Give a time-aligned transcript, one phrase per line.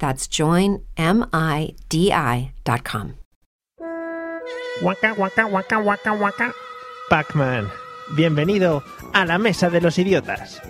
[0.00, 1.06] That's joinmidi.com.
[4.82, 6.52] Waka, waka, waka, waka, waka.
[7.10, 7.68] Pac-Man,
[8.16, 10.62] bienvenido a la Mesa de los Idiotas.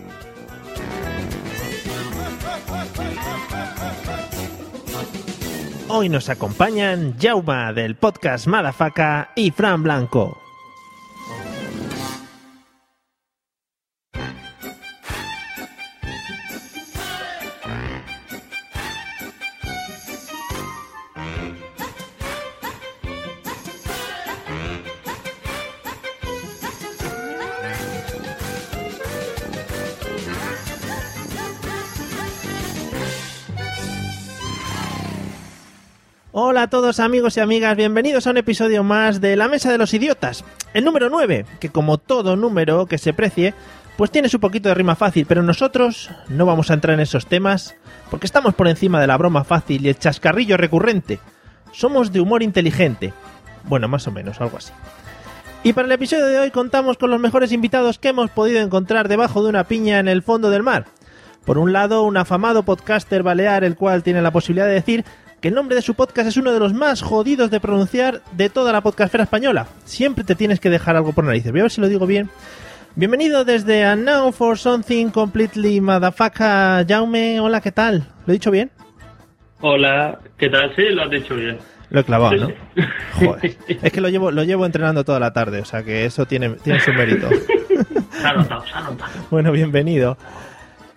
[5.88, 10.49] Hoy nos acompañan Jauma del podcast Madafaka y Fran Blanco.
[36.42, 39.76] Hola a todos amigos y amigas, bienvenidos a un episodio más de La Mesa de
[39.76, 43.52] los Idiotas, el número 9, que como todo número que se precie,
[43.98, 47.26] pues tiene su poquito de rima fácil, pero nosotros no vamos a entrar en esos
[47.26, 47.76] temas
[48.10, 51.20] porque estamos por encima de la broma fácil y el chascarrillo recurrente.
[51.72, 53.12] Somos de humor inteligente.
[53.64, 54.72] Bueno, más o menos, algo así.
[55.62, 59.08] Y para el episodio de hoy contamos con los mejores invitados que hemos podido encontrar
[59.08, 60.86] debajo de una piña en el fondo del mar.
[61.44, 65.04] Por un lado, un afamado podcaster balear, el cual tiene la posibilidad de decir
[65.40, 68.50] que el nombre de su podcast es uno de los más jodidos de pronunciar de
[68.50, 69.66] toda la podcastfera española.
[69.84, 71.50] Siempre te tienes que dejar algo por narices.
[71.50, 72.28] Voy a ver si lo digo bien.
[72.94, 77.40] Bienvenido desde A Now for Something Completely Motherfucker, Jaume.
[77.40, 78.06] Hola, ¿qué tal?
[78.26, 78.70] ¿Lo he dicho bien?
[79.62, 80.74] Hola, ¿qué tal?
[80.76, 81.58] Sí, lo has dicho bien.
[81.88, 82.52] Lo he clavado, ¿no?
[83.14, 83.56] Joder.
[83.66, 86.50] Es que lo llevo, lo llevo entrenando toda la tarde, o sea que eso tiene,
[86.62, 87.28] tiene su mérito.
[88.10, 89.10] Se ha notado, se ha notado.
[89.30, 90.18] Bueno, bienvenido.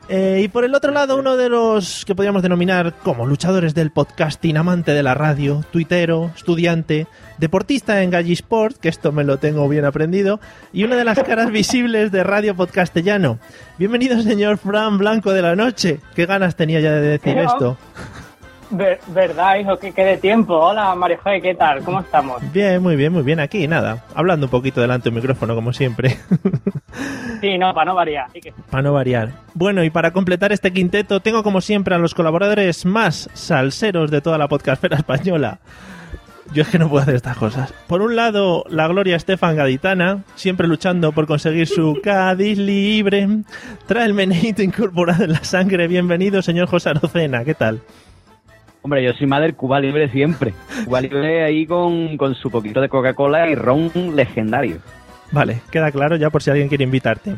[0.10, 3.92] Eh, y por el otro lado, uno de los que podríamos denominar como luchadores del
[3.92, 9.68] podcasting, amante de la radio, tuitero, estudiante, deportista en Gallisport, que esto me lo tengo
[9.70, 10.42] bien aprendido,
[10.74, 13.40] y una de las caras visibles de Radio Podcastellano.
[13.78, 16.00] Bienvenido, señor Fran Blanco de la Noche.
[16.16, 17.78] ¿Qué ganas tenía ya de decir esto?
[18.74, 19.78] Ver- ¿Verdad, hijo?
[19.78, 20.56] Que quede tiempo.
[20.58, 21.84] Hola, Mario Joy, ¿qué tal?
[21.84, 22.42] ¿Cómo estamos?
[22.52, 23.40] Bien, muy bien, muy bien.
[23.40, 26.18] Aquí, nada, hablando un poquito delante del micrófono, como siempre.
[27.42, 28.32] Sí, no, para no variar.
[28.32, 29.32] Que, Para no variar.
[29.54, 34.22] Bueno, y para completar este quinteto, tengo como siempre a los colaboradores más salseros de
[34.22, 35.60] toda la podcastfera española.
[36.54, 37.74] Yo es que no puedo hacer estas cosas.
[37.88, 43.28] Por un lado, la Gloria Estefan Gaditana, siempre luchando por conseguir su Cádiz libre.
[43.88, 45.88] Trae el meneíto incorporado en la sangre.
[45.90, 47.44] Bienvenido, señor José Arocena.
[47.44, 47.82] ¿Qué tal?
[48.84, 50.54] Hombre, yo soy madre Cuba Libre siempre.
[50.84, 54.80] Cuba Libre ahí con, con su poquito de Coca-Cola y ron legendario.
[55.32, 57.38] Vale, queda claro ya por si alguien quiere invitarte.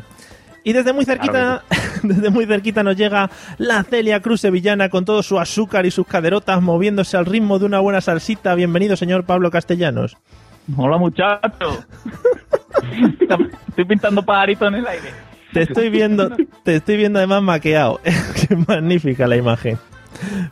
[0.64, 1.62] Y desde muy cerquita,
[2.02, 6.08] desde muy cerquita nos llega la Celia Cruz sevillana con todo su azúcar y sus
[6.08, 8.56] caderotas moviéndose al ritmo de una buena salsita.
[8.56, 10.16] Bienvenido, señor Pablo Castellanos.
[10.76, 11.86] Hola muchachos.
[13.68, 15.10] Estoy pintando pajaritos en el aire.
[15.52, 18.00] Te estoy viendo, te estoy viendo además maqueado.
[18.48, 19.78] Qué magnífica la imagen.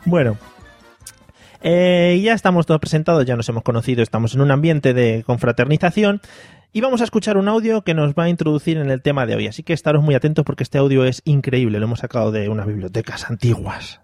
[0.05, 0.37] Bueno.
[1.67, 6.21] Eh, ya estamos todos presentados, ya nos hemos conocido, estamos en un ambiente de confraternización
[6.71, 9.35] y vamos a escuchar un audio que nos va a introducir en el tema de
[9.35, 9.47] hoy.
[9.47, 12.67] Así que estaros muy atentos porque este audio es increíble, lo hemos sacado de unas
[12.67, 13.99] bibliotecas antiguas.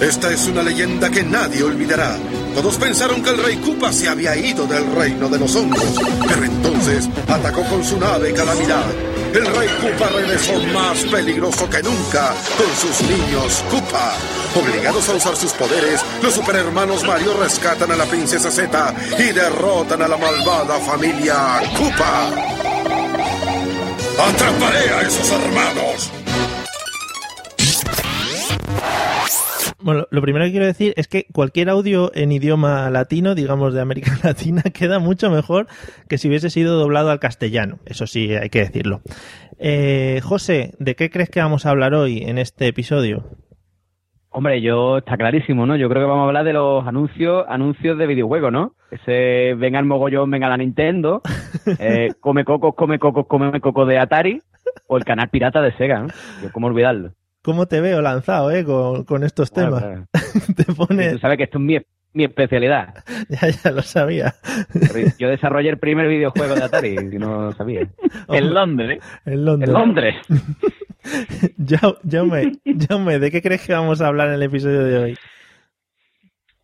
[0.00, 2.16] Esta es una leyenda que nadie olvidará.
[2.54, 6.44] Todos pensaron que el rey Koopa se había ido del reino de los hongos, pero
[6.44, 9.13] entonces atacó con su nave Calamidad.
[9.34, 14.12] El rey Koopa regresó más peligroso que nunca con sus niños Koopa.
[14.54, 20.02] Obligados a usar sus poderes, los superhermanos Mario rescatan a la princesa Z y derrotan
[20.02, 22.28] a la malvada familia Koopa.
[24.20, 26.10] ¡Atraparé a esos hermanos!
[29.84, 33.82] Bueno, lo primero que quiero decir es que cualquier audio en idioma latino, digamos de
[33.82, 35.66] América Latina, queda mucho mejor
[36.08, 37.80] que si hubiese sido doblado al castellano.
[37.84, 39.02] Eso sí, hay que decirlo.
[39.58, 43.24] Eh, José, ¿de qué crees que vamos a hablar hoy en este episodio?
[44.30, 45.76] Hombre, yo está clarísimo, ¿no?
[45.76, 48.76] Yo creo que vamos a hablar de los anuncios, anuncios de videojuegos, ¿no?
[48.90, 51.20] Ese venga el mogollón, venga la Nintendo,
[51.78, 54.40] eh, come cocos, come cocos, come cocos de Atari,
[54.86, 56.08] o el canal pirata de Sega, ¿no?
[56.42, 57.12] Yo, ¿Cómo olvidarlo?
[57.44, 59.82] ¿Cómo te veo lanzado, eh, con, con estos temas?
[59.82, 60.06] Claro,
[60.56, 60.86] te claro.
[60.86, 61.12] pones...
[61.12, 61.78] Tú sabes que esto es mi,
[62.14, 63.04] mi especialidad.
[63.28, 64.34] Ya, ya lo sabía.
[65.18, 67.86] Yo desarrollé el primer videojuego de Atari, si no lo sabía.
[68.28, 69.00] En Londres.
[69.26, 69.68] En Londres.
[69.68, 70.16] En Londres.
[72.10, 72.52] Jaume,
[72.88, 75.14] Jaume, ¿de qué crees que vamos a hablar en el episodio de hoy?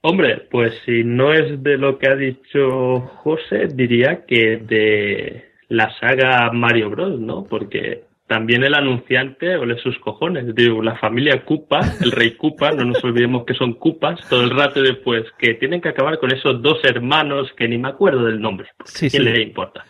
[0.00, 5.90] Hombre, pues si no es de lo que ha dicho José, diría que de la
[5.98, 7.44] saga Mario Bros, ¿no?
[7.44, 10.54] Porque también el anunciante ole sus cojones.
[10.54, 14.50] Digo, la familia Koopa, el rey Koopa, no nos olvidemos que son Koopas, todo el
[14.50, 18.40] rato después, que tienen que acabar con esos dos hermanos que ni me acuerdo del
[18.40, 18.68] nombre.
[18.84, 19.28] Sí, ¿a ¿Quién sí.
[19.30, 19.84] le importa?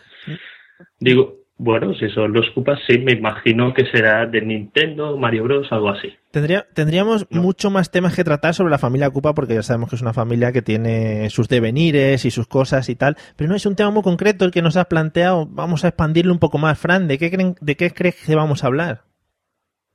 [0.99, 5.67] Digo, bueno, si son los Koopas, sí, me imagino que será de Nintendo, Mario Bros,
[5.71, 6.09] algo así.
[6.31, 7.41] Tendría, tendríamos No.
[7.43, 10.13] mucho más temas que tratar sobre la familia Koopa porque ya sabemos que es una
[10.13, 13.91] familia que tiene sus devenires y sus cosas y tal, pero no es un tema
[13.91, 15.45] muy concreto el que nos has planteado.
[15.49, 16.79] Vamos a expandirlo un poco más.
[16.79, 19.01] Fran, ¿de qué, creen, de qué crees que vamos a hablar?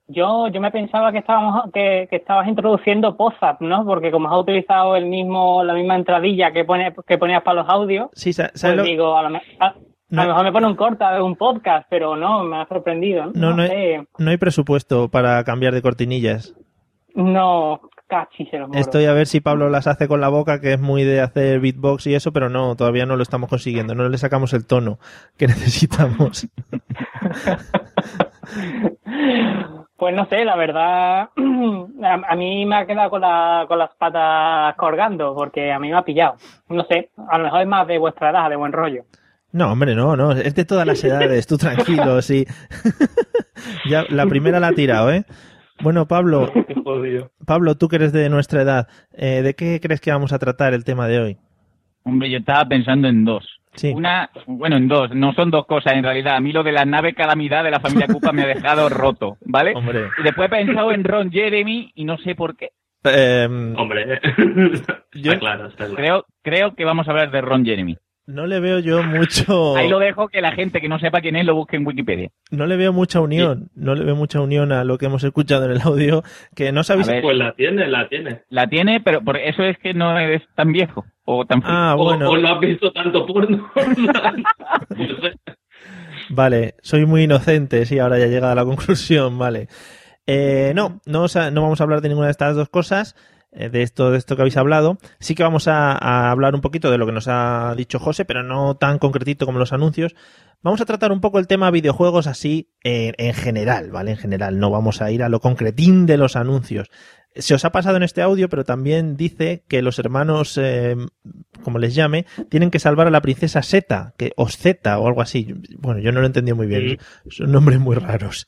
[0.09, 3.85] Yo, yo me pensaba que estábamos que, que estabas introduciendo Pozap, ¿no?
[3.85, 7.69] Porque como has utilizado el mismo la misma entradilla que pone que ponías para los
[7.69, 9.43] audios, Sí, sa- pues ¿sabes lo- digo, a lo, me-
[10.13, 13.31] a- lo mejor me pone un corta un podcast, pero no, me ha sorprendido.
[13.35, 14.07] No, no, sé.
[14.19, 16.55] no hay presupuesto para cambiar de cortinillas.
[17.15, 18.81] No, cachis se los moros.
[18.83, 21.61] Estoy a ver si Pablo las hace con la boca, que es muy de hacer
[21.61, 23.95] beatbox y eso, pero no, todavía no lo estamos consiguiendo.
[23.95, 24.99] No le sacamos el tono
[25.37, 26.47] que necesitamos.
[29.97, 31.31] Pues no sé, la verdad,
[32.03, 35.89] a, a mí me ha quedado con, la, con las patas colgando, porque a mí
[35.89, 36.37] me ha pillado.
[36.69, 39.05] No sé, a lo mejor es más de vuestra edad, de buen rollo.
[39.57, 42.45] No, hombre, no, no, es de todas las edades, tú tranquilo, sí.
[43.89, 45.25] ya, la primera la ha tirado, ¿eh?
[45.81, 46.53] Bueno, Pablo.
[47.47, 50.75] Pablo, tú que eres de nuestra edad, eh, ¿de qué crees que vamos a tratar
[50.75, 51.37] el tema de hoy?
[52.05, 53.45] Hombre, yo estaba pensando en dos.
[53.75, 53.93] Sí.
[53.95, 56.37] Una, bueno, en dos, no son dos cosas en realidad.
[56.37, 59.37] A mí lo de la nave calamidad de la familia Koopa me ha dejado roto,
[59.45, 59.73] ¿vale?
[59.75, 62.71] Hombre, Y después he pensado en Ron Jeremy y no sé por qué.
[63.05, 64.21] eh, Hombre,
[65.15, 65.95] Yo- está claro, está claro.
[65.97, 67.97] Creo, creo que vamos a hablar de Ron Jeremy.
[68.27, 71.37] No le veo yo mucho, Ahí lo dejo que la gente que no sepa quién
[71.37, 72.31] es lo busque en Wikipedia.
[72.51, 75.65] no le veo mucha unión, no le veo mucha unión a lo que hemos escuchado
[75.67, 76.23] en el audio,
[76.55, 77.07] que no sabéis...
[77.09, 77.23] Ver.
[77.23, 78.43] Pues la tiene, la tiene.
[78.49, 81.61] La tiene, pero por eso es que no es tan viejo o tan.
[81.65, 82.31] Ah, O- bueno.
[82.31, 83.71] O, no has visto tanto porno.
[86.29, 89.69] Vale, soy muy inocente, sí, ahora ya llega a la conclusión, vale.
[90.27, 93.15] Eh, no, no, o sea, no vamos a hablar de ninguna de estas dos cosas,
[93.57, 94.99] de esto, de esto que habéis hablado.
[95.19, 98.25] Sí que vamos a, a hablar un poquito de lo que nos ha dicho José,
[98.25, 100.15] pero no tan concretito como los anuncios.
[100.63, 104.13] Vamos a tratar un poco el tema videojuegos así en, en general, ¿vale?
[104.13, 106.89] En general, no vamos a ir a lo concretín de los anuncios.
[107.35, 110.97] Se os ha pasado en este audio, pero también dice que los hermanos, eh,
[111.63, 115.21] como les llame, tienen que salvar a la princesa Zeta, que, o Zeta, o algo
[115.21, 115.55] así.
[115.79, 116.99] Bueno, yo no lo entendí muy bien.
[117.29, 118.47] Son nombres muy raros.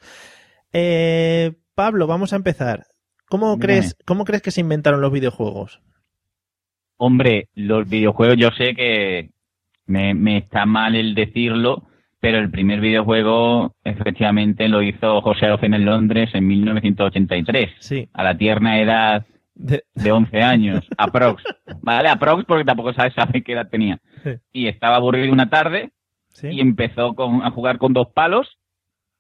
[0.73, 2.87] Eh, Pablo, vamos a empezar.
[3.29, 3.61] ¿Cómo Dígame.
[3.63, 5.81] crees, ¿Cómo crees que se inventaron los videojuegos?
[6.97, 9.31] Hombre, los videojuegos, yo sé que
[9.87, 11.85] me, me está mal el decirlo,
[12.21, 18.09] pero el primer videojuego efectivamente lo hizo José Arocena en Londres en 1983, Sí.
[18.13, 21.43] a la tierna edad De- de 11 años, aprox.
[21.83, 22.09] ¿Vale?
[22.09, 23.99] Aprox porque tampoco sabe, sabe qué edad tenía.
[24.25, 24.31] Sí.
[24.53, 25.91] Y estaba aburrido una tarde
[26.31, 26.49] sí.
[26.51, 28.59] y empezó con, a jugar con dos palos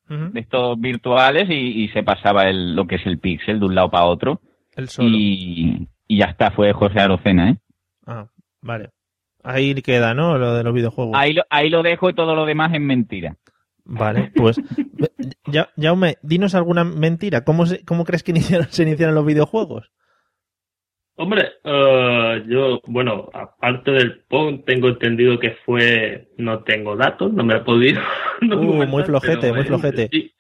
[0.09, 3.75] De estos virtuales y, y se pasaba el, lo que es el pixel de un
[3.75, 4.41] lado para otro.
[4.75, 5.09] El solo.
[5.11, 7.57] Y, y ya está, fue José Arocena, ¿eh?
[8.07, 8.27] Ah,
[8.63, 8.91] vale.
[9.45, 10.39] Ahí queda, ¿no?
[10.39, 11.15] Lo de los videojuegos.
[11.17, 13.37] Ahí lo, ahí lo dejo y todo lo demás es mentira.
[13.85, 14.61] Vale, pues.
[15.47, 17.45] ya, Jaume, dinos alguna mentira.
[17.45, 19.91] ¿Cómo, se- cómo crees que iniciaron- se iniciaron los videojuegos?
[21.21, 27.45] Hombre, eh, yo, bueno, aparte del PON, tengo entendido que fue, no tengo datos, no
[27.45, 28.01] me he podido.
[28.41, 30.09] Uh, documentar, muy flojete, pero muy flojete.
[30.13, 30.33] Sí,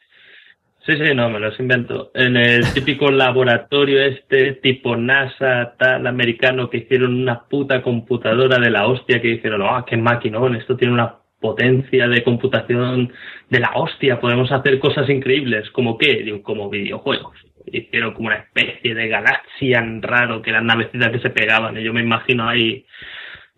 [0.86, 2.12] sí, sí, no, me los invento.
[2.14, 8.70] En el típico laboratorio este, tipo NASA, tal, americano, que hicieron una puta computadora de
[8.70, 13.12] la hostia, que dijeron, ah, qué maquinón, esto tiene una potencia de computación
[13.50, 15.68] de la hostia, podemos hacer cosas increíbles.
[15.72, 16.22] ¿Como qué?
[16.22, 17.47] Digo, como videojuegos.
[17.72, 21.76] Hicieron como una especie de Galaxian raro, que eran navecitas que se pegaban.
[21.76, 22.86] Y yo me imagino ahí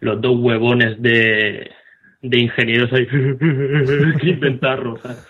[0.00, 1.70] los dos huevones de,
[2.22, 3.06] de ingenieros ahí
[4.20, 4.96] que inventarlo.
[4.98, 5.26] ¿sabes?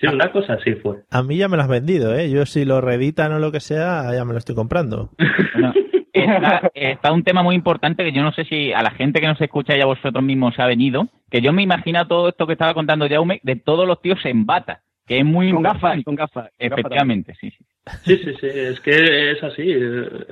[0.00, 1.02] Sí, una cosa así fue.
[1.10, 2.30] A mí ya me lo has vendido, ¿eh?
[2.30, 5.10] Yo si lo reeditan o lo que sea, ya me lo estoy comprando.
[5.54, 5.74] Bueno,
[6.14, 9.26] está, está un tema muy importante que yo no sé si a la gente que
[9.26, 12.46] nos escucha y a vosotros mismos se ha venido, que yo me imagino todo esto
[12.46, 16.04] que estaba contando Jaume de todos los tíos en bata, que es muy Con gafas,
[16.04, 16.50] con gafas.
[16.56, 17.64] Efectivamente, sí, sí.
[18.04, 19.74] Sí, sí, sí, es que es así.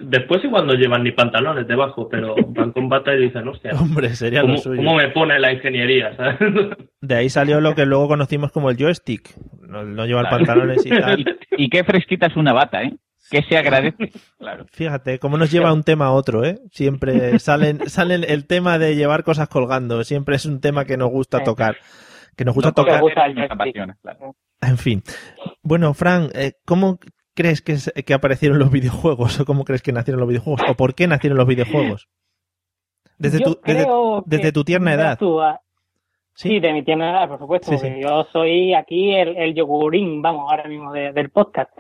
[0.01, 4.11] Después igual no llevan ni pantalones debajo, pero van con bata y dicen, hostia, Hombre,
[4.11, 4.77] sería ¿cómo, lo suyo.
[4.77, 6.15] cómo me pone la ingeniería?
[6.17, 6.39] ¿sabes?
[7.01, 9.35] De ahí salió lo que luego conocimos como el joystick.
[9.67, 10.45] No, no llevar Claro.
[10.47, 11.39] pantalones y tal.
[11.59, 12.95] Y, y qué fresquita es una bata, ¿eh?
[13.33, 14.13] Que se agradece.
[14.39, 14.67] Claro.
[14.71, 16.61] Fíjate, cómo nos lleva un tema a otro, ¿eh?
[16.71, 20.05] Siempre salen, salen el tema de llevar cosas colgando.
[20.05, 21.45] Siempre es un tema que nos gusta Sí.
[21.45, 21.77] tocar.
[22.39, 23.01] Que nos gusta No tocar.
[23.03, 23.53] gusta el nos joystick.
[23.61, 24.35] apasiona, claro.
[24.63, 25.03] En fin.
[25.63, 26.99] Bueno, Fran, eh, ¿cómo
[27.35, 29.41] crees que, es- que aparecieron los videojuegos?
[29.41, 30.63] ¿O cómo crees que nacieron los videojuegos?
[30.71, 32.09] ¿O por qué nacieron los videojuegos?
[33.19, 33.59] Desde tu,
[34.27, 35.19] desde, tu tierna edad.
[35.19, 35.61] tú, ah,
[36.35, 36.49] ¿sí?
[36.51, 37.73] Sí, de mi tierna edad, por supuesto.
[37.73, 37.87] Sí, sí.
[37.89, 41.71] porque Yo soy aquí el, el yogurín, vamos, ahora mismo de- del podcast.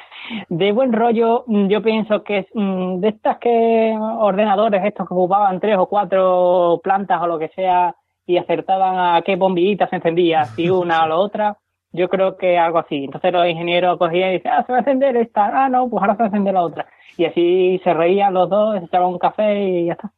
[0.48, 5.14] De buen rollo, mm, yo pienso que es mm, de estas que ordenadores estos que
[5.14, 7.94] ocupaban tres o cuatro plantas o lo que sea
[8.28, 11.56] y acertaban a qué bombillita se encendía, si una o la otra.
[11.90, 13.04] Yo creo que algo así.
[13.04, 16.02] Entonces los ingenieros cogían y decían, ah, se va a encender esta, ah, no, pues
[16.02, 16.86] ahora se va a encender la otra.
[17.16, 20.12] Y así se reían los dos, se echaban un café y ya está.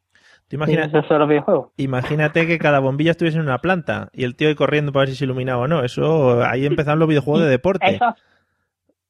[0.48, 1.68] ¿Te Y imaginas- son los videojuegos.
[1.76, 5.10] Imagínate que cada bombilla estuviese en una planta y el tío ahí corriendo para ver
[5.10, 5.84] si se iluminaba o no.
[5.84, 7.86] Eso, ahí empezaron los videojuegos de deporte.
[7.88, 8.16] Eso,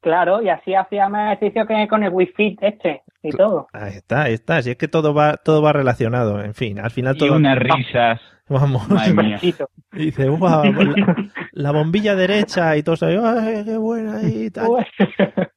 [0.00, 3.68] claro, y así hacía más ejercicio que con el Wi-Fi este y todo.
[3.72, 4.60] Ahí está, ahí está.
[4.60, 6.42] Si es que todo va, todo va relacionado.
[6.42, 7.36] En fin, al final Y todo.
[7.36, 8.20] unas risas.
[8.50, 8.88] Vamos.
[8.90, 9.38] Madre mía.
[9.92, 14.22] Y dice, "Guau, la, la bombilla derecha y todos ¡ay, qué buena!
[14.28, 14.68] Y tal.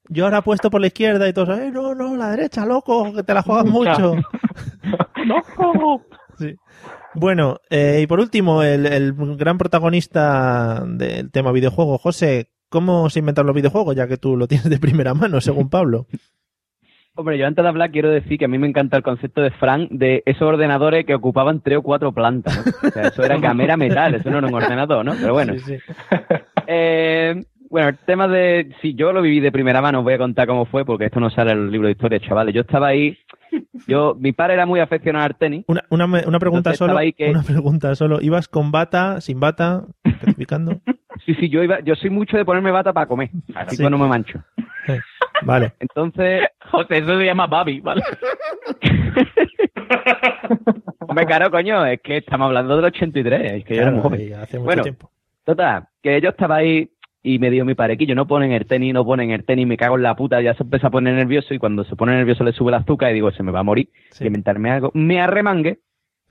[0.10, 3.24] Yo ahora apuesto por la izquierda y todos, "Eh, no, no, la derecha, loco, que
[3.24, 4.16] te la juegas mucho!
[5.26, 6.04] ¡Loco!
[6.38, 6.56] Sí.
[7.16, 13.20] Bueno, eh, y por último, el, el gran protagonista del tema videojuego, José, ¿cómo se
[13.20, 13.96] inventan los videojuegos?
[13.96, 16.08] Ya que tú lo tienes de primera mano, según Pablo.
[17.16, 19.52] Hombre, yo antes de hablar quiero decir que a mí me encanta el concepto de
[19.52, 22.58] Frank de esos ordenadores que ocupaban tres o cuatro plantas.
[22.66, 22.88] ¿no?
[22.88, 25.14] O sea, eso era camera metal, eso no era un ordenador, ¿no?
[25.20, 25.54] Pero bueno.
[25.60, 25.94] Sí, sí.
[26.66, 28.70] Eh, bueno, el tema de.
[28.82, 31.20] Si yo lo viví de primera mano, os voy a contar cómo fue, porque esto
[31.20, 32.56] no sale en los libros de historia, chavales.
[32.56, 33.18] Yo estaba ahí.
[33.86, 35.66] Yo, mi padre era muy aficionado al tenis.
[35.68, 36.98] Una, una, una pregunta solo.
[37.18, 38.22] que- Una pregunta solo.
[38.22, 39.84] ¿Ibas con bata, sin bata?
[40.06, 40.80] Especificando.
[41.26, 43.84] Sí, sí, yo iba, yo soy mucho de ponerme bata para comer, así Sí.
[43.84, 44.44] que no me mancho.
[45.44, 45.74] Vale.
[45.80, 48.02] Entonces, José, eso se llama Babi, ¿vale?
[51.00, 54.34] hombre, claro, coño, es que estamos hablando del 83, es que yo era Claro, joven.
[54.36, 54.84] hace mucho Bueno.
[54.84, 55.10] tiempo.
[55.46, 56.90] Total, que yo estaba ahí
[57.22, 59.98] y me dijo mi parequillo, no ponen el tenis, no ponen el tenis, me cago
[59.98, 62.52] en la puta, ya se empieza a poner nervioso y cuando se pone nervioso le
[62.54, 64.26] sube el azúcar y digo, se me va a morir, Sí.
[64.26, 64.92] inventarme algo.
[64.94, 65.80] Me arremangue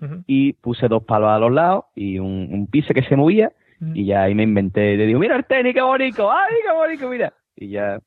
[0.00, 0.22] Ujú.
[0.26, 3.52] y puse dos palos a los lados y un, un pise que se movía
[3.94, 7.08] y ya ahí me inventé, le digo, mira el tenis, qué bonito, ay, qué bonito,
[7.08, 7.32] mira.
[7.56, 7.98] Y ya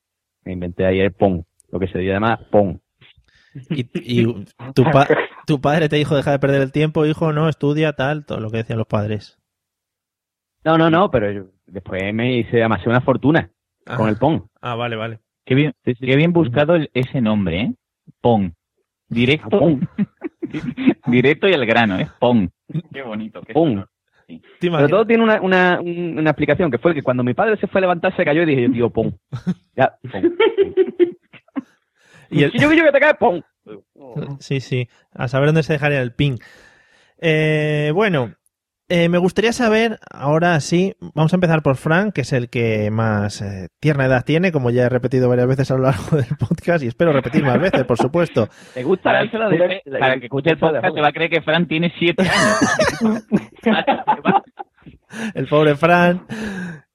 [0.44, 2.78] me inventé ahí el pong, lo que se llama pong.
[3.70, 5.06] Y, y tu, pa-
[5.46, 8.50] tu padre te dijo, deja de perder el tiempo, hijo, no, estudia, tal, todo lo
[8.50, 9.38] que decían los padres.
[10.64, 13.50] No, no, no, pero yo- después me hice amasé una fortuna
[13.96, 14.10] con Ah.
[14.10, 14.42] el pong.
[14.60, 15.20] Ah, vale, vale.
[15.44, 16.06] Qué bien, Sí, sí.
[16.06, 17.74] qué bien buscado el- ese nombre, ¿eh?
[18.20, 18.54] Pon.
[19.08, 19.80] Directo, Pong.
[21.06, 22.08] directo y al grano, ¿eh?
[22.18, 22.50] Pon.
[22.92, 23.40] Qué bonito.
[23.42, 23.84] Qué Pong.
[24.26, 24.42] Sonoro.
[24.60, 27.56] ¿Te Pero todo tiene una, una, un- una explicación, que fue que cuando mi padre
[27.58, 29.18] se fue a levantar se cayó y dije, yo, tío, pon.
[29.76, 30.36] Ya, pon.
[32.30, 33.44] Y el- Si yo vi que te cae, pon.
[34.40, 36.38] Sí, sí, a saber dónde se dejaría el ping.
[37.20, 38.34] Eh, bueno,
[38.88, 42.90] eh, me gustaría saber, ahora sí, vamos a empezar por Frank, que es el que
[42.90, 46.26] más eh, tierna edad tiene, como ya he repetido varias veces a lo largo del
[46.38, 48.48] podcast, y espero repetir más veces, por supuesto.
[48.74, 51.30] ¿Te gusta Para, dársela de- que- para que escuche el podcast se va a creer
[51.30, 53.26] que Fran tiene siete años.
[55.34, 56.26] El pobre Fran,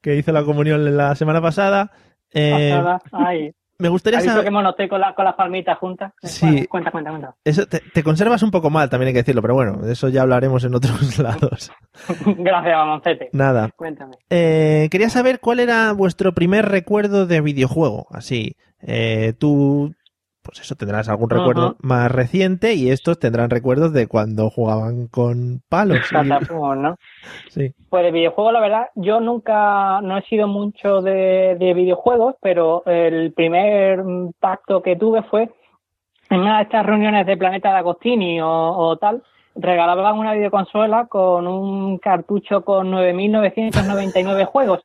[0.02, 1.92] que hizo la comunión la semana pasada.
[2.34, 3.00] Eh, Pasada.
[3.12, 4.44] Ay, me gustaría ¿Has saber...
[4.46, 6.14] que monoté con, la, con las palmitas juntas?
[6.24, 6.46] Sí.
[6.46, 7.36] Bueno, cuenta, cuenta, cuenta.
[7.44, 10.08] Eso te, te conservas un poco mal, también hay que decirlo, pero bueno, de eso
[10.10, 11.72] ya hablaremos en otros lados.
[12.26, 13.30] Gracias, Mamoncete.
[13.34, 13.70] Nada.
[13.76, 14.14] Cuéntame.
[14.30, 18.08] Eh, quería saber cuál era vuestro primer recuerdo de videojuego.
[18.12, 19.94] Así, eh, tú,
[20.52, 25.62] pues eso, tendrás algún recuerdo más reciente y estos tendrán recuerdos de cuando jugaban con
[25.70, 25.98] palos.
[26.12, 26.16] y-
[26.82, 26.96] ¿no?
[27.50, 27.74] sí.
[27.90, 32.84] Pues de videojuegos, la verdad, yo nunca, no he sido mucho de, de videojuegos, pero
[32.86, 34.04] el primer
[34.42, 35.50] pacto que tuve fue
[36.30, 39.24] en una de estas reuniones de Planeta de Agostini o, o tal,
[39.56, 44.82] regalaban una videoconsola con un cartucho con 9.999 juegos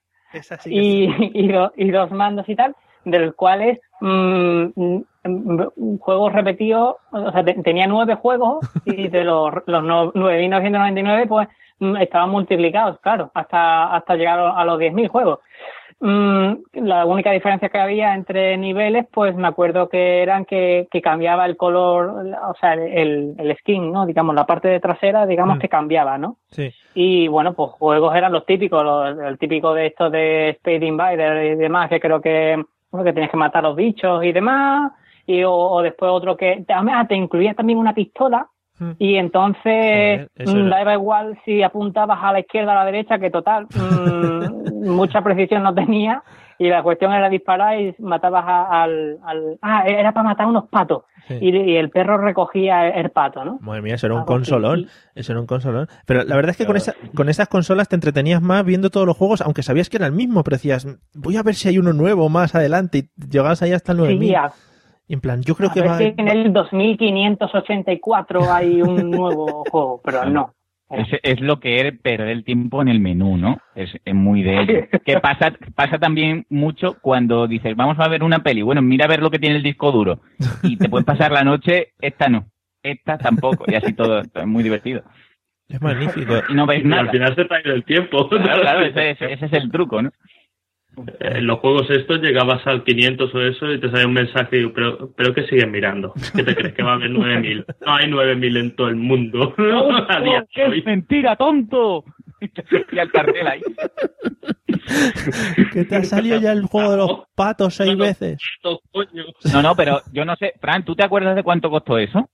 [0.65, 1.09] y,
[1.45, 4.67] y, do- y dos mandos y tal, de los cuales mm,
[6.01, 11.49] juegos repetidos, o sea, te- tenía nueve juegos y de los, los no- 9.999 pues
[11.81, 15.41] mm, estaban multiplicados, claro, hasta, hasta llegar a los 10.000 juegos.
[15.99, 16.53] Mm,
[16.85, 21.47] la única diferencia que había entre niveles, pues me acuerdo que eran que, que cambiaba
[21.47, 22.11] el color,
[22.49, 24.05] o sea, el, el skin, ¿no?
[24.05, 25.61] Digamos, la parte de trasera, digamos Mm.
[25.61, 26.37] que cambiaba, ¿no?
[26.51, 26.71] sí.
[26.99, 31.45] Y bueno, pues juegos eran los típicos, los- el típico de estos de Space Invader
[31.53, 34.93] y demás, que creo que uno que tenías que matar a los bichos y demás,
[35.27, 38.91] y o, o después otro que te, ah, te incluía también una pistola Hmm.
[38.99, 43.19] y entonces Joder, mm, daba igual si apuntabas a la izquierda o a la derecha,
[43.19, 46.23] que total, mm, mucha precisión no tenía.
[46.59, 50.69] Y la cuestión era disparar y matabas a- al, al- Ah, era para matar unos
[50.69, 51.05] patos.
[51.27, 51.39] Sí.
[51.41, 53.59] Y, y el perro recogía el, el pato, ¿no?
[53.63, 54.89] Madre mía, eso era un consolón.
[55.15, 55.89] Eso era un consolón.
[56.07, 59.07] Pero la verdad es que con, esa, con esas consolas te entretenías más viendo todos
[59.07, 61.79] los juegos, aunque sabías que era el mismo, pero decías, voy a ver si hay
[61.79, 62.99] uno nuevo más adelante.
[62.99, 64.29] Y llegabas ahí hasta el 9000.
[64.29, 64.35] Sí,
[65.09, 65.99] en plan, yo creo a que va.
[65.99, 70.53] si en el 2584 hay un nuevo juego, pero no.
[70.89, 73.59] Es, es lo que es perder el tiempo en el menú, ¿no?
[73.75, 74.87] Es, es muy de ello.
[75.05, 78.63] Que pasa, pasa también mucho cuando dices, vamos a ver una peli.
[78.63, 80.21] Bueno, mira a ver lo que tiene el disco duro.
[80.63, 82.47] Y te puedes pasar la noche, esta no,
[82.85, 83.65] esta tampoco.
[83.67, 85.03] Y así todo, es muy divertido.
[85.69, 86.35] Es magnífico.
[86.49, 87.03] Y no ves Y nada.
[87.03, 88.29] al final se te ha ido el tiempo.
[88.29, 90.11] Claro, claro, ese, ese- ese es el truco, ¿no?
[91.21, 94.59] En los juegos estos llegabas al 500 o eso y te salía un mensaje y
[94.61, 96.15] digo, pero, pero que siguen mirando.
[96.35, 97.67] ¿Qué te crees que va a haber 9000?
[97.85, 99.55] No hay 9000 en todo el mundo.
[99.59, 100.83] de ¡Qué hoy.
[100.83, 102.05] mentira, tonto!
[102.41, 103.63] Y el cartel ahí.
[105.73, 108.39] que te ha salido ya el juego de los patos seis veces.
[109.53, 110.55] No, no, pero yo no sé.
[110.61, 112.29] Fran, ¿tú te acuerdas de cuánto costó eso?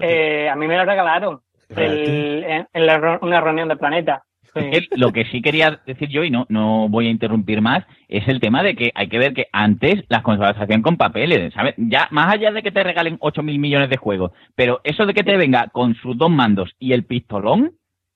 [0.00, 4.22] Eh, a mí me lo regalaron el- en, en la una reunión de Planeta.
[4.54, 4.60] Sí.
[4.72, 7.84] Es que lo que sí quería decir yo, y no, no voy a interrumpir más,
[8.08, 10.96] es el tema de que hay que ver que antes las consolas se hacían con
[10.96, 11.74] papeles, ¿sabes?
[11.78, 15.14] Ya, más allá de que te regalen 8 mil millones de juegos, pero eso de
[15.14, 17.72] que te venga con sus dos mandos y el pistolón,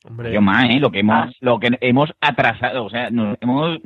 [0.08, 0.78] Hombre, yo más, ¿eh?
[0.78, 1.30] Lo que hemos, Ah.
[1.40, 3.78] lo que hemos atrasado, o sea, nos hemos...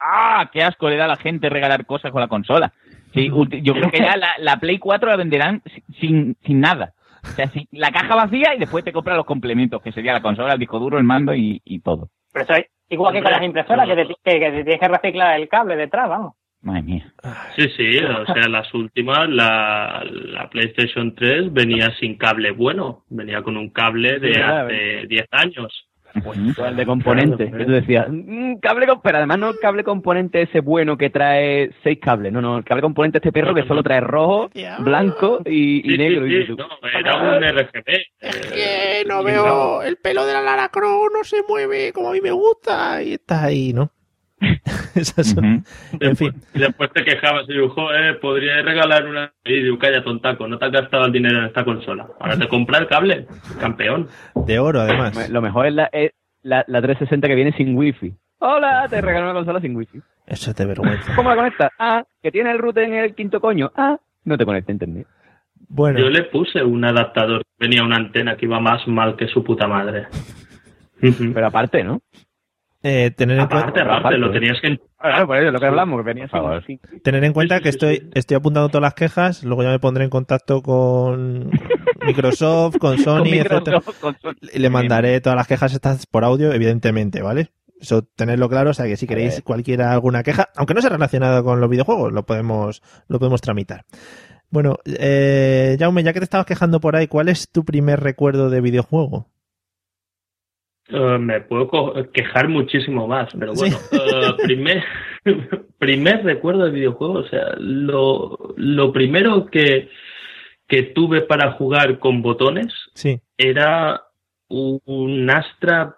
[0.00, 0.48] ¡Ah!
[0.52, 2.72] ¡Qué asco le da a la gente regalar cosas con la consola!
[3.14, 3.30] Sí,
[3.62, 6.92] yo creo que ya la, la Play 4 la venderán si- sin, sin nada.
[7.22, 10.22] O sea, si, la caja vacía y después te compras los complementos, que sería la
[10.22, 12.10] consola, el disco duro, el mando y, y todo.
[12.32, 14.88] Pero eso es igual que con las impresoras, que te, que, que te tienes que
[14.88, 16.34] reciclar el cable detrás, vamos.
[16.60, 17.12] Madre mía.
[17.56, 23.42] Sí, sí, o sea, las últimas, la, la PlayStation 3 venía sin cable bueno, venía
[23.42, 25.87] con un cable de hace 10 años.
[26.14, 26.64] Ujú.
[26.64, 27.48] el de componente.
[27.50, 31.10] Claro, Tú decías, "Mm, cable com-", pero además no el cable componente ese bueno que
[31.10, 35.40] trae seis cables, no, no, el cable componente este perro que solo trae rojo, blanco
[35.44, 36.26] y, y Sí, negro.
[36.26, 36.68] sí, y sí, tú, no,
[36.98, 37.84] era un RGB.
[38.20, 42.20] que no veo el pelo de la Lara Croft, no se mueve como a mí
[42.20, 43.02] me gusta.
[43.02, 43.90] Y estás ahí, ¿no?
[44.94, 45.64] Esas son-.
[46.00, 46.32] En fin.
[46.54, 49.32] Y después te quejabas y digo, joder, podría regalar una...
[49.44, 52.06] Y digo, calla, tontaco, no te has gastado el dinero en esta consola.
[52.20, 53.26] Ahora te compra el cable,
[53.60, 54.08] campeón.
[54.46, 55.28] De oro, además.
[55.30, 58.14] Lo mejor es la, es la, la 360 que viene sin wifi.
[58.40, 60.00] Hola, te regalo una consola sin wifi.
[60.26, 61.14] Eso es de vergüenza.
[61.16, 61.72] ¿Cómo la conectas?
[61.78, 63.72] Ah, que tiene el router en el quinto coño.
[63.74, 65.06] Ah, no te conecta a internet.
[65.68, 69.42] Bueno, Yo le puse un adaptador, venía una antena que iba más mal que su
[69.42, 70.06] puta madre.
[71.00, 72.00] Pero aparte, ¿no?
[72.82, 74.78] Eh, tener, en cuenta, aparte, lo tenías que...
[75.00, 76.28] Claro, por eso, lo que hablamos, venía
[76.66, 78.10] sin tener en cuenta Sí, que sí, estoy, sí.
[78.14, 81.50] estoy apuntando todas las quejas, luego ya me pondré en contacto con
[82.06, 83.78] Microsoft, con Sony, Con etcétera.
[83.78, 84.34] Microsoft, con Sony.
[84.52, 87.50] Y le mandaré todas las quejas estas por audio, evidentemente, ¿vale?
[87.80, 91.42] Eso tenerlo claro, o sea que si queréis cualquiera alguna queja, aunque no sea relacionada
[91.44, 93.84] con los videojuegos, lo podemos, lo podemos tramitar.
[94.50, 98.50] Bueno, eh, Jaume, ya que te estabas quejando por ahí, ¿cuál es tu primer recuerdo
[98.50, 99.28] de videojuego?
[100.90, 101.70] Eh, me puedo
[102.12, 103.60] quejar muchísimo más, pero Sí.
[103.70, 104.84] bueno, eh, primer,
[105.78, 109.90] primer recuerdo de videojuego, o sea, lo, lo primero que,
[110.66, 114.02] que tuve para jugar con botones Sí, era
[114.48, 115.96] un, Astra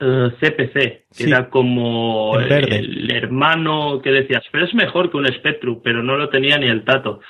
[0.00, 1.24] eh, CPC, que Sí.
[1.30, 6.28] era como el, hermano que decías, pero es mejor que un Spectrum, pero no lo
[6.30, 7.20] tenía ni el tato.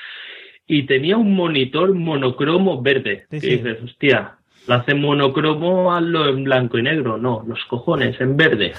[0.67, 6.45] Y tenía un monitor monocromo verde, Sí, que dices, hostia, lo hace monocromo, hazlo en
[6.45, 7.19] blanco y negro.
[7.19, 8.73] No, los cojones, en verde.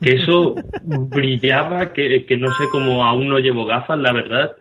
[0.00, 4.56] Que eso brillaba, que, que no sé cómo aún no llevo gafas, la verdad.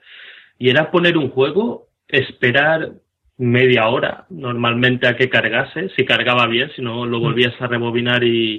[0.60, 2.94] Y era poner un juego, esperar
[3.38, 8.24] media hora normalmente a que cargase, si cargaba bien, si no lo volvías a rebobinar
[8.24, 8.58] y,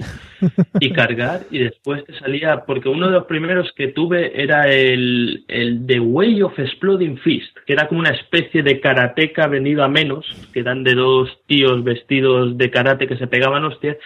[0.78, 5.44] y cargar, y después te salía, porque uno de los primeros que tuve era el,
[5.48, 9.88] el The Way of Exploding Fist, que era como una especie de karateca venido a
[9.88, 13.96] menos, que eran de dos tíos vestidos de karate que se pegaban hostias,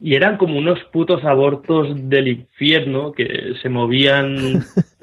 [0.00, 4.36] y eran como unos putos abortos del infierno que se movían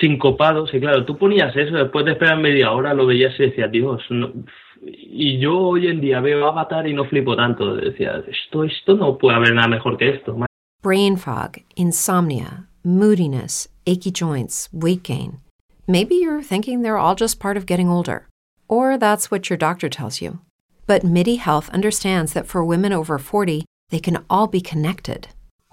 [0.00, 3.70] sincopados y claro, tú ponías eso, después de esperar media hora lo veías y decías,
[3.70, 4.32] Dios, no-
[4.82, 9.16] y yo hoy en día veo Avatar y no flipo tanto, decía, esto, esto no
[9.18, 10.36] puede haber nada mejor que esto.
[10.82, 15.40] Brain fog, insomnia, moodiness, achy joints, weight gain.
[15.86, 18.26] Maybe you're thinking they're all just part of getting older,
[18.68, 20.40] or that's what your doctor tells you.
[20.86, 25.28] But MIDI Health understands that for women over 40, they can all be connected.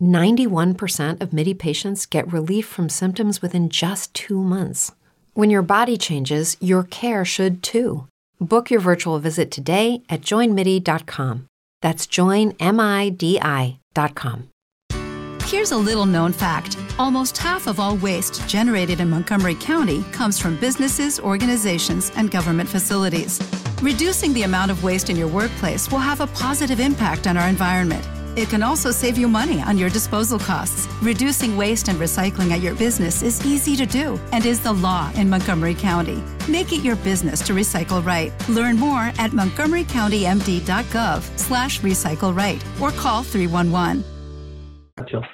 [0.00, 4.92] 91% of MIDI patients get relief from symptoms within just two months.
[5.34, 8.06] When your body changes, your care should too.
[8.40, 11.46] Book your virtual visit today at joinmidi.com.
[11.82, 13.78] That's joinmidi.com.
[15.46, 20.40] Here's a little known fact almost half of all waste generated in Montgomery County comes
[20.40, 23.40] from businesses, organizations, and government facilities.
[23.82, 27.48] Reducing the amount of waste in your workplace will have a positive impact on our
[27.48, 28.04] environment.
[28.36, 30.86] It can also save you money on your disposal costs.
[31.02, 35.10] Reducing waste and recycling at your business is easy to do and is the law
[35.16, 36.22] in Montgomery County.
[36.48, 38.32] Make it your business to recycle right.
[38.48, 44.04] Learn more at montgomerycountymd.gov slash recycle right or call 311.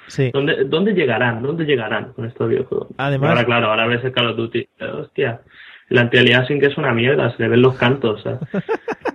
[0.07, 0.29] Sí.
[0.33, 1.41] ¿Dónde, ¿Dónde llegarán?
[1.41, 2.87] ¿Dónde llegarán con estos videojuegos?
[2.97, 4.59] Además- Ahora, claro, ahora ves el Call of Duty.
[4.59, 5.41] Eh, hostia,
[5.89, 8.21] el anti-aliasing que es una mierda, se le ven los cantos.
[8.23, 8.39] ¿sabes?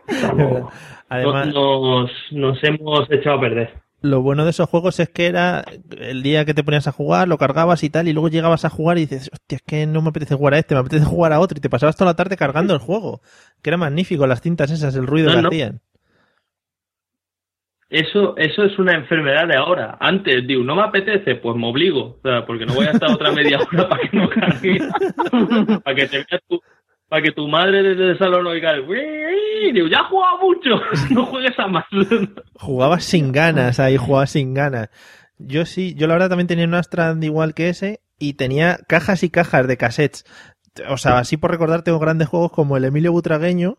[0.08, 0.72] Estamos-
[1.08, 3.74] Además, nos, nos hemos echado a perder.
[4.00, 5.64] lo bueno de esos juegos es que era
[5.98, 8.70] el día que te ponías a jugar, lo cargabas y tal, y luego llegabas a
[8.70, 11.32] jugar y dices, hostia, es que no me apetece jugar a este, me apetece jugar
[11.32, 13.20] a otro, y te pasabas toda la tarde cargando el juego,
[13.62, 15.48] que era magnífico, las cintas esas, el ruido No, que no.
[15.48, 15.80] hacían.
[17.90, 19.96] Eso, eso es una enfermedad de ahora.
[19.98, 22.18] Antes, digo, no me apetece, pues me obligo.
[22.18, 24.78] O sea, porque no voy a estar otra media hora para que no cargue.
[25.82, 26.60] para que te veas tu,
[27.08, 28.74] para que tu madre desde el salón oiga
[29.72, 30.70] digo, ya jugado mucho,
[31.10, 31.84] no juegues a más.
[32.54, 34.90] Jugabas sin ganas ahí, jugabas sin ganas.
[35.38, 39.22] Yo sí, yo la verdad también tenía un Astrand igual que ese y tenía cajas
[39.22, 40.24] y cajas de cassettes.
[40.88, 43.78] O sea, así por recordar tengo grandes juegos como el Emilio Butragueño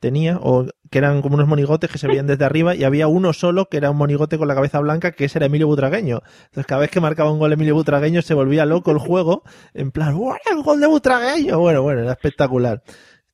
[0.00, 3.32] tenía, o que eran como unos monigotes que se veían desde arriba y había uno
[3.32, 6.20] solo que era un monigote con la cabeza blanca que ese era Emilio Butragueño.
[6.46, 9.42] Entonces cada vez que marcaba un gol Emilio Butragueño se volvía loco el juego,
[9.74, 11.58] en plan, ¡Uah, el gol de Butragueño!
[11.58, 12.82] Bueno, bueno, era espectacular.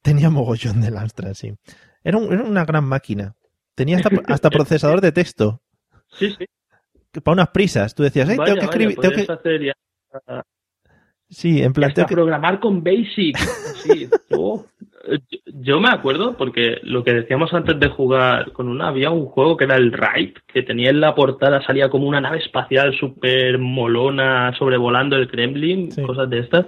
[0.02, 1.54] Tenía mogollón de Astra, sí.
[2.02, 3.34] Era, un- era una gran máquina.
[3.74, 5.62] Tenía hasta, hasta procesador de texto.
[6.18, 6.46] Sí, sí.
[7.22, 7.94] para unas prisas.
[7.94, 9.32] Tú decías, "Ay, Vaya, tengo que escribir, tengo que...
[9.32, 10.44] hacer ya-
[11.34, 12.14] Sí, en plan, hasta que...
[12.14, 13.36] programar con Basic.
[13.36, 14.64] Sí, yo,
[15.08, 19.26] yo- yo me acuerdo porque lo que decíamos antes de jugar con una, había un
[19.26, 22.94] juego que era el Ripe, que tenía en la portada, salía como una nave espacial
[22.98, 26.02] súper molona sobrevolando el Kremlin, Sí.
[26.02, 26.66] cosas de estas.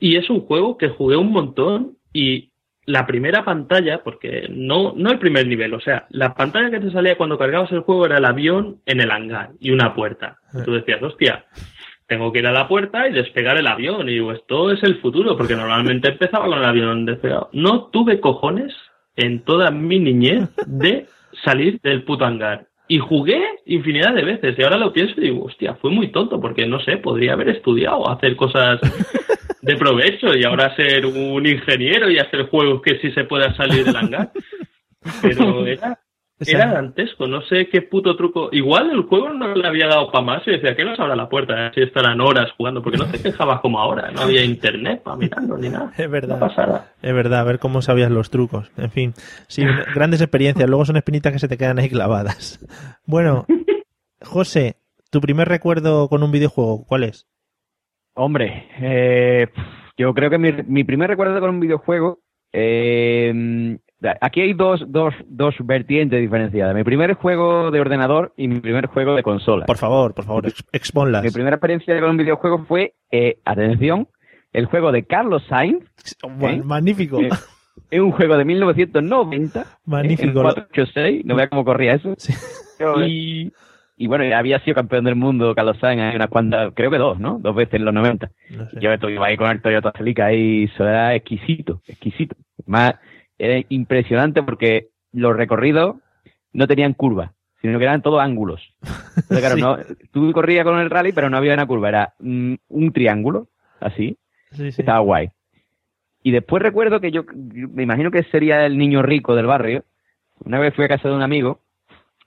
[0.00, 2.50] Y es un juego que jugué un montón y
[2.86, 6.90] la primera pantalla, porque no, no el primer nivel, o sea, la pantalla que te
[6.90, 10.38] salía cuando cargabas el juego era el avión en el hangar y una puerta.
[10.52, 11.44] Y tú decías, hostia,
[12.10, 14.08] tengo que ir a la puerta y despegar el avión.
[14.08, 17.48] Y digo, esto es el futuro, porque normalmente empezaba con el avión despegado.
[17.52, 18.74] No tuve cojones
[19.14, 21.06] en toda mi niñez de
[21.44, 22.66] salir del puto hangar.
[22.88, 24.58] Y jugué infinidad de veces.
[24.58, 27.50] Y ahora lo pienso y digo, hostia, fue muy tonto, porque no sé, podría haber
[27.50, 28.80] estudiado, hacer cosas
[29.62, 33.84] de provecho y ahora ser un ingeniero y hacer juegos que sí se pueda salir
[33.84, 34.32] del hangar.
[35.22, 36.00] Pero era,
[36.46, 38.48] Era dantesco, no sé qué puto truco.
[38.52, 41.28] Igual el juego no le había dado para más y decía, ¿qué nos abra la
[41.28, 41.66] puerta?
[41.66, 45.58] Así estarán horas jugando, porque no te quejabas como ahora, no había internet para mirarlo
[45.58, 45.92] ni nada.
[45.98, 46.38] Es verdad.
[46.40, 46.80] No.
[47.02, 48.70] Es verdad, a ver cómo sabías los trucos.
[48.78, 49.12] En fin,
[49.48, 50.68] sí, grandes experiencias.
[50.68, 52.58] Luego son espinitas que se te quedan ahí clavadas.
[53.04, 53.44] Bueno,
[54.22, 54.76] José,
[55.10, 57.26] tu primer recuerdo con un videojuego, ¿cuál es?
[58.14, 59.48] Hombre, eh,
[59.98, 62.20] yo creo que mi, mi primer recuerdo con un videojuego.
[62.52, 63.78] eh,
[64.20, 66.74] aquí hay dos, dos, dos vertientes diferenciadas.
[66.74, 69.66] Mi primer juego de ordenador y mi primer juego de consola.
[69.66, 71.22] Por favor, por favor, ex- exponlas.
[71.22, 74.08] Mi primera experiencia con un videojuego fue, eh, atención,
[74.52, 75.84] el juego de Carlos Sainz.
[76.40, 76.62] Ma- ¿eh?
[76.64, 77.20] Magnífico.
[77.20, 77.28] Eh,
[77.90, 79.66] Es un juego de 1990.
[79.86, 80.28] Magnífico.
[80.28, 82.14] En 486, no vea cómo corría eso.
[82.18, 82.32] Sí.
[83.06, 83.52] Y,
[83.96, 87.18] y bueno, había sido campeón del mundo Carlos Sainz en unas cuantas, creo que dos,
[87.18, 87.38] ¿no?
[87.40, 88.30] Dos veces en los 90.
[88.56, 88.78] No sé.
[88.80, 92.36] Yo iba ahí con el Toyota Celica y eso era exquisito, exquisito.
[92.66, 92.94] Más,
[93.40, 95.96] era impresionante porque los recorridos
[96.52, 98.60] no tenían curvas, sino que eran todos ángulos.
[98.82, 99.60] Entonces, claro, Sí.
[99.62, 99.78] no,
[100.12, 103.48] tú corrías con el rally, pero no había una curva, era mm, un triángulo,
[103.80, 104.16] así,
[104.52, 104.80] Sí, sí.
[104.82, 105.30] estaba guay.
[106.22, 109.84] Y después recuerdo que yo, me imagino que sería el niño rico del barrio.
[110.44, 111.60] Una vez fui a casa de un amigo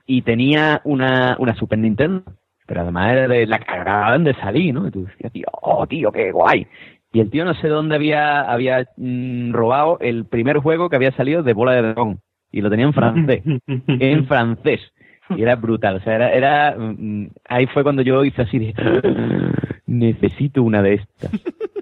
[0.07, 2.23] y tenía una, una Super Nintendo,
[2.65, 4.87] pero además era de la que acababan de salir, ¿no?
[4.87, 6.65] Y tú decías, tío, oh, tío, qué guay.
[7.13, 11.11] Y el tío no sé dónde había, había mm, robado el primer juego que había
[11.11, 12.19] salido de bola de dragón.
[12.51, 13.43] Y lo tenía en francés.
[13.87, 14.81] en francés.
[15.29, 18.73] Y era brutal, o sea, era, era mm, ahí fue cuando yo hice así de
[19.85, 21.31] necesito una de estas,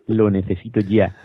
[0.08, 1.15] lo necesito ya.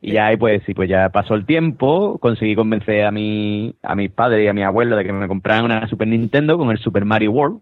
[0.00, 3.94] Y ya ahí pues sí, pues ya pasó el tiempo, conseguí convencer a mi, a
[3.94, 6.78] mis padres y a mi abuelo de que me compraran una Super Nintendo con el
[6.78, 7.60] Super Mario World.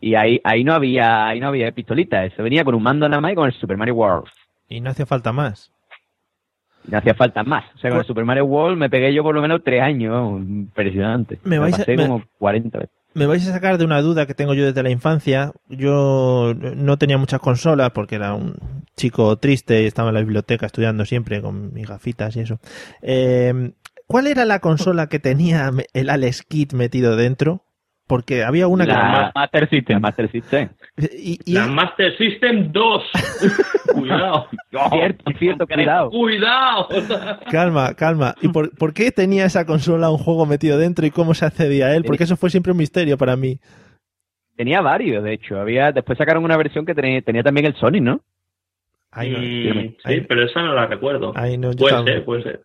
[0.00, 3.20] Y ahí, ahí no había, ahí no había pistolitas, eso venía con un mando nada
[3.20, 4.26] más y con el Super Mario World.
[4.68, 5.70] Y no hacía falta más.
[6.86, 7.64] No hacía falta más.
[7.74, 10.40] O sea, con el Super Mario World me pegué yo por lo menos tres años,
[10.40, 11.38] impresionante.
[11.44, 12.94] Me vais a- me- como 40 veces.
[13.14, 15.52] Me vais a sacar de una duda que tengo yo desde la infancia.
[15.68, 18.56] Yo no tenía muchas consolas porque era un
[18.96, 22.58] chico triste y estaba en la biblioteca estudiando siempre con mis gafitas y eso.
[23.02, 23.72] Eh,
[24.08, 27.62] ¿Cuál era la consola que tenía el Alex Kidd metido dentro?
[28.06, 28.92] Porque había una que...
[28.92, 30.00] La Master System.
[30.00, 30.68] Master System.
[30.98, 33.02] Y, y- La Master System 2.
[33.94, 34.46] Cuidado.
[34.90, 36.10] Cierto, cierto, cuidado.
[36.10, 36.88] Cuidado.
[37.50, 38.34] Calma, calma.
[38.42, 41.86] ¿Y por, por qué tenía esa consola un juego metido dentro y cómo se accedía
[41.86, 42.04] a él?
[42.04, 43.58] Porque eso fue siempre un misterio para mí.
[44.56, 45.58] Tenía varios, de hecho.
[45.58, 48.20] Había, después sacaron una versión que tenía, tenía también el Sonic, ¿no?
[49.10, 51.32] Ahí no, Mm, sí, pero esa no la recuerdo.
[51.36, 52.60] ahí no, Puede ser, puede ser.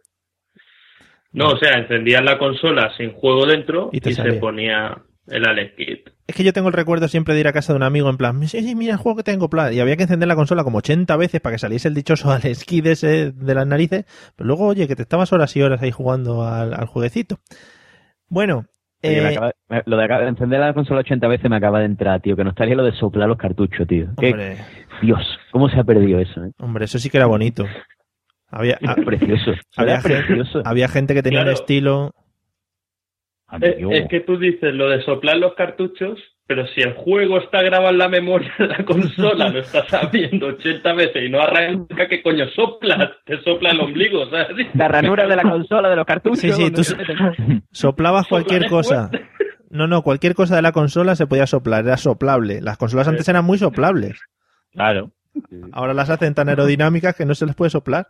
[1.31, 4.97] No, o sea, encendías la consola sin juego dentro Y se ponía
[5.29, 5.73] el Alex.
[6.27, 8.17] Es que yo tengo el recuerdo siempre de ir a casa de un amigo en
[8.17, 9.73] plan, sí, sí, mira el juego que tengo, plan.
[9.73, 12.45] Y había que encender la consola como 80 veces para que saliese el dichoso al
[12.45, 14.05] esquí de, ese, de las narices.
[14.35, 17.39] Pero luego, oye, que te estabas horas y horas ahí jugando al, al jueguecito.
[18.27, 18.65] Bueno,
[19.01, 21.85] Oye, me eh, acaba- me- lo de encender la consola 80 veces me acaba de
[21.85, 22.35] entrar, tío.
[22.35, 24.07] Que no estaría lo de soplar los cartuchos, tío.
[24.17, 24.57] Hombre,
[25.01, 26.43] Dios, ¿cómo se ha perdido eso?
[26.43, 26.51] eh?
[26.59, 27.65] hombre, eso sí que era bonito.
[28.51, 29.51] Había, a- Precioso.
[29.77, 30.61] había, Era gente, precioso.
[30.65, 32.13] había gente que tenía un estilo.
[33.61, 37.61] Es, es que tú dices lo de soplar los cartuchos, pero si el juego está
[37.61, 42.07] grabado en la memoria de la consola, lo estás sabiendo 80 veces y no arranca,
[42.07, 43.11] ¿qué coño soplas?
[43.25, 44.67] Te sopla el ombligo, ¿sabes?
[44.73, 46.39] La ranura de la consola, de los cartuchos.
[46.39, 46.81] Sí, sí, tú-.
[47.71, 49.09] Soplabas cualquier cosa.
[49.09, 49.29] fuerte.
[49.69, 52.61] No, no, cualquier cosa de la consola se podía soplar, era soplable.
[52.61, 54.19] Las consolas antes eran muy soplables.
[54.71, 55.11] Claro.
[55.71, 58.07] Ahora las hacen tan aerodinámicas que no se les puede soplar.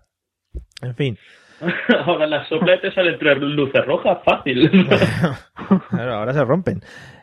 [0.81, 1.17] En fin.
[2.05, 4.69] Ahora la sopla y te salen tres luces rojas, fácil.
[5.89, 6.81] Claro, ahora se rompen.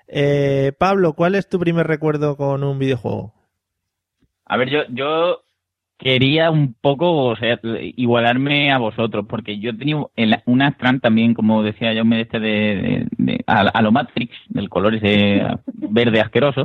[0.09, 3.33] Eh, Pablo, ¿cuál es tu primer recuerdo con un videojuego?
[4.45, 5.41] A ver, yo, yo
[5.99, 7.59] quería un poco, o sea,
[7.97, 9.97] igualarme a vosotros, porque yo tenía
[10.45, 14.33] un Astran también, como decía yo, me este de, de- de- a, a lo Matrix,
[14.49, 15.43] del color ese
[15.75, 16.63] verde asqueroso.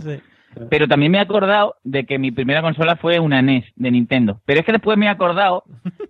[0.70, 4.42] Pero también me he acordado de que mi primera consola fue una NES de Nintendo.
[4.46, 5.64] Pero es que después me he acordado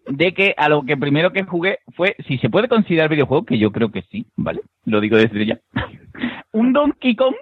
[0.07, 3.57] de que a lo que primero que jugué fue, si se puede considerar videojuego, que
[3.59, 4.61] yo creo que sí, ¿vale?
[4.85, 5.59] Lo digo desde ya.
[6.53, 7.35] un Donkey Kong,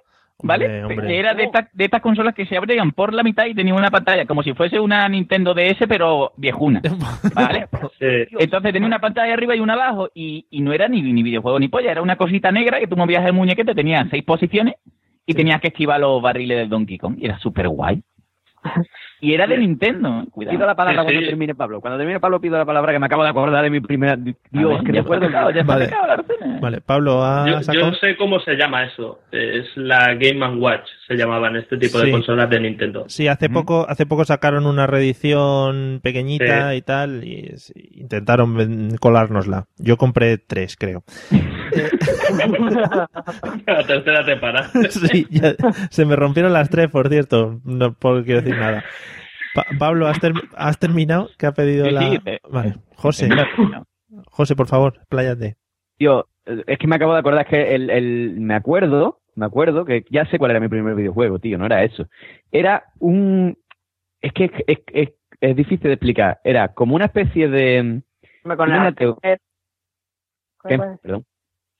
[0.43, 0.65] ¿vale?
[0.65, 1.07] Hombre, hombre.
[1.07, 3.73] Que era de, esta- de estas consolas que se abrían por la mitad y tenía
[3.73, 6.81] una pantalla como si fuese una Nintendo DS, pero viejuna,
[7.33, 7.67] ¿vale?
[7.97, 8.35] Sí.
[8.39, 11.59] Entonces tenía una pantalla arriba y una abajo y, y no era ni, ni videojuego
[11.59, 14.75] ni polla, era una cosita negra que tú movías el muñequete, tenía seis posiciones
[15.29, 18.01] y tenías que esquivar los barriles del Donkey Kong y era súper guay.
[19.21, 20.55] Y era de Nintendo, cuidado.
[20.55, 21.27] Pido la palabra Sí, cuando sí.
[21.27, 21.81] termine Pablo.
[21.81, 24.15] Cuando termine Pablo pido la palabra que me acabo de acordar de mi primera...
[24.15, 25.27] Dios, ver, que recuerdo.
[25.27, 25.89] picado, ya está Vale.
[26.61, 27.91] Vale, Pablo, ¿ha Yo, sacado?
[27.91, 29.19] yo sé cómo se llama eso.
[29.31, 32.05] Es la Game Watch, se llamaban este tipo Sí.
[32.05, 33.05] de consolas de Nintendo.
[33.07, 36.77] Sí, hace poco, hace poco sacaron una reedición pequeñita Sí.
[36.77, 37.53] y tal, y
[37.95, 39.65] intentaron colárnosla.
[39.77, 41.03] Yo compré tres, creo.
[43.65, 44.69] La tercera te para.
[44.89, 45.55] Sí, ya-
[45.89, 47.59] se me rompieron las tres, por cierto.
[47.63, 48.83] No puedo quiero decir nada.
[49.53, 51.29] Pa- Pablo, ¿has, ter- has terminado?
[51.37, 52.01] ¿Qué ha pedido Sí, la...?
[52.11, 53.83] sí, eh, Vale, José, Termina.
[54.31, 55.57] José, por favor, pláyate.
[55.97, 60.05] Tío, es que me acabo de acordar que el, el, me acuerdo, me acuerdo que
[60.09, 62.07] ya sé cuál era mi primer videojuego, tío, no era eso.
[62.51, 63.57] Era un,
[64.21, 66.39] es que es, es, es- es difícil de explicar.
[66.43, 68.01] Era como una especie de,
[68.43, 69.15] Con el ¿qué?
[70.61, 71.25] pues, Perdón.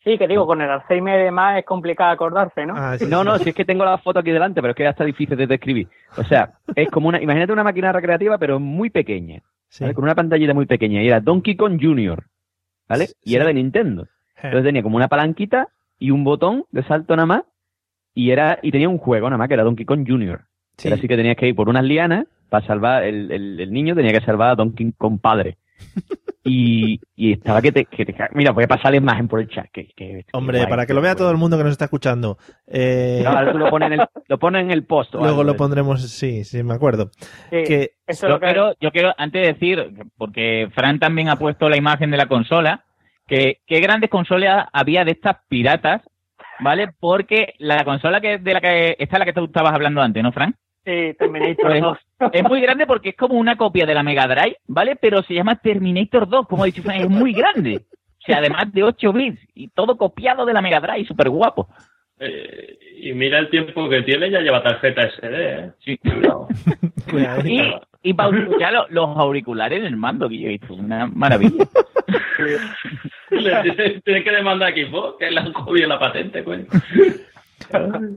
[0.04, 2.74] Sí, que digo, con el Alzheimer y demás es complicado acordarse, ¿no?
[2.78, 3.26] Ah, sí, No, sí.
[3.28, 5.36] no, si es que tengo la foto aquí delante, pero es que ya está difícil
[5.38, 5.88] de describir.
[6.18, 9.84] O sea, es como una, imagínate una máquina recreativa, pero muy pequeña, Sí.
[9.84, 9.94] ¿vale?
[9.94, 11.02] Con una pantallita muy pequeña.
[11.04, 12.24] Y era Donkey Kong Jr.,
[12.88, 13.06] ¿vale?
[13.24, 13.36] Y Sí.
[13.36, 14.08] era de Nintendo.
[14.38, 15.68] Entonces tenía como una palanquita
[16.00, 17.44] y un botón de salto nada más.
[18.16, 20.42] Y era, y tenía un juego nada más que era Donkey Kong Jr.
[20.78, 20.88] Sí.
[20.88, 23.96] Era así que tenías que ir por unas lianas para salvar, el, el, el niño
[23.96, 25.58] tenía que salvar a Donkey Kong padre.
[26.44, 29.50] Y, y estaba que te, que te- Mira, voy a pasar la imagen por el
[29.50, 29.68] chat.
[29.72, 32.38] Que, Hombre, guay, para que lo vea todo el mundo que nos está escuchando.
[32.66, 35.14] Eh, No, ahora tú lo pones en el, lo pones en el post.
[35.14, 37.12] luego algo lo pondremos, sí, sí, me acuerdo.
[37.50, 38.46] Sí, Que, eso Yo lo que...
[38.48, 42.86] quiero, yo quiero antes decir, porque Fran también ha puesto la imagen de la consola,
[43.28, 46.02] que qué grandes consolas había de estas piratas,
[46.62, 46.90] ¿vale?
[47.00, 50.24] Porque la consola que de la que esta es la que tú estabas hablando antes,
[50.24, 50.56] ¿no, Fran?
[50.90, 51.98] Sí, Terminator Pues, 2.
[52.34, 54.96] es muy grande porque es como una copia de la Mega Drive, ¿vale?
[54.96, 57.82] Pero se llama Terminator 2, como ha dicho Fran, es muy grande.
[57.92, 61.68] O sea, además de 8 bits y todo copiado de la Mega Drive, súper guapo.
[62.20, 65.72] Eh, Y mira el tiempo que tiene, ya lleva tarjeta SD, ¿eh?
[65.80, 65.98] Sí.
[67.10, 67.80] Cuidadito.
[68.02, 71.06] Y, y para escuchar lo- los auriculares en el mando que yo he visto, una
[71.08, 71.66] maravilla.
[73.30, 76.66] Le tiene- Tiene que demandar a equipo, que le han jodido la patente, coño.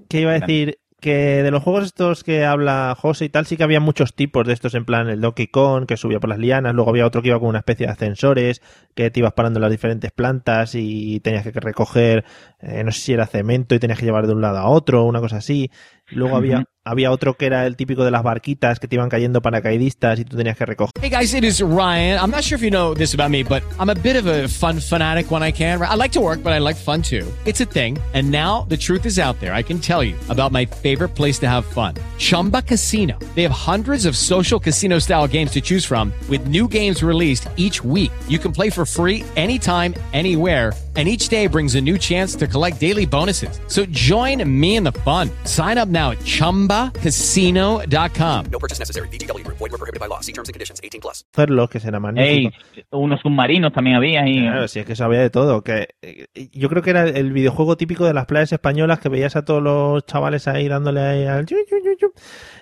[0.08, 0.76] ¿Qué iba a decir?
[1.02, 4.46] Que de los juegos estos que habla José y tal, sí que había muchos tipos
[4.46, 7.22] de estos, en plan el Donkey Kong, que subía por las lianas, luego había otro
[7.22, 8.62] que iba con una especie de ascensores,
[8.94, 12.24] que te ibas parando en las diferentes plantas y tenías que recoger,
[12.60, 15.02] eh, no sé si era cemento y tenías que llevar de un lado a otro,
[15.02, 15.72] una cosa así.
[16.14, 19.40] Luego había, había otro que era el típico de las barquitas que te iban cayendo
[19.40, 20.92] paracaidistas y tú tenías que recoger.
[21.00, 22.18] Hey guys, it is Ryan.
[22.18, 24.48] I'm not sure if you know this about me, but I'm a bit of a
[24.48, 25.80] fun fanatic when I can.
[25.80, 27.26] I like to work, but I like fun too.
[27.46, 27.98] It's a thing.
[28.14, 29.54] And now the truth is out there.
[29.54, 31.94] I can tell you about my favorite place to have fun.
[32.18, 33.18] Chumba Casino.
[33.34, 37.48] They have hundreds of social casino style games to choose from with new games released
[37.56, 38.12] each week.
[38.28, 40.72] You can play for free anytime, anywhere.
[40.94, 43.58] And each day brings a new chance to collect daily bonuses.
[43.66, 45.30] So join me in the fun.
[45.44, 48.44] Sign up now at chumbacasino.com.
[48.50, 49.08] No purchase necessary.
[49.08, 49.56] Group.
[49.58, 50.20] Void were prohibited by law.
[50.20, 50.80] See terms and conditions.
[50.84, 51.24] 18 plus.
[51.32, 52.52] Hacerlo, que será Ey, magnífico.
[52.90, 55.62] unos submarinos también había y Claro, si es que sabía de todo.
[55.62, 59.34] Que eh, yo creo que era el videojuego típico de las playas españolas que veías
[59.36, 62.12] a todos los chavales ahí dándole ahí al yu, yu, yu, yu.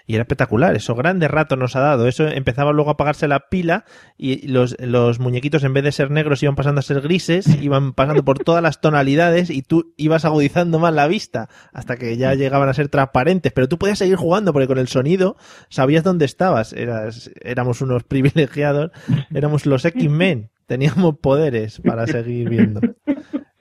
[0.06, 0.76] y era espectacular.
[0.76, 2.06] Eso grandes ratos nos ha dado.
[2.06, 3.84] Eso empezaba luego a apagarse la pila
[4.16, 7.92] y los, los muñequitos en vez de ser negros iban pasando a ser grises, iban
[7.92, 12.34] pasando por todas las tonalidades y tú ibas agudizando más la vista hasta que ya
[12.34, 13.52] llegaban a ser transparentes.
[13.52, 15.36] Pero tú podías seguir jugando porque con el sonido
[15.68, 16.72] sabías dónde estabas.
[16.72, 18.90] Eras, éramos unos privilegiados,
[19.32, 20.50] éramos los X-Men.
[20.66, 22.80] Teníamos poderes para seguir viendo.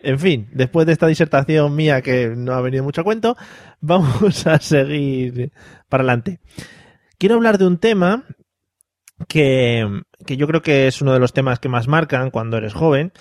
[0.02, 3.36] En fin, después de esta disertación mía que no ha venido mucho a cuento,
[3.82, 5.52] vamos a seguir
[5.89, 6.39] para adelante.
[7.17, 8.24] Quiero hablar de un tema
[9.28, 12.74] que, que yo creo que es uno de los temas que más marcan cuando eres
[12.74, 13.12] joven.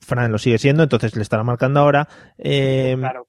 [0.00, 2.08] Fran lo sigue siendo, entonces le estará marcando ahora.
[2.38, 3.28] Eh, Claro.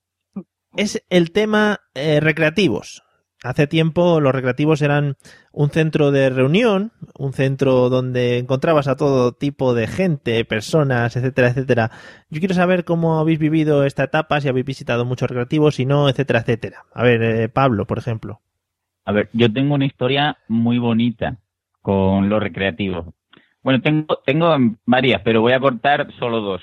[0.76, 3.04] es el tema eh, recreativos.
[3.44, 5.18] Hace tiempo los recreativos eran
[5.52, 11.48] un centro de reunión, un centro donde encontrabas a todo tipo de gente, personas, etcétera,
[11.48, 11.92] etcétera.
[12.30, 16.08] Yo quiero saber cómo habéis vivido esta etapa, si habéis visitado muchos recreativos, si no,
[16.08, 16.86] etcétera, etcétera.
[16.94, 18.42] A ver, eh, Pablo, por ejemplo.
[19.06, 21.40] A ver, yo tengo una historia muy bonita
[21.82, 23.08] con los recreativos.
[23.64, 26.62] Bueno, tengo, tengo varias, pero voy a cortar solo dos.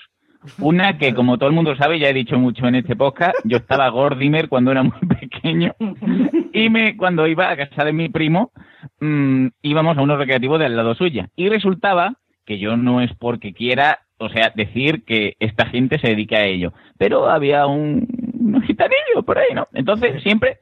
[0.59, 3.59] Una que, como todo el mundo sabe, ya he dicho mucho en este podcast, yo
[3.59, 5.75] estaba Gordimer cuando era muy pequeño
[6.53, 8.53] y me, cuando iba a casa de mi primo,
[9.01, 11.29] mm, íbamos a unos recreativos del lado suya.
[11.37, 12.15] Y resultaba
[12.47, 16.47] que yo no es porque quiera, o sea, decir que esta gente se dedique a
[16.47, 18.07] ello, pero había un,
[18.39, 19.69] un gitanillo por ahí, ¿no?
[19.75, 20.59] Entonces, siempre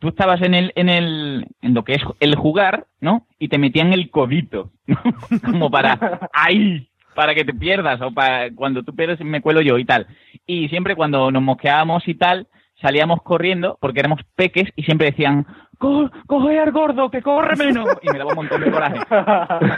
[0.00, 3.26] tú estabas en el, en el, en lo que es el jugar, ¿no?
[3.38, 4.96] Y te metían el codito, ¿no?
[5.44, 6.88] Como para, ¡ay!
[7.14, 10.06] Para que te pierdas, o para cuando tú pierdes me cuelo yo y tal.
[10.46, 12.48] Y siempre cuando nos mosqueábamos y tal,
[12.80, 15.46] salíamos corriendo, porque éramos peques, y siempre decían,
[15.78, 17.88] "Co- coge al gordo, que corre menos.
[18.02, 18.98] Y me daba un montón de coraje.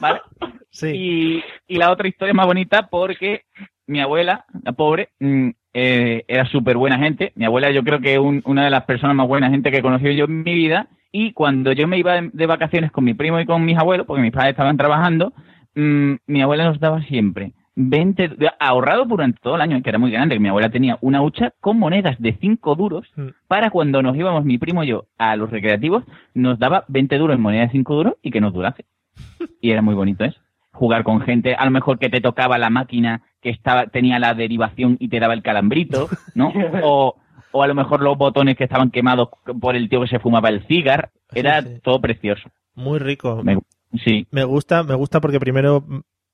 [0.00, 0.20] ¿Vale?
[0.70, 0.88] Sí.
[0.94, 1.44] Y,
[1.74, 3.42] y la otra historia más bonita porque
[3.86, 7.32] mi abuela, la pobre, mm, eh, era súper buena gente.
[7.36, 9.78] Mi abuela yo creo que es un- una de las personas más buenas gente que
[9.78, 10.88] he conocido yo en mi vida.
[11.12, 14.06] Y cuando yo me iba de, de vacaciones con mi primo y con mis abuelos,
[14.06, 15.32] porque mis padres estaban trabajando,
[15.74, 19.98] mm, mi abuela nos daba siempre 20, de- ahorrado durante todo el año, que era
[19.98, 23.28] muy grande, que mi abuela tenía una hucha con monedas de 5 duros Mm.
[23.48, 26.04] para cuando nos íbamos mi primo y yo a los recreativos,
[26.34, 28.84] nos daba 20 duros en monedas de 5 duros y que nos durase.
[29.60, 30.38] Y era muy bonito eso.
[30.72, 34.34] Jugar con gente, a lo mejor que te tocaba la máquina que estaba tenía la
[34.34, 36.52] derivación y te daba el calambrito, ¿no?
[36.84, 37.16] O,
[37.52, 39.28] o a lo mejor los botones que estaban quemados
[39.60, 41.10] por el tío que se fumaba el cigar.
[41.32, 41.80] Era Sí, sí.
[41.82, 42.48] todo precioso.
[42.74, 43.42] Muy rico.
[43.42, 43.58] Me-
[44.04, 45.84] sí, Me gusta, me gusta porque primero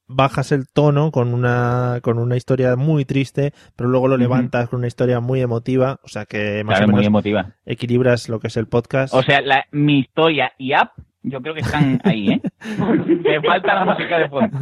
[0.08, 4.78] bajas el tono con una con una historia muy triste, pero luego lo levantas con
[4.78, 7.54] una historia muy emotiva, o sea que más claro, o muy emotiva.
[7.64, 9.12] equilibras lo que es el podcast.
[9.14, 10.92] O sea, la, mi historia y app,
[11.26, 12.40] yo creo que están ahí, ¿eh?
[13.24, 14.58] Me falta la música de fondo.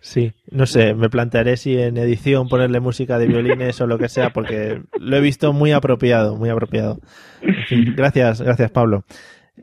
[0.00, 4.08] Sí, no sé, me plantearé si en edición ponerle música de violines o lo que
[4.08, 7.00] sea, porque lo he visto muy apropiado, muy apropiado.
[7.42, 9.04] En fin, gracias, gracias Pablo.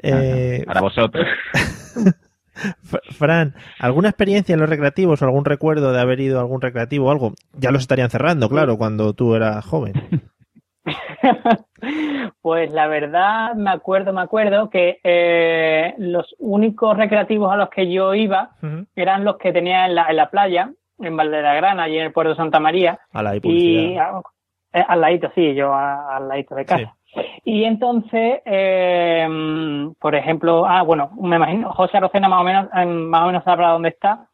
[0.04, 1.26] Eh, Para vosotros.
[3.18, 7.08] Fran, ¿alguna experiencia en los recreativos o algún recuerdo de haber ido a algún recreativo
[7.08, 7.34] o algo?
[7.54, 9.94] Ya los estarían cerrando, claro, cuando tú eras joven.
[12.42, 17.92] Pues la verdad, me acuerdo, me acuerdo que eh, los únicos recreativos a los que
[17.92, 18.52] yo iba
[18.96, 22.32] eran los que tenía en la, en la playa, en Valdegrana, allí en el puerto
[22.32, 23.00] de Santa María.
[23.14, 24.16] A la Y publicidad.
[24.18, 24.22] a-
[24.80, 26.96] eh, al ladito, sí, yo a- al ladito de casa.
[27.44, 29.28] Y entonces, eh,
[30.00, 33.70] por ejemplo, ah, bueno, me imagino, José Arocena más o menos, más o menos sabrá
[33.70, 34.28] dónde está,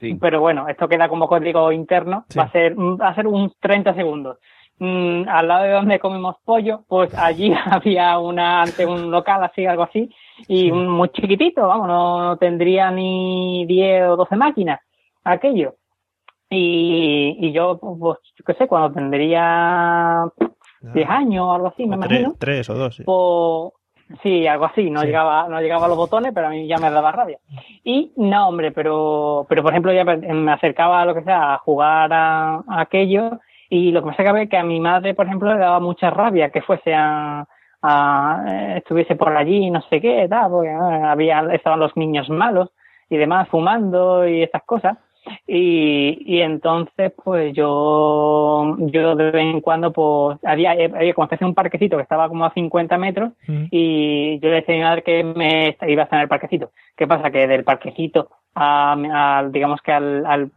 [0.00, 0.14] Sí.
[0.20, 2.38] pero bueno, esto queda como código interno, Sí.
[2.38, 4.38] va a ser, va a ser un 30 segundos.
[4.78, 9.66] Mm, al lado de donde comemos pollo, pues allí había una, ante un local así,
[9.66, 10.10] algo así,
[10.46, 14.80] y un muy chiquitito, vamos, no, no tendría ni 10 o 12 máquinas,
[15.24, 15.74] aquello.
[16.50, 20.24] Y, y yo, pues, yo qué sé, cuando tendría
[20.80, 22.96] 10 años o algo así, me O imagino, tres o dos.
[22.96, 23.02] sí.
[23.04, 23.72] pues,
[24.22, 25.06] sí, algo así, no Sí.
[25.08, 27.38] llegaba, no llegaba a los botones, pero a mí ya me daba rabia.
[27.84, 31.58] Y no, hombre, pero, pero por ejemplo, ya me acercaba a lo que sea, a
[31.58, 33.38] jugar a, a aquello,
[33.70, 36.50] y lo que sacaba es que a mi madre, por ejemplo, le daba mucha rabia
[36.50, 37.46] que fuese a,
[37.82, 42.28] a eh, estuviese por allí, no sé qué, tal, porque eh, había, estaban los niños
[42.30, 42.70] malos
[43.10, 44.96] y demás, fumando y esas cosas.
[45.46, 51.44] Y, y entonces, pues yo, yo de vez en cuando, pues, había, había como especie
[51.44, 53.64] de un parquecito que estaba como a 50 metros Mm.
[53.70, 56.70] y yo le decía a mi madre que me iba a estar en el parquecito.
[56.96, 57.30] ¿Qué pasa?
[57.30, 58.96] Que del parquecito a,
[59.38, 60.50] a, digamos que al, al-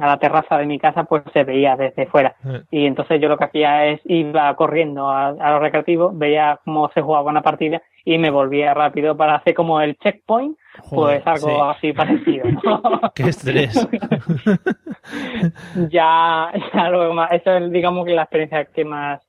[0.00, 2.36] a la terraza de mi casa, pues se veía desde fuera.
[2.70, 6.90] Y entonces yo lo que hacía es iba corriendo a, a los recreativos, veía cómo
[6.94, 11.26] se jugaba una partida y me volvía rápido para hacer como el checkpoint, Joder, pues
[11.26, 11.76] algo sí.
[11.76, 12.46] así parecido.
[12.64, 12.82] ¿no?
[13.14, 13.88] Qué estrés.
[15.90, 19.20] ya, ya luego más, eso es digamos que la experiencia que más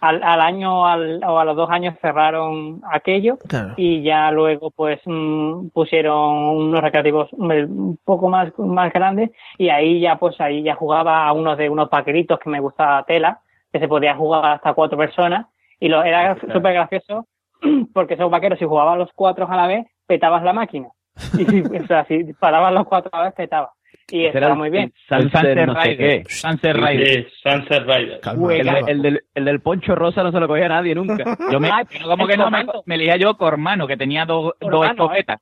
[0.00, 3.74] al, al año al- o a los dos años cerraron aquello Claro.
[3.76, 10.00] y ya luego pues mm, pusieron unos recreativos un poco más más grandes y ahí
[10.00, 13.40] ya pues ahí ya jugaba a unos de unos paqueritos que me gustaba tela
[13.72, 15.46] que se podía jugar hasta cuatro personas
[15.80, 17.26] y lo era súper gracioso
[17.94, 20.88] porque esos vaqueros si jugaban los cuatro a la vez petabas la máquina.
[21.38, 23.72] Y si, o sea, si paraban los cuatro a la vez petaba
[24.08, 26.22] y el- muy bien Sunset, no sé Rider.
[26.22, 26.24] qué.
[26.28, 27.06] Sunset Rider.
[27.24, 28.20] Sí, Sunset Rider.
[28.20, 31.36] Calma, El, del, el del poncho rosa no se lo cogía nadie nunca.
[31.50, 34.70] Yo me, pero como que no, me, me elegía yo Cormano, que tenía dos, dos
[34.70, 35.40] Cormano, escopetas.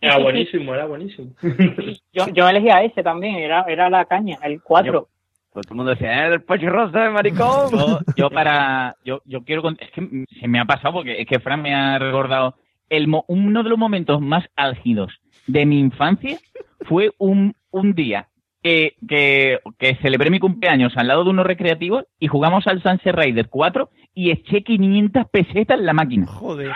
[0.00, 1.30] Era buenísimo, era buenísimo.
[2.12, 5.08] Yo, yo elegía ese también, era, era la caña, el 4.
[5.52, 7.70] Pues todo el mundo decía, "Eh, el poncho rosa, maricón.
[7.72, 10.06] Yo, yo para, yo, yo quiero, es que
[10.38, 12.56] se me ha pasado porque es que Fran me ha recordado
[12.90, 16.38] el, uno de los momentos más álgidos de mi infancia
[16.82, 18.28] fue un, un día
[18.62, 23.14] que, que, que celebré mi cumpleaños al lado de unos recreativos y jugamos al Sunset
[23.14, 26.26] Rider 4 y eché 500 pesetas en la máquina.
[26.26, 26.72] Joder.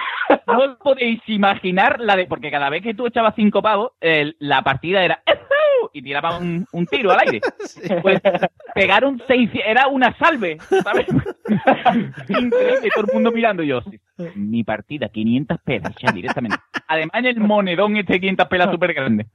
[0.47, 2.27] No os podéis imaginar la de.
[2.27, 5.23] Porque cada vez que tú echabas cinco pavos, el- la partida era.
[5.93, 7.41] Y tiraba un, un tiro al aire.
[8.03, 8.21] Pues
[8.75, 9.51] pegaron seis.
[9.67, 11.07] Era una salve, ¿sabes?
[12.29, 13.63] Increíble, todo el mundo mirando.
[13.63, 13.99] Y yo, sí,
[14.37, 16.59] mi partida, 500 pelas ya directamente.
[16.87, 19.27] Además, en el monedón este 500 pelas súper grande.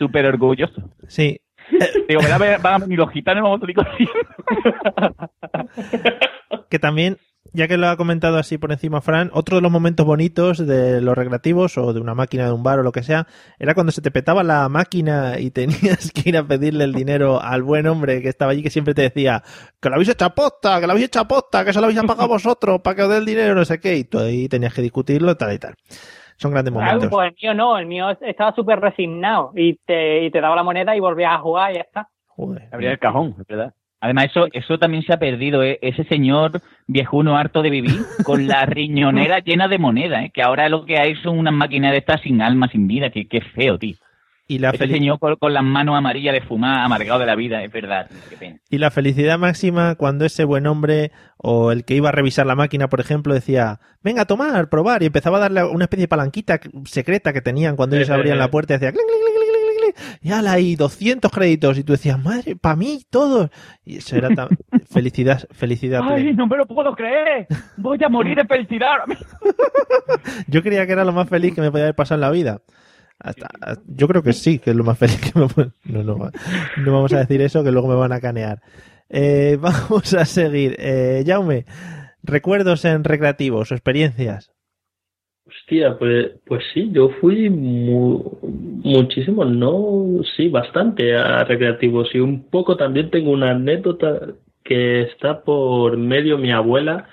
[0.00, 0.82] Súper orgulloso.
[1.08, 1.38] Sí.
[2.08, 5.30] Digo, van a ver- van a venir los gitanos vamos a salir corriendo.
[6.68, 7.18] Que también,
[7.52, 11.00] ya que lo ha comentado así por encima Fran, otro de los momentos bonitos de
[11.00, 13.26] los recreativos o de una máquina de un bar o lo que sea,
[13.58, 17.42] era cuando se te petaba la máquina y tenías que ir a pedirle el dinero
[17.42, 19.42] al buen hombre que estaba allí que siempre te decía
[19.80, 21.86] que lo habéis hecho a posta, que lo habéis hecho a posta, que se lo
[21.86, 24.48] habéis pagado vosotros para que os dé el dinero, no sé qué, y tú ahí
[24.48, 25.74] tenías que discutirlo, tal y tal.
[26.40, 27.08] Son grandes momentos.
[27.10, 30.62] pues el mío no, el mío estaba súper resignado y te, y te daba la
[30.62, 32.08] moneda y volvías a jugar y ya está.
[32.28, 32.66] Joder.
[32.72, 33.74] Abría el cajón, es verdad.
[34.00, 35.78] Además, eso, eso también se ha perdido, ¿eh?
[35.82, 40.30] ese señor viejuno harto de vivir con la riñonera llena de moneda, ¿eh?
[40.32, 43.28] que ahora lo que hay son unas máquinas de estas sin alma, sin vida, que,
[43.28, 43.96] que feo, tío.
[44.50, 47.70] Y la, señor con, con las manos amarillas de fumar, amargado de la vida, es
[47.70, 48.58] verdad, tío, qué pena.
[48.68, 52.56] Y la felicidad máxima cuando ese buen hombre o el que iba a revisar la
[52.56, 56.08] máquina, por ejemplo, decía, venga a tomar, probar, y empezaba a darle una especie de
[56.08, 60.32] palanquita secreta que tenían cuando ellos abrían la puerta y decía, clink, clink, clink, y
[60.32, 63.50] ala, y 200 créditos, y tú decías, madre, para mí, todos.
[63.84, 64.48] Y eso era tan...
[64.90, 66.36] felicidad, felicidad ¡Ay, plena.
[66.38, 67.46] no me lo puedo creer!
[67.76, 68.98] ¡Voy a morir de felicidad!
[70.48, 72.62] Yo creía que era lo más feliz que me podía haber pasado en la vida.
[73.20, 73.48] Hasta,
[73.86, 75.46] yo creo que sí, que es lo más feliz que me.
[75.84, 76.30] No, no,
[76.78, 78.60] no vamos a decir eso, que luego me van a canear.
[79.08, 80.76] Eh, vamos a seguir.
[80.78, 81.66] Eh, Jaume,
[82.22, 84.50] recuerdos en recreativos o experiencias.
[85.46, 92.44] Hostia, pues, pues sí, yo fui mu- muchísimo, no, sí, bastante a recreativos y un
[92.48, 94.28] poco también tengo una anécdota
[94.62, 97.08] que está por medio mi abuela,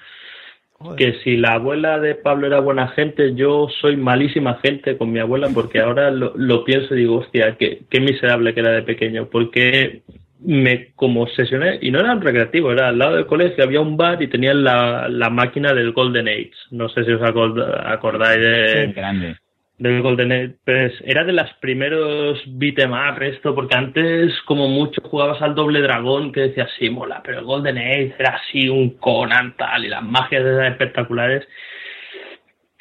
[0.95, 5.19] que si la abuela de Pablo era buena gente, yo soy malísima gente con mi
[5.19, 8.83] abuela porque ahora lo, lo pienso y digo, hostia, qué, qué miserable que era de
[8.83, 10.01] pequeño, porque
[10.39, 13.97] me como obsesioné, y no era un recreativo, era al lado del colegio, había un
[13.97, 16.51] bar y tenían la, la máquina del Golden Age.
[16.69, 19.35] No sé si os acord- acordáis de, Grande.
[19.77, 20.55] Del Golden Age.
[20.65, 25.81] Pues era de las primeros beat'em up esto, porque antes como mucho jugabas al doble
[25.81, 29.89] dragón que decías, sí, mola, pero el Golden Age era así un Conan tal, y
[29.89, 31.47] las magias eran espectaculares.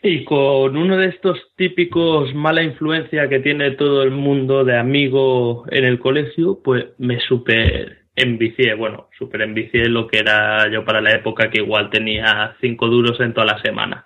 [0.02, 5.64] Y con uno de estos típicos mala influencia que tiene todo el mundo de amigo
[5.70, 11.00] en el colegio, pues me super envicié, bueno, súper envicié lo que era yo para
[11.00, 14.04] la época que igual tenía cinco duros en toda la semana.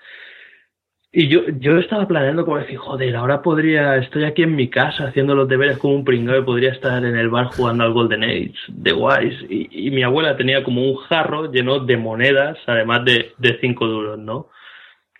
[1.12, 5.08] Y yo, yo estaba planeando como decir, joder, ahora podría, estoy aquí en mi casa
[5.08, 8.22] haciendo los deberes como un pringado y podría estar en el bar jugando al Golden
[8.22, 9.44] Age de Wise.
[9.48, 14.20] Y, mi abuela tenía como un jarro lleno de monedas, además de, de cinco duros,
[14.20, 14.50] ¿no?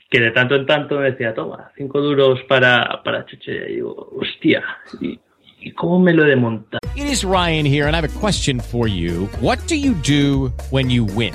[0.09, 3.71] Que de tanto en tanto me decía, toma, cinco duros para, para chuche.
[3.71, 4.63] Y digo, hostia,
[5.01, 5.19] ¿y,
[5.59, 6.79] ¿y cómo me lo he de?
[6.95, 9.29] It is Ryan here, and I have a question for you.
[9.41, 11.35] What do you do when you win?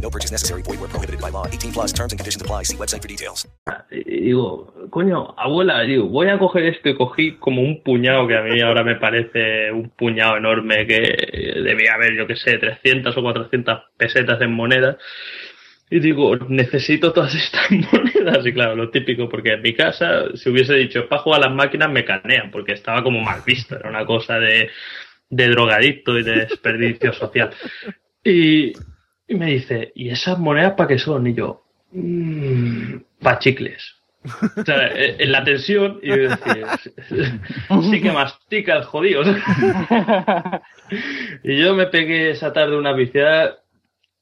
[0.00, 0.62] No purchase necessary.
[0.62, 1.46] Void were prohibited by law.
[1.46, 2.64] 18 plus terms and conditions apply.
[2.64, 3.46] See website for details.
[3.90, 8.42] Digo, coño, abuela, digo, voy a coger esto y cogí como un puñado que a
[8.42, 10.98] mí ahora me parece un puñado enorme que
[11.64, 14.96] debía haber, yo que sé, 300 o 400 pesetas en monedas.
[15.90, 18.44] Y digo, necesito todas estas monedas.
[18.44, 21.54] Y claro, lo típico, porque en mi casa, si hubiese dicho, para jugar a las
[21.54, 23.76] máquinas, me canean, porque estaba como mal visto.
[23.76, 24.70] Era una cosa de,
[25.30, 27.50] de drogadicto y de desperdicio social.
[28.22, 28.72] Y,
[29.28, 31.26] y me dice, ¿y esas monedas para qué son?
[31.26, 31.62] Y yo,
[33.20, 33.94] para chicles.
[34.24, 36.78] O sea, eh, en la tensión, y yo decía,
[37.82, 38.84] sí que mastica el
[41.44, 43.58] y yo me pegué esa tarde una viciada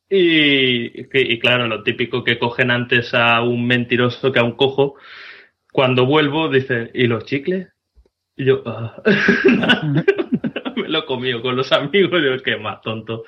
[0.09, 4.95] y, claro, lo típico que cogen antes a un mentiroso que a un cojo.
[5.73, 7.69] Cuando vuelvo, dice, ¿y los chicles?
[8.37, 9.03] Y yo, "Ah".
[10.77, 13.25] me lo comido con los amigos, digo, qué más tonto.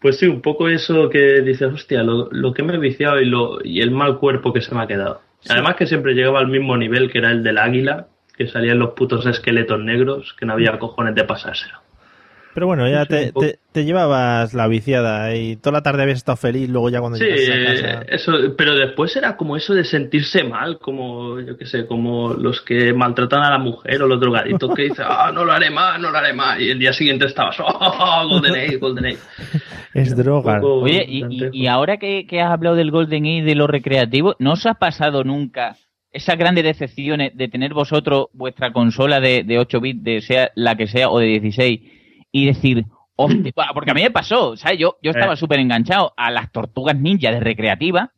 [0.00, 3.26] Pues sí, un poco eso que dices, hostia, lo, lo que me he viciado y,
[3.26, 5.20] lo, y el mal cuerpo que se me ha quedado.
[5.48, 8.90] Además que siempre llegaba al mismo nivel que era el del águila, que salían los
[8.94, 11.79] putos esqueletos negros, que no había cojones de pasárselo.
[12.60, 13.32] Pero bueno, ya te,
[13.82, 17.48] llevabas la viciada y toda la tarde habías estado feliz, luego ya cuando Sí, llegas
[17.82, 18.02] a casa...
[18.14, 22.60] eso, pero después era como eso de sentirse mal, como, yo qué sé, como los
[22.60, 25.98] que maltratan a la mujer o los drogaditos que dicen, ah, no lo haré más,
[25.98, 29.18] no lo haré más, y el día siguiente estabas, oh, Golden Age, Golden Age.
[29.94, 30.60] Es droga.
[30.62, 34.36] Oye, y, y- y ahora que, que has hablado del Golden Age, de lo recreativo,
[34.38, 35.76] ¿no os ha pasado nunca
[36.12, 40.76] esas grandes decepciones de tener vosotros vuestra consola de, de 8 bits, de sea la
[40.76, 41.80] que sea, o de 16,
[42.32, 42.84] y decir,
[43.16, 44.78] hostia, porque a mí me pasó, ¿sabes?
[44.78, 45.36] Yo, yo estaba Eh.
[45.36, 48.12] súper enganchado a las tortugas ninja de recreativa,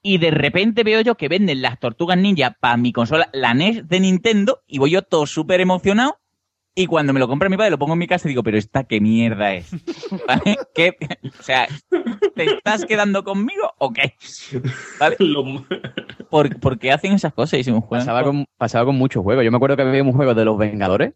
[0.00, 3.88] y de repente veo yo que venden las tortugas ninja para mi consola, la NES
[3.88, 6.18] de Nintendo, y voy yo todo súper emocionado.
[6.74, 8.56] Y cuando me lo compra mi padre, lo pongo en mi casa y digo, pero
[8.56, 9.68] esta qué mierda es.
[10.28, 10.56] ¿Vale?
[10.72, 10.96] ¿Qué?
[11.40, 11.66] O sea,
[12.36, 14.14] ¿te estás quedando conmigo o qué?
[15.00, 15.16] ¿Vale?
[16.30, 18.06] ¿Por, por qué hacen esas cosas y se me juegan?
[18.06, 19.44] Pasaba con, pasaba con muchos juegos.
[19.44, 21.14] Yo me acuerdo que había un juego de los Vengadores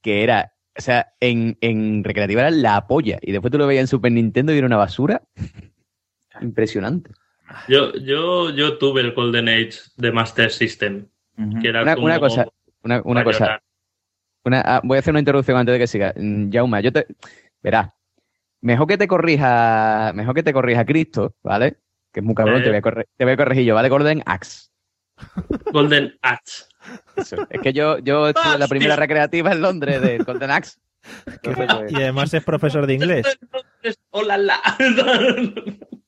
[0.00, 3.18] que era, o sea, en, en recreativa era la polla.
[3.22, 5.22] Y después tú lo veías en Super Nintendo y era una basura.
[6.40, 7.10] Impresionante.
[7.68, 11.06] Yo, yo, yo tuve el Golden Age de Master System,
[11.60, 12.46] que era Una, como una cosa,
[12.82, 13.62] una, cosa.
[14.44, 16.12] Una, ah, voy a hacer una interrupción antes de que siga.
[16.16, 17.06] Mm, Jauma, yo te.
[17.62, 17.90] Verás,
[18.60, 21.78] mejor que te corrija, mejor que te corrija Cristo, ¿vale?
[22.12, 22.64] Que es muy cabrón, Eh.
[22.64, 23.88] te, voy a corre- te voy a corregir yo, ¿vale?
[23.88, 24.68] Golden Axe.
[25.72, 26.64] Golden Axe.
[27.16, 27.46] Eso.
[27.50, 30.78] Es que yo, yo estuve en la primera recreativa en Londres de Golden Axe.
[31.26, 33.38] Entonces, pues, Y además es profesor de inglés.
[34.10, 34.60] Hola, la.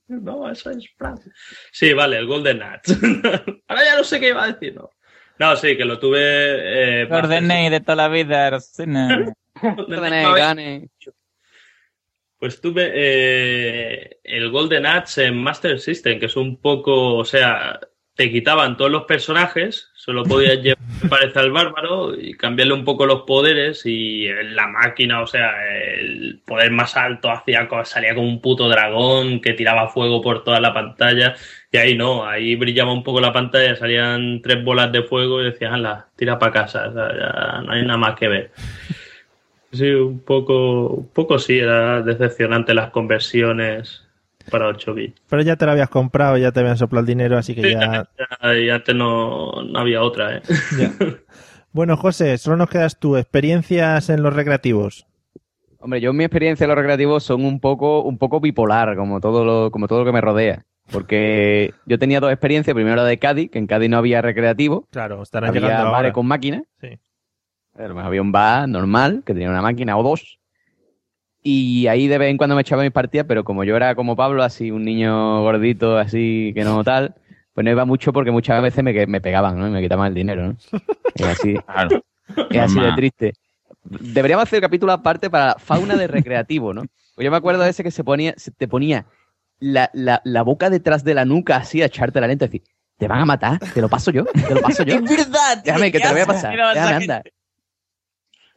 [0.09, 1.33] No, eso es Francia.
[1.73, 2.95] Sí, vale, el Golden Axe.
[3.69, 4.91] Ahora ya no sé qué iba a decir, ¿no?
[5.39, 7.03] No, sí, que lo tuve.
[7.03, 8.47] Eh, Golden Age de toda la vida.
[8.57, 8.85] Axe,
[10.37, 10.89] gane.
[12.39, 17.81] Pues tuve eh, el Golden Axe en Master System, que es un poco, o sea,
[18.15, 20.79] te quitaban todos los personajes, solo podías llevar,
[21.11, 25.51] parece, al bárbaro y cambiarle un poco los poderes y la máquina, o sea,
[25.99, 30.61] el poder más alto hacía salía como un puto dragón que tiraba fuego por toda
[30.61, 31.35] la pantalla
[31.73, 35.47] y ahí no, ahí brillaba un poco la pantalla, salían tres bolas de fuego y
[35.47, 38.51] decías, anda, tira para casa, o sea, ya no hay nada más que ver.
[39.73, 44.06] Sí, un poco, un poco sí, era decepcionante las conversiones.
[44.51, 45.21] Para 8 bits.
[45.29, 47.73] Pero ya te lo habías comprado, ya te habían soplado el dinero, así que Sí,
[47.73, 48.09] ya...
[48.69, 50.43] ya- antes no, no había otra, ¿eh?
[50.79, 50.93] ya.
[51.73, 53.19] Bueno, José, solo nos quedas tú.
[53.19, 55.07] ¿Experiencias en los recreativos?
[55.79, 59.45] Hombre, yo mi experiencia en los recreativos son un poco, un poco bipolar, como todo
[59.45, 60.65] lo, como todo lo que me rodea.
[60.91, 62.73] Porque yo tenía dos experiencias.
[62.75, 64.89] Primero la de Cádiz, que en Cádiz no había recreativo.
[64.91, 66.13] Claro, estarán había llegando bares ahora.
[66.15, 66.63] con máquinas.
[66.81, 66.99] Sí.
[67.75, 70.39] A lo mejor había un bar normal, que tenía una máquina o dos.
[71.49, 74.17] Y ahí de vez en cuando me echaba mis partidas, pero como yo era como
[74.17, 77.15] Pablo, así un niño gordito, así que no tal,
[77.55, 79.69] pues no iba mucho porque muchas veces me, me pegaban, ¿no?
[79.69, 80.57] Y me quitaban el dinero, ¿no?
[81.15, 82.03] Es así, Claro.
[82.51, 83.33] es así de triste.
[83.85, 86.83] Deberíamos hacer capítulo aparte para fauna de recreativo, ¿no?
[87.15, 89.07] Pues yo me acuerdo de ese que se ponía, se te ponía
[89.61, 92.63] la, la, la boca detrás de la nuca así a echarte la lenta y decir,
[92.99, 94.97] te van a matar, te lo paso yo, te lo paso yo.
[95.05, 96.57] Es verdad, Déjame que te lo voy a pasar.
[96.75, 97.23] Déjame anda.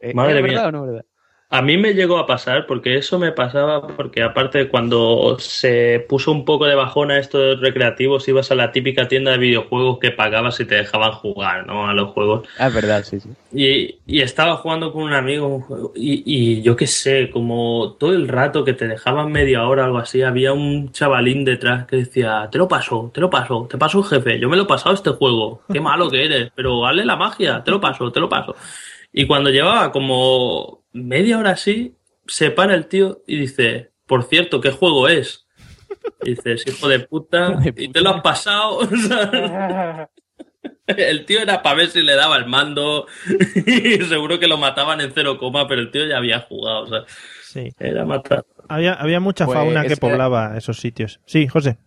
[0.00, 0.52] Eh, Madre ¿es mía.
[0.54, 1.04] verdad o no es verdad?
[1.52, 6.30] A mí me llegó a pasar, porque eso me pasaba, porque aparte cuando se puso
[6.30, 10.12] un poco de bajona esto de recreativos, ibas a la típica tienda de videojuegos que
[10.12, 11.88] pagabas y te dejaban jugar, ¿no?
[11.88, 12.46] A los juegos.
[12.56, 13.30] Ah, es verdad, sí, sí.
[13.52, 18.28] Y, y estaba jugando con un amigo y, y yo qué sé, como todo el
[18.28, 22.48] rato que te dejaban media hora o algo así, había un chavalín detrás que decía,
[22.52, 24.94] te lo paso, te lo paso, te paso un jefe, yo me lo he pasado
[24.94, 28.28] este juego, qué malo que eres, pero hazle la magia, te lo paso, te lo
[28.28, 28.54] paso.
[29.12, 31.94] Y cuando llevaba como media hora así,
[32.26, 35.46] se para el tío y dice, por cierto, ¿qué juego es?
[36.24, 38.80] Y dices, hijo de puta, y te lo has pasado.
[40.86, 43.06] El tío era para ver si le daba el mando
[43.66, 46.82] y seguro que lo mataban en cero coma, pero el tío ya había jugado.
[46.82, 47.04] O sea,
[47.44, 47.68] Sí.
[47.78, 48.44] era matar.
[48.68, 51.20] Había, había mucha Pues fauna que poblaba esos sitios.
[51.26, 51.78] Sí, José.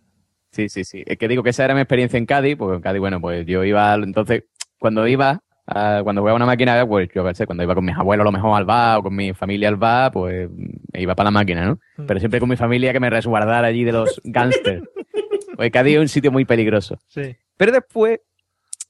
[0.52, 1.04] Sí, sí, sí.
[1.06, 3.46] Es que digo que esa era mi experiencia en Cádiz, porque en Cádiz, bueno, pues
[3.46, 4.44] yo iba, entonces,
[4.80, 7.96] cuando iba, a- cuando jugaba una máquina, pues yo qué sé, cuando iba con mis
[7.96, 10.50] abuelos a lo mejor al bar o con mi familia al bar, pues
[10.94, 11.80] iba para la máquina, ¿no?
[12.06, 14.84] Pero siempre con mi familia que me resguardara allí de los gángsters.
[15.56, 16.98] Porque Cádiz es un sitio muy peligroso.
[17.08, 17.36] Sí.
[17.58, 18.20] Pero después,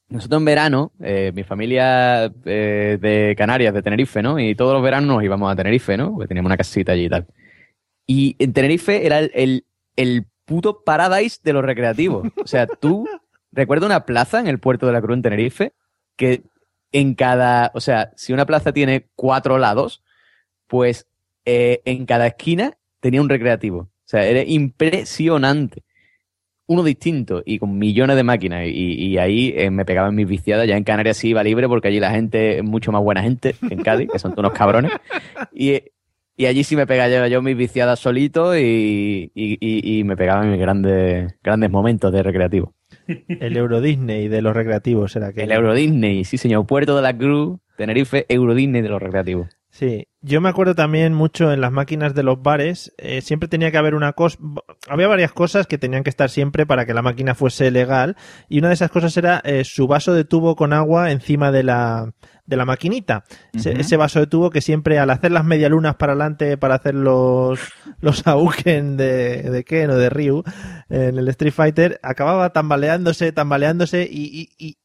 [0.09, 4.39] nosotros en verano, eh, mi familia eh, de Canarias, de Tenerife, ¿no?
[4.39, 6.13] Y todos los veranos nos íbamos a Tenerife, ¿no?
[6.13, 7.27] Porque teníamos una casita allí y tal.
[8.07, 9.65] Y en Tenerife era el, el,
[9.95, 12.27] el puto paradise de los recreativos.
[12.41, 13.07] O sea, tú
[13.51, 15.73] recuerdo una plaza en el puerto de la Cruz en Tenerife
[16.15, 16.43] que
[16.93, 20.03] en cada, o sea, si una plaza tiene cuatro lados,
[20.67, 21.07] pues
[21.43, 23.79] eh, en cada esquina tenía un recreativo.
[23.79, 25.83] O sea, era impresionante.
[26.67, 28.67] Uno distinto y con millones de máquinas.
[28.67, 30.67] Y, ahí eh, me pegaban mis viciadas.
[30.67, 33.55] Ya en Canarias sí iba libre porque allí la gente es mucho más buena gente
[33.67, 34.91] que en Cádiz, que son unos cabrones.
[35.51, 35.81] Y,
[36.45, 41.69] allí sí me pegaba yo, mis viciadas solito y, y, me pegaba mis grandes, grandes
[41.69, 42.73] momentos de recreativo.
[43.07, 46.65] El Euro Disney de los recreativos era que El Euro Disney, sí señor.
[46.65, 49.49] Puerto de la Cruz, Tenerife, Euro Disney de los recreativos.
[49.69, 53.69] Sí, yo me acuerdo también mucho en las máquinas de los bares, eh, siempre tenía
[53.71, 54.37] que haber una cosa,
[54.87, 58.15] había varias cosas que tenían que estar siempre para que la máquina fuese legal
[58.49, 61.63] y una de esas cosas era eh, su vaso de tubo con agua encima de
[61.63, 62.13] la,
[62.45, 63.25] de la maquinita.
[63.53, 67.59] Ese- vaso de tubo que siempre al hacer las medialunas para adelante para hacer los,
[67.99, 70.43] los Auken de, de Ken o de Ryu
[70.89, 74.77] en el Street Fighter acababa tambaleándose, tambaleándose y, y- y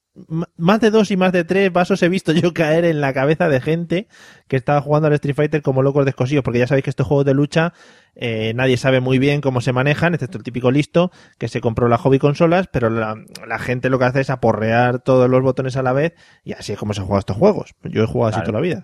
[0.56, 3.48] más de dos y más de tres vasos he visto yo caer en la cabeza
[3.48, 4.08] de gente
[4.48, 7.26] que estaba jugando al Street Fighter como locos descosidos, porque ya sabéis que estos juegos
[7.26, 7.72] de lucha
[8.14, 11.88] eh, nadie sabe muy bien cómo se manejan, excepto el típico listo que se compró
[11.88, 13.16] la hobby consolas, pero la,
[13.46, 16.14] la gente lo que hace es aporrear todos los botones a la vez
[16.44, 17.74] y así es como se juega estos juegos.
[17.84, 18.82] Yo he jugado así toda la vida.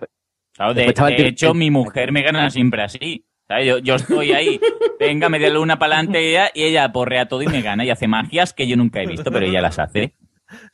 [0.53, 3.25] Claro, de, hecho, mi mujer me gana siempre así.
[3.47, 3.67] ¿sabes?
[3.67, 4.59] Yo, yo estoy ahí,
[4.99, 7.89] venga, media luna para adelante y ella, y ella porrea todo y me gana y
[7.89, 10.13] hace magias que yo nunca he visto, pero ella las hace.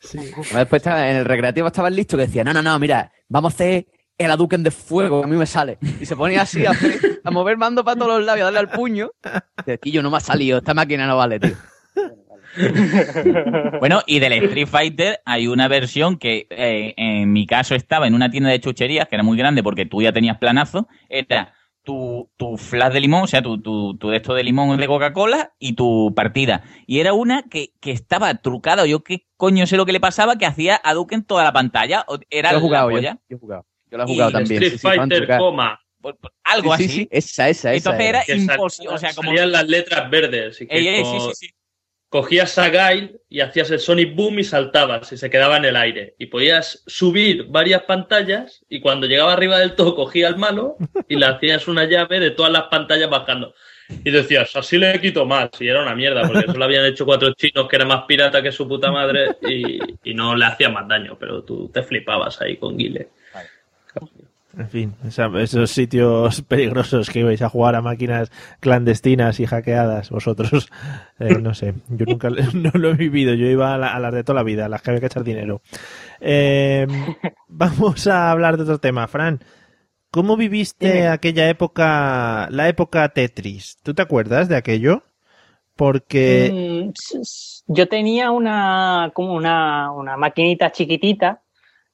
[0.01, 3.53] Después estaba, en el recreativo estaba el listo que decía, no, no, no, mira, vamos
[3.53, 5.77] a hacer el Aduken de fuego, que a mí me sale.
[5.99, 8.45] Y se ponía así a, hacer- a mover mando para todos los lados, y a
[8.45, 9.11] darle al puño.
[9.65, 11.55] Y aquí yo no me ha salido, esta máquina no vale, tío.
[13.79, 18.13] Bueno, y del Street Fighter hay una versión que eh, en mi caso estaba en
[18.13, 21.53] una tienda de chucherías, que era muy grande porque tú ya tenías planazo, era
[21.83, 24.87] tu, tu flash de limón, o sea, tu, tu, tu de esto de limón de
[24.87, 26.63] Coca-Cola y tu partida.
[26.87, 30.37] Y era una que, que estaba trucada, yo qué coño sé lo que le pasaba,
[30.37, 32.05] que hacía a Duke en toda la pantalla.
[32.29, 33.19] Era Yo he la jugado, yo, polla.
[33.29, 33.65] yo he jugado.
[33.89, 34.63] Yo lo he Y jugado también.
[34.63, 35.79] Street sí, Fighter, coma.
[36.01, 36.87] Por- por- algo Sí, así.
[36.93, 37.89] sí, sí, esa, esa, esa.
[37.89, 39.29] Entonces era Que sal- imposible, o sea, como...
[39.29, 40.61] salían las letras verdes.
[40.61, 41.53] Y que Ey, ey, co- sí, sí, sí.
[42.11, 45.77] Cogías a Gail y hacías el Sonic Boom y saltabas y se quedaba en el
[45.77, 46.15] aire.
[46.19, 50.75] Y podías subir varias pantallas y cuando llegaba arriba del todo cogía al malo
[51.07, 53.55] y le hacías una llave de todas las pantallas bajando.
[54.03, 55.51] Y decías, así le quito más.
[55.61, 58.43] Y era una mierda, porque eso lo habían hecho cuatro chinos que era más pirata
[58.43, 62.41] que su puta madre y, y no le hacía más daño, pero tú te flipabas
[62.41, 63.07] ahí con Guile.
[64.57, 70.69] En fin, esos sitios peligrosos que ibais a jugar a máquinas clandestinas y hackeadas, vosotros,
[71.19, 74.13] eh, no sé, yo nunca no lo he vivido, yo iba a, la- a las
[74.13, 75.61] de toda la vida, a las que había que echar dinero.
[76.19, 76.85] Eh,
[77.47, 79.41] vamos a hablar de otro tema, Fran.
[80.11, 81.07] ¿Cómo viviste Dime.
[81.07, 83.77] aquella época, la época Tetris?
[83.83, 85.03] ¿Tú te acuerdas de aquello?
[85.75, 86.91] Porque Mm,
[87.67, 91.41] yo tenía una, como una, una maquinita chiquitita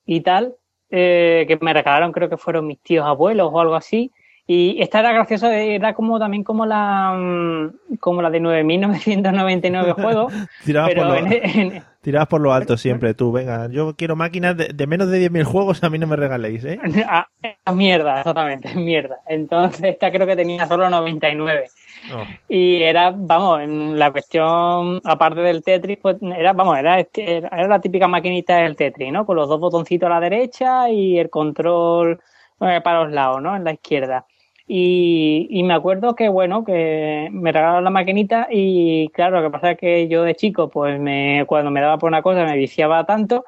[0.06, 0.57] y tal,
[0.90, 4.12] eh, que me regalaron, creo que fueron mis tíos abuelos o algo así.
[4.50, 10.34] Y esta era graciosa, era como también como la, mm, como la de 9.999 juegos.
[10.64, 13.34] tirabas, por pero lo, en, en- tirabas por lo alto siempre tú.
[13.34, 16.64] Venga, yo quiero máquinas de, de menos de 10.000 juegos, a mí no me regaléis,
[16.64, 16.80] ¿eh?
[17.10, 19.18] ah, es mierda, exactamente, es mierda.
[19.28, 21.66] Entonces esta creo que tenía solo 99.
[22.10, 22.24] No.
[22.48, 27.68] Y era, vamos, en la cuestión, aparte del Tetris, pues era, vamos, era, era era
[27.68, 29.26] la típica maquinita del Tetris, ¿no?
[29.26, 32.22] Con los dos botoncitos a la derecha y el control
[32.62, 33.54] eh, para los lados, ¿no?
[33.54, 34.26] En la izquierda.
[34.70, 39.52] Y, y me acuerdo que, bueno, que me regalaron la maquinita y claro, lo que
[39.52, 42.58] pasa es que yo de chico, pues me, cuando me daba por una cosa me
[42.58, 43.46] viciaba tanto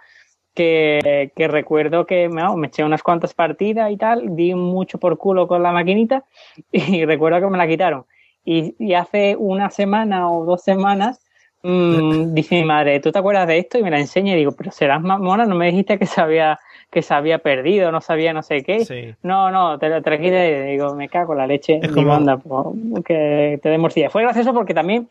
[0.53, 5.17] que, que recuerdo que me, me eché unas cuantas partidas y tal, di mucho por
[5.17, 6.26] culo con la maquinita
[6.72, 8.05] y recuerdo que me la quitaron.
[8.45, 11.22] Y, y hace una semana o dos semanas
[11.63, 13.78] mm, dice mi madre, ¿tú te acuerdas de esto?
[13.78, 16.59] Y me la enseña y digo, pero serás mamona, no me dijiste que se había,
[16.91, 18.83] que se había perdido, no sabía no sé qué.
[18.85, 19.15] Sí.
[19.21, 21.79] No, no, te lo trajiste y digo, me cago en la leche.
[21.81, 24.09] Es como- anda, pues, que te dé morcilla.
[24.09, 25.07] Fue gracioso porque también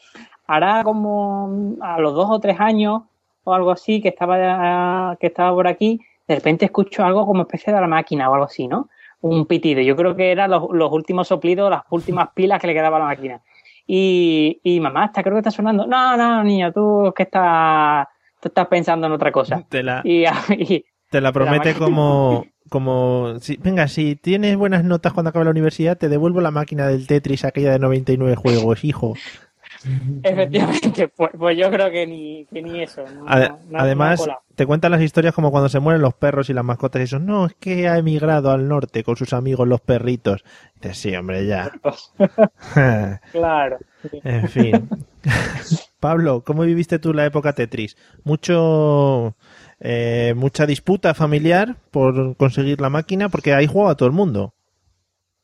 [0.47, 3.03] hará como a los dos o tres años
[3.45, 7.73] o algo así que estaba, que estaba por aquí, de repente escucho algo como especie
[7.73, 8.89] de la máquina o algo así, ¿no?
[9.21, 9.81] Un pitido.
[9.81, 13.01] Yo creo que eran los, los últimos soplidos, las últimas pilas que le quedaba a
[13.01, 13.41] la máquina.
[13.87, 15.87] Y, y mamá, está, creo que está sonando.
[15.87, 18.07] No, no, niño, tú que estás,
[18.41, 19.65] tú estás pensando en otra cosa.
[19.69, 20.25] Te la, Y,
[20.59, 25.51] y- te la promete como, como si, venga, si tienes buenas notas cuando acabe la
[25.51, 29.15] universidad, te devuelvo la máquina del Tetris, aquella de 99 juegos, hijo.
[30.23, 33.05] efectivamente, pues, pues yo creo que ni, que ni eso.
[33.15, 36.65] no- ha Además, te cuentan las historias como cuando se mueren los perros y las
[36.65, 37.19] mascotas y eso.
[37.19, 40.45] No, es que ha emigrado al norte con sus amigos los perritos.
[40.75, 41.71] Dices, sí, hombre, ya.
[43.33, 43.79] claro.
[44.25, 44.89] en fin.
[46.01, 47.97] Pablo, ¿cómo viviste tú la época Tetris?
[48.25, 49.37] Mucho,
[49.81, 54.55] eh, mucha disputa familiar por conseguir la máquina, porque ahí jugaba todo el mundo.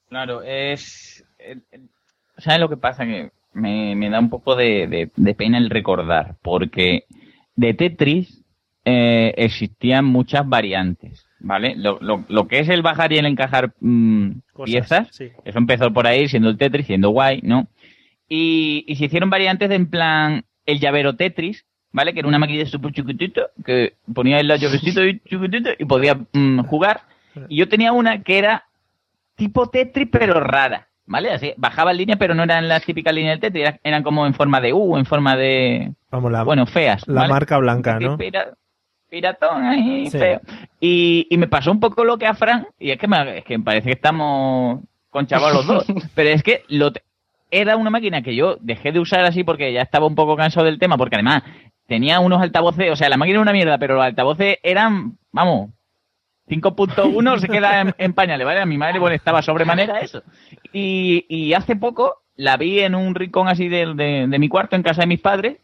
[0.09, 1.25] Claro, es.
[2.39, 3.05] ¿Sabes lo que pasa?
[3.05, 7.05] Que me, me da un poco de, de- de pena el recordar, porque
[7.57, 8.43] de Tetris
[8.85, 11.75] eh, existían muchas variantes, ¿vale?
[11.77, 15.29] Lo, lo- lo que es el bajar y el encajar mm, Cosas, piezas, sí.
[15.45, 17.69] eso empezó por ahí siendo el Tetris, siendo guay, ¿no?
[18.29, 21.65] Y, y se hicieron variantes de en plan el llavero Tetris,
[21.95, 22.13] ¿vale?
[22.13, 26.65] Que era una máquina súper chiquitito, que ponía el llavecito y chiquitito y podía mm,
[26.67, 27.01] jugar.
[27.49, 28.65] Y yo tenía una que era
[29.37, 31.31] tipo Tetris, pero rara, ¿vale?
[31.31, 34.35] Así, bajaba en línea, pero no eran las típicas líneas del Tetris, eran, como en
[34.35, 35.93] forma de U, en forma de...
[36.11, 37.07] Vamos, la, Bueno, feas.
[37.09, 37.33] la ¿vale?
[37.33, 38.17] marca blanca, ¿no?
[38.19, 38.55] Pira-
[39.09, 40.19] piratón ahí, Sí.
[40.19, 40.41] feo.
[40.81, 43.45] Y, y me pasó un poco lo que a Fran, y es que me, es
[43.45, 44.81] que me parece que estamos
[45.11, 46.91] con chavalos los dos, pero es que lo
[47.51, 50.67] era una máquina que yo dejé de usar así porque ya estaba un poco cansado
[50.67, 51.45] del tema, porque además
[51.87, 55.71] tenía unos altavoces, o sea, la máquina era una mierda, pero los altavoces eran, vamos,
[56.49, 58.61] 5.1 se queda en, en pañales, ¿vale?
[58.61, 60.23] A mi madre bueno, estaba sobremanera eso.
[60.73, 64.77] Y, y hace poco la vi en un rincón así de, de- de mi cuarto
[64.77, 65.57] en casa de mis padres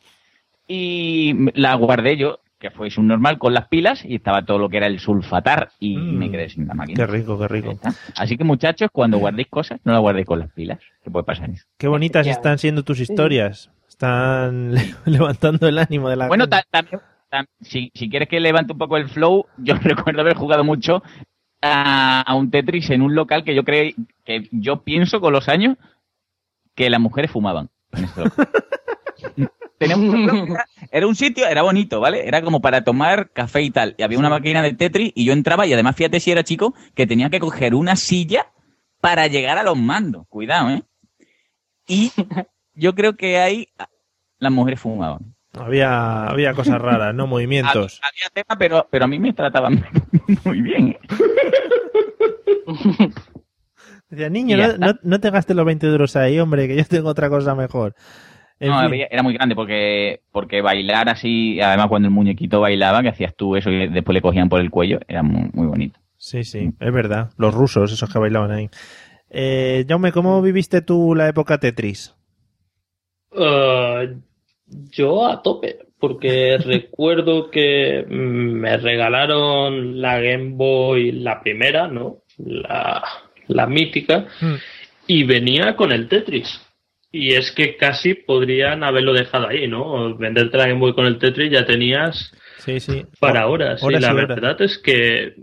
[0.66, 4.68] y la guardé yo, que fue un normal con las pilas y estaba todo lo
[4.68, 6.18] que era el sulfatar y Mm.
[6.18, 7.06] me quedé sin la máquina.
[7.06, 7.78] Qué rico, qué rico.
[8.16, 11.50] Así que muchachos, cuando guardéis cosas, no las guardéis con las pilas, que puede pasar
[11.50, 11.64] eso.
[11.78, 13.70] Qué bonitas están siendo tus historias.
[14.01, 14.72] Están
[15.05, 16.57] levantando el ánimo de la Bueno, gente.
[17.30, 21.03] tam- si, si quieres que levante un poco el flow, yo recuerdo haber jugado mucho
[21.61, 23.92] a, a un Tetris en un local que yo creo,
[24.24, 25.76] que yo pienso con los años
[26.74, 27.68] que las mujeres fumaban.
[27.92, 28.22] este
[30.90, 32.26] era un sitio, era bonito, ¿vale?
[32.26, 33.94] Era como para tomar café y tal.
[33.98, 36.74] Y había una máquina de Tetris y yo entraba y además, fíjate si era chico,
[36.94, 38.46] que tenía que coger una silla
[39.03, 40.26] para llegar a los mandos.
[40.28, 40.82] Cuidado, ¿eh?
[41.86, 42.12] Y
[42.81, 43.68] yo creo que ahí
[44.39, 45.35] las mujeres fumaban.
[45.53, 47.26] Había, había cosas raras, ¿no?
[47.26, 48.01] Movimientos.
[48.03, 49.85] Había tema, pero, pero a mí me trataban
[50.45, 50.89] muy bien.
[50.89, 50.99] ¿eh?
[54.09, 57.09] Decía, niño, no, no- no te gastes los 20 euros ahí, hombre, que yo tengo
[57.09, 57.95] otra cosa mejor.
[58.59, 63.03] En No, había- era muy grande porque, porque bailar así, además cuando el muñequito bailaba,
[63.03, 65.99] que hacías tú eso y después le cogían por el cuello, era muy, muy bonito.
[66.16, 67.31] Sí, sí, es verdad.
[67.39, 68.68] Los rusos, esos que bailaban ahí.
[69.31, 72.14] Eh, Jaume, ¿cómo viviste tú la época Tetris?
[73.37, 74.14] Eh,
[74.93, 75.78] yo a tope.
[75.99, 82.22] porque recuerdo que me regalaron la Game Boy, la primera, ¿no?
[82.39, 83.03] La,
[83.49, 84.55] la mítica, Mm.
[85.07, 86.61] y venía con el Tetris.
[87.12, 90.16] Y es que casi podrían haberlo dejado ahí, ¿no?
[90.16, 93.03] Venderte la Game Boy con el Tetris ya tenías Sí, sí.
[93.18, 93.83] para horas.
[93.83, 94.28] Horas y la y horas.
[94.28, 95.35] verdad es que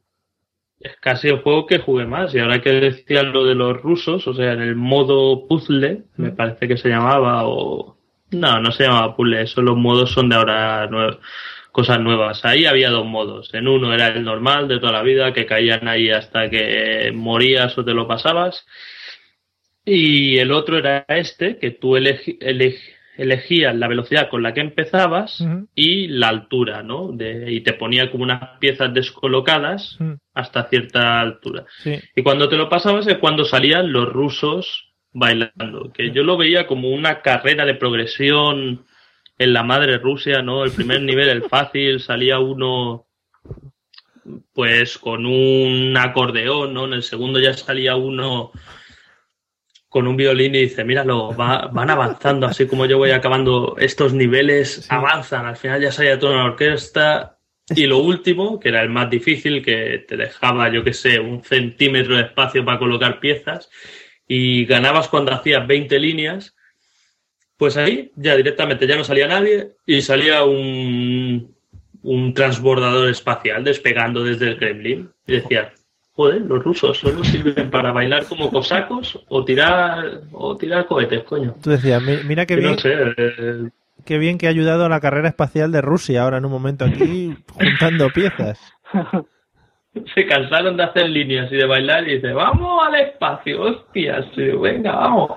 [0.80, 2.34] es casi el juego que jugué más.
[2.36, 6.32] Y ahora que decía lo de los rusos, o sea, en el modo puzzle, me
[6.32, 7.98] parece que se llamaba, o.
[8.32, 10.90] No, no se llamaba puzzle, eso los modos son de ahora
[11.72, 12.44] cosas nuevas.
[12.44, 13.54] Ahí había dos modos.
[13.54, 17.78] En uno era el normal de toda la vida, que caían ahí hasta que morías
[17.78, 18.66] o te lo pasabas.
[19.86, 22.38] Y el otro era este, que tú elegi-
[23.18, 25.44] elegías la velocidad con la que empezabas
[25.76, 27.12] y la altura, ¿no?
[27.12, 29.98] De, y te ponía como unas piezas descolocadas
[30.34, 31.66] hasta cierta altura.
[31.80, 32.00] Sí.
[32.16, 36.68] Y cuando te lo pasabas es cuando salían los rusos bailando, que yo lo veía
[36.68, 38.86] como una carrera de progresión
[39.40, 40.64] en la madre Rusia, ¿no?
[40.64, 43.06] El primer nivel, el fácil, salía uno
[44.54, 46.86] pues con un acordeón, ¿no?
[46.86, 48.52] En el segundo ya salía uno
[49.90, 54.14] con un violín y dice, míralo, va- van avanzando, así como yo voy acabando estos
[54.14, 57.34] niveles, avanzan, al final ya salía toda una orquesta.
[57.76, 61.44] Y lo último, que era el más difícil, que te dejaba, yo qué sé, un
[61.44, 63.70] centímetro de espacio para colocar piezas,
[64.28, 66.56] y ganabas cuando hacías 20 líneas,
[67.58, 71.56] pues ahí ya directamente ya no salía nadie y salía un,
[72.04, 75.10] un transbordador espacial despegando desde el Kremlin.
[75.26, 75.74] Y decía,
[76.18, 81.56] joder, los rusos solo sirven para bailar como cosacos o tirar, o tirar cohetes, coño.
[81.64, 83.70] Tú decías, "Mi- mira qué bien, No sé, eh,
[84.04, 86.84] qué bien que ha ayudado a la carrera espacial de Rusia ahora en un momento
[86.84, 88.60] aquí juntando piezas.
[90.16, 94.96] se cansaron de hacer líneas y de bailar y dice, vamos al espacio, hostias, venga,
[94.96, 95.32] vamos.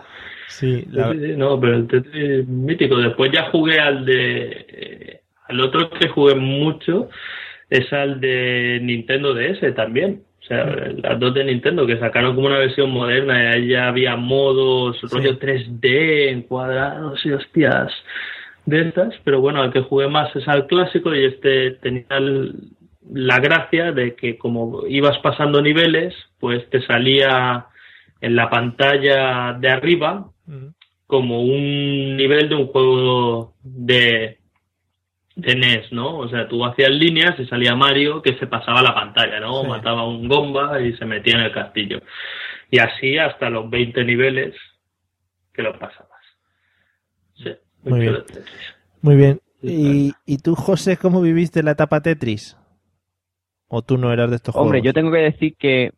[0.49, 2.97] Sí, Sí, la- sí, sí, no, pero el Tetris es mítico.
[2.97, 4.67] Después ya jugué al de.
[4.69, 7.09] eh, al otro que jugué mucho
[7.69, 10.23] es al de Nintendo DS también.
[10.51, 10.65] Sea,
[11.01, 15.01] las dos de Nintendo que sacaron como una versión moderna y ahí ya había modos,
[15.13, 17.93] rollo 3D, encuadrados y hostias
[18.67, 19.15] de estas.
[19.23, 22.55] Pero bueno, al que jugué más es al clásico y este tenía el-
[23.13, 27.67] la gracia de que como ibas pasando niveles, pues te salía
[28.21, 30.27] en la pantalla de arriba
[31.07, 34.39] como un nivel de un juego de,
[35.41, 36.19] de NES, ¿no?
[36.19, 39.63] O sea, tú hacías líneas y salía Mario que se pasaba la pantalla, ¿no?
[39.63, 39.69] Sí.
[39.69, 42.01] Mataba un gomba y se metía en el castillo.
[42.71, 44.55] Y así hasta los 20 niveles
[45.53, 46.09] que lo pasabas.
[47.35, 47.51] Sí,
[47.83, 48.17] Muy bien.
[49.03, 49.41] Muy bien.
[49.63, 52.57] ¿Y, ¿Y tú, José, cómo viviste la etapa Tetris?
[53.69, 54.95] ¿O tú no eras de estos Hombre, yo juegos?
[54.95, 55.93] tengo que decir que.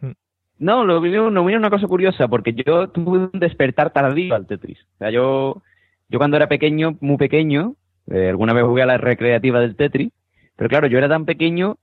[0.00, 0.12] Mm.
[0.58, 4.46] No, lo vino, no vino una cosa curiosa, porque yo tuve un despertar tardío al
[4.46, 4.78] Tetris.
[4.94, 5.62] O sea, yo,
[6.08, 7.76] yo cuando era pequeño, muy pequeño,
[8.10, 10.12] eh, alguna vez jugué a la recreativa del Tetris,
[10.56, 11.78] pero claro, yo era tan pequeño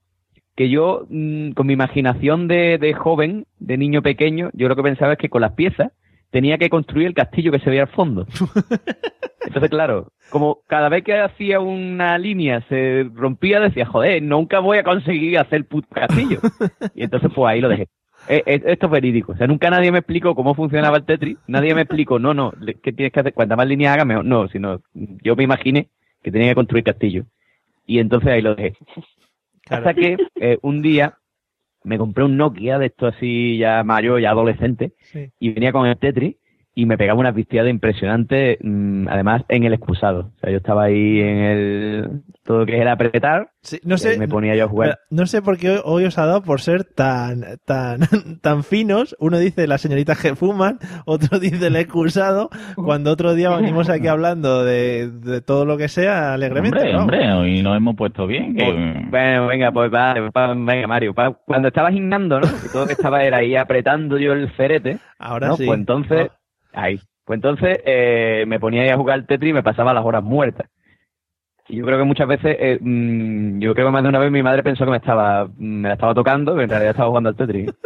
[0.56, 4.82] que yo, mm, con mi imaginación de, de joven, de niño pequeño, yo lo que
[4.82, 5.92] pensaba es que con las piezas
[6.30, 8.26] tenía que construir el castillo que se veía al fondo.
[9.46, 14.78] Entonces, claro, como cada vez que hacía una línea se rompía, decía, joder, nunca voy
[14.78, 16.40] a conseguir hacer puto castillo.
[16.94, 17.88] Y entonces, pues ahí lo dejé.
[18.28, 19.32] Eh, eh, esto es verídico.
[19.32, 21.38] O sea, nunca nadie me explicó cómo funcionaba el Tetris.
[21.46, 22.52] Nadie me explicó, no, no,
[22.82, 23.32] ¿qué tienes que hacer?
[23.32, 24.24] Cuanta más líneas hagas, mejor.
[24.24, 25.88] No, sino yo me imaginé
[26.22, 27.24] que tenía que construir castillo.
[27.86, 28.76] Y entonces ahí lo dejé.
[29.70, 31.18] Hasta que eh, un día
[31.84, 35.30] me compré un Nokia de esto así ya mayor, ya adolescente, Sí.
[35.38, 36.36] y venía con el Tetris
[36.80, 40.30] y me pegaba una pisteada impresionante, mm, además en el excusado.
[40.36, 42.10] O sea, yo estaba ahí en el
[42.44, 45.00] todo lo que es el apretar, Sí, no y sé, me ponía yo a jugar.
[45.10, 47.98] No sé por qué hoy, os ha dado por ser tan, tan,
[48.42, 49.16] tan finos.
[49.18, 54.06] Uno dice las señoritas que fuman, otro dice el excusado, cuando otro día venimos aquí
[54.08, 56.78] hablando de, de todo lo que sea alegremente.
[56.78, 57.00] Hombre, ¿no?
[57.00, 58.54] hombre, hoy nos hemos puesto bien.
[58.54, 61.12] que- Bueno, venga, pues va, va, venga, Mario.
[61.12, 61.32] va.
[61.44, 62.46] Cuando estaba gimnando, ¿no?
[62.46, 64.98] Y todo lo que estaba era ahí apretando yo el ferete.
[65.18, 65.56] Ahora ¿no?
[65.56, 65.66] sí.
[65.66, 66.30] Pues entonces,
[66.72, 67.00] ahí.
[67.24, 70.22] Pues entonces eh, me ponía ahí a jugar al Tetris y me pasaba las horas
[70.22, 70.68] muertas.
[71.68, 74.30] Y yo creo que muchas veces, eh, mm, yo creo que más de una vez
[74.30, 77.28] mi madre pensó que me estaba, me la estaba tocando, pero en realidad estaba jugando
[77.30, 77.70] al Tetris.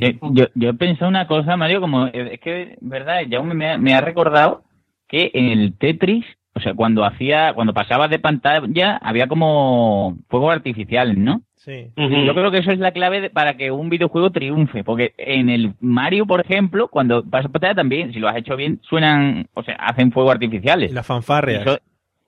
[0.00, 3.70] Eh, yo, yo he pensado una cosa, Mario, como eh, es que, verdad, ya me,
[3.70, 4.64] ha- me ha recordado
[5.08, 10.52] que en el Tetris, o sea, cuando hacía, cuando pasabas de pantalla, había como fuegos
[10.54, 11.40] artificiales, ¿no?
[11.64, 11.92] Sí.
[12.26, 15.48] Yo creo que eso es la clave de- para que un videojuego triunfe, porque en
[15.48, 19.62] el Mario, por ejemplo, cuando pasas pantalla también, si lo has hecho bien, suenan, o
[19.62, 20.90] sea, hacen fuegos artificiales.
[20.90, 21.62] Y las fanfarrias.
[21.62, 21.78] Eso-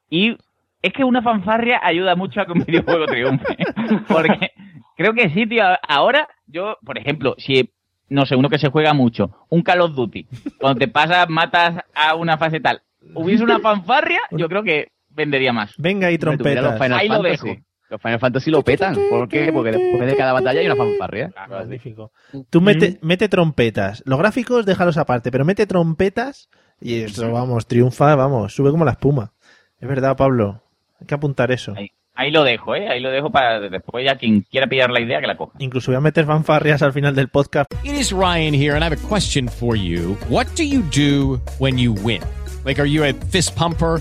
[0.08, 0.36] y
[0.82, 3.56] es que una fanfarria ayuda mucho a que un videojuego triunfe.
[4.08, 4.52] Porque
[4.96, 5.64] creo que sí, tío.
[5.88, 7.70] Ahora, yo, por ejemplo, si,
[8.08, 10.26] no sé, uno que se juega mucho, un Call of Duty,
[10.60, 12.82] cuando te pasas, matas a una fase tal,
[13.14, 15.74] hubiese una fanfarria, yo creo que vendería más.
[15.76, 16.80] Venga y trompetas.
[17.00, 17.46] Ahí lo dejo.
[17.94, 18.96] Los Final Fantasy lo petan.
[19.08, 19.52] ¿Por qué?
[19.52, 21.32] Porque después de cada batalla hay una fanfarria.
[21.48, 22.10] Magnífico.
[22.50, 24.02] Tú mete, mete trompetas.
[24.04, 26.48] Los gráficos déjalos aparte, pero mete trompetas
[26.80, 29.32] y eso, vamos, triunfa, vamos, sube como la espuma.
[29.78, 30.60] Es verdad, Pablo.
[31.00, 31.72] Hay que apuntar eso.
[31.76, 32.88] Ahí, ahí lo dejo, ¿eh?
[32.88, 35.52] Ahí lo dejo para después ya quien quiera pillar la idea que la coja.
[35.60, 37.72] Incluso voy a meter fanfarrias al final del podcast.
[37.84, 40.16] It is Ryan here, and I have a question for you.
[40.28, 42.22] What do you do when you win?
[42.64, 44.00] Like, are you a fist pumper?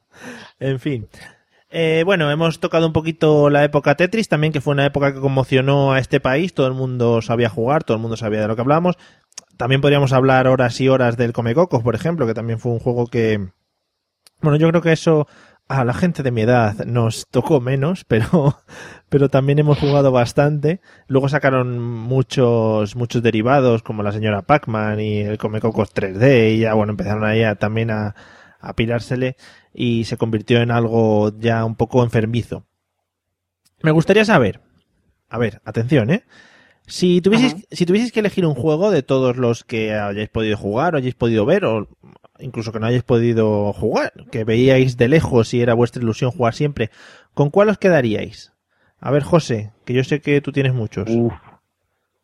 [0.59, 1.07] En fin.
[1.69, 5.19] Eh, bueno, hemos tocado un poquito la época Tetris también, que fue una época que
[5.21, 6.53] conmocionó a este país.
[6.53, 8.97] Todo el mundo sabía jugar, todo el mundo sabía de lo que hablábamos.
[9.57, 13.07] También podríamos hablar horas y horas del Comecocos, por ejemplo, que también fue un juego
[13.07, 13.49] que.
[14.41, 15.27] Bueno, yo creo que eso
[15.69, 18.57] a la gente de mi edad nos tocó menos, pero,
[19.07, 20.81] pero también hemos jugado bastante.
[21.07, 26.73] Luego sacaron muchos, muchos derivados, como la señora Pac-Man y el Comecocos 3D, y ya,
[26.73, 28.15] bueno, empezaron ahí a- también a,
[28.59, 29.37] a pirársele
[29.73, 32.65] y se convirtió en algo ya un poco enfermizo.
[33.81, 34.61] Me gustaría saber,
[35.29, 36.23] a ver, atención, ¿eh?
[36.87, 40.93] Si tuvieseis, si tuvieseis que elegir un juego de todos los que hayáis podido jugar
[40.93, 41.87] o hayáis podido ver, o
[42.39, 46.53] incluso que no hayáis podido jugar, que veíais de lejos y era vuestra ilusión jugar
[46.53, 46.89] siempre,
[47.33, 48.53] ¿con cuál os quedaríais?
[48.99, 51.09] A ver, José, que yo sé que tú tienes muchos.
[51.09, 51.33] Uf,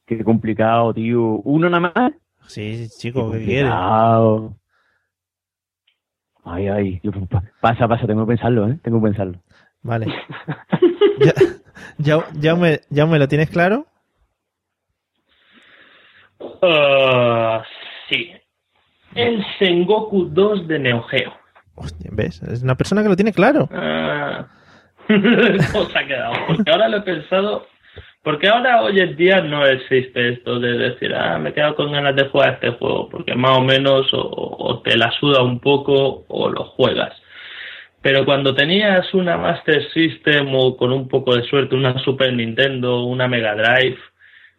[0.05, 1.23] qué complicado, tío.
[1.43, 2.11] ¿Uno nada más?
[2.47, 3.71] Sí, chico, ¿qué quieres?
[6.49, 7.01] Ay, ay.
[7.61, 8.79] Pasa, pasa, tengo que pensarlo, ¿eh?
[8.81, 9.39] Tengo que pensarlo.
[9.83, 10.07] Vale.
[11.19, 11.33] ya,
[11.97, 13.85] ya, ya, me, ya me lo tienes claro.
[16.61, 17.63] Ah,
[18.09, 18.31] sí.
[19.15, 21.33] El Sengoku 2 de Neo Geo.
[21.75, 22.41] Hostia, ¿Ves?
[22.43, 23.69] Es una persona que lo tiene claro.
[23.71, 24.47] Ah.
[25.07, 26.33] ¿Cómo se ha quedado?
[26.47, 27.67] Porque ahora lo he pensado.
[28.27, 31.93] Porque ahora hoy en día no existe esto de decir, ah, me he quedado con
[31.93, 35.61] ganas de jugar este juego, porque más o menos o, o te la suda un
[35.61, 37.13] poco o lo juegas.
[38.01, 43.05] Pero cuando tenías una Master System o con un poco de suerte una Super Nintendo,
[43.05, 43.97] una Mega Drive,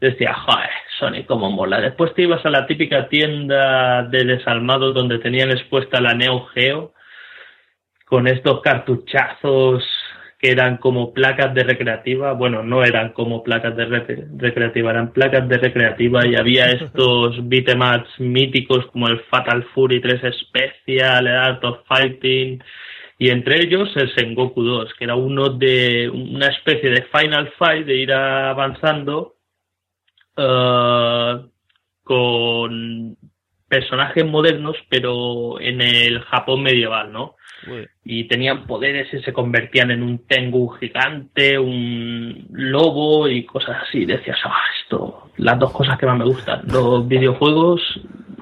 [0.01, 1.79] decía, joder, Sony, cómo mola.
[1.79, 6.95] Después te ibas a la típica tienda de desalmados donde tenían expuesta la Neo Geo
[8.07, 9.85] con estos cartuchazos
[10.39, 15.13] que eran como placas de recreativa, bueno, no eran como placas de re- recreativa, eran
[15.13, 21.37] placas de recreativa y había estos beatemaps míticos como el Fatal Fury 3 Special, el
[21.37, 22.63] Art of Fighting
[23.19, 27.85] y entre ellos el Sengoku 2, que era uno de una especie de Final Fight
[27.85, 29.35] de ir avanzando
[30.37, 31.41] eh,
[32.05, 33.17] con
[33.69, 37.35] personajes modernos, pero en el Japón medieval, ¿no?
[38.05, 44.05] Y tenían poderes y se convertían en un Tengu gigante, un lobo y cosas así.
[44.05, 47.81] Decías, ah, esto, las dos cosas que más me gustan, los videojuegos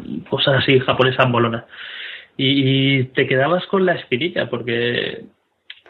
[0.04, 1.64] y cosas así japonesas molonas.
[2.36, 5.24] Y, y te quedabas con la espinilla porque,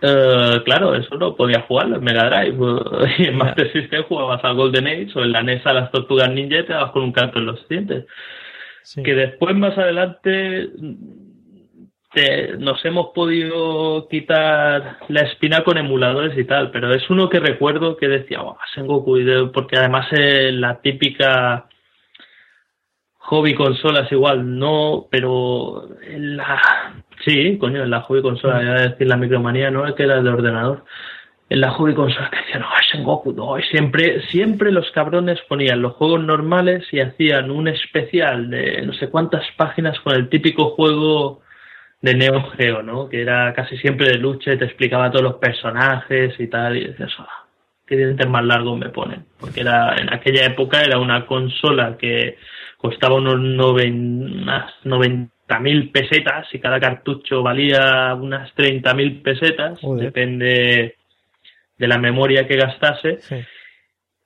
[0.02, 2.56] eh, claro, eso no podía jugarlo en Mega Drive.
[3.18, 6.30] Y en Master System jugabas al Golden Age o en la NES a las Tortugas
[6.30, 8.06] Ninja y te dabas con un canto en los dientes.
[9.02, 10.70] Que después, más adelante,
[12.16, 17.40] te- nos hemos podido quitar la espina con emuladores y tal, pero es uno que
[17.40, 19.18] recuerdo que decía, "Buah, Sengoku,
[19.52, 21.68] porque además es la típica
[23.18, 26.58] hobby consolas igual, no, pero en la...
[27.24, 30.22] Sí, coño, en la hobby consola, iba a decir la micromanía, no es que era
[30.22, 30.84] de ordenador.
[31.48, 35.82] En la hobby consola que decían, no, Sengoku, no, y siempre, siempre los cabrones ponían
[35.82, 40.70] los juegos normales y hacían un especial de no sé cuántas páginas con el típico
[40.70, 41.42] juego
[42.00, 43.08] de Neo Geo, ¿no?
[43.08, 46.84] Que era casi siempre de lucha y te explicaba todos los personajes y tal, y
[46.88, 47.44] decías, "Ah,
[47.86, 49.24] qué dientes más largos me ponen.
[49.40, 52.36] Porque era, en aquella época era una consola que
[52.76, 59.80] costaba unos noven- unas 90.000 pesetas y cada cartucho valía unas 30.000 pesetas.
[59.80, 60.06] Joder.
[60.06, 60.96] Depende
[61.78, 63.36] de la memoria que gastase Sí.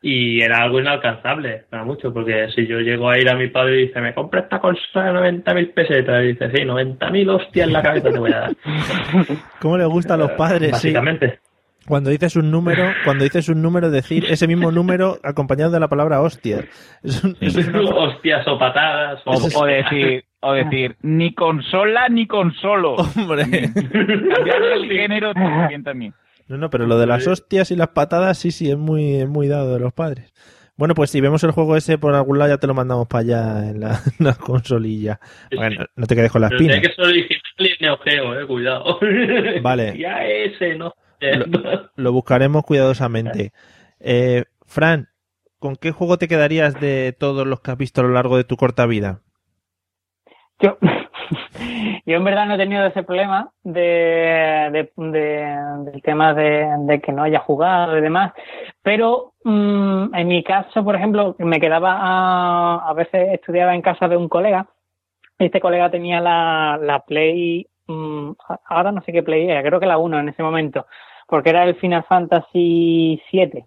[0.02, 3.80] Y era algo inalcanzable para mucho, porque si yo llego a ir a mi padre
[3.82, 7.72] y dice, me compra esta consola de 90.000 pesetas, y dice, sí, 90.000 hostias en
[7.72, 8.56] la cabeza te voy a dar.
[9.60, 10.68] ¿Cómo le gusta a los padres?
[10.78, 10.88] Sí.
[10.88, 11.38] Básicamente.
[11.86, 15.88] Cuando dices un número, cuando dices un número, decir ese mismo número acompañado de la
[15.88, 16.64] palabra hostia.
[17.02, 19.20] Es un- es una- hostias o patadas.
[19.24, 22.94] O, o decir, o decir, ni consola ni consolo.
[22.94, 23.44] Hombre.
[23.74, 26.14] Cambiar el género también también.
[26.50, 29.28] No, no, pero lo de las hostias y las patadas, sí, sí, es muy, es
[29.28, 30.34] muy dado de los padres.
[30.76, 33.20] Bueno, pues si vemos el juego ese por algún lado, ya te lo mandamos para
[33.20, 35.20] allá en la, en la consolilla.
[35.54, 36.80] Bueno, no te quedes con la Pero espina.
[36.80, 38.98] tiene que ser original y Neo Geo, eh, cuidado.
[39.62, 39.96] Vale.
[39.96, 40.92] ya ese, ¿no?
[41.94, 43.52] Lo buscaremos cuidadosamente.
[44.00, 45.08] Eh, Fran,
[45.60, 48.42] ¿con qué juego te quedarías de todos los que has visto a lo largo de
[48.44, 49.20] tu corta vida?
[50.58, 50.78] Yo
[52.06, 53.80] en verdad no he tenido ese problema de,
[54.72, 58.32] de- de- del tema de, de que no haya jugado y demás,
[58.82, 64.08] pero mm, en mi caso, por ejemplo, me quedaba a, a veces estudiaba en casa
[64.08, 64.66] de un colega,
[65.38, 68.30] y este colega tenía la, la Play, mm,
[68.66, 70.86] ahora no sé qué Play era, creo que la 1 en ese momento,
[71.26, 73.66] porque era el Final Fantasy 7.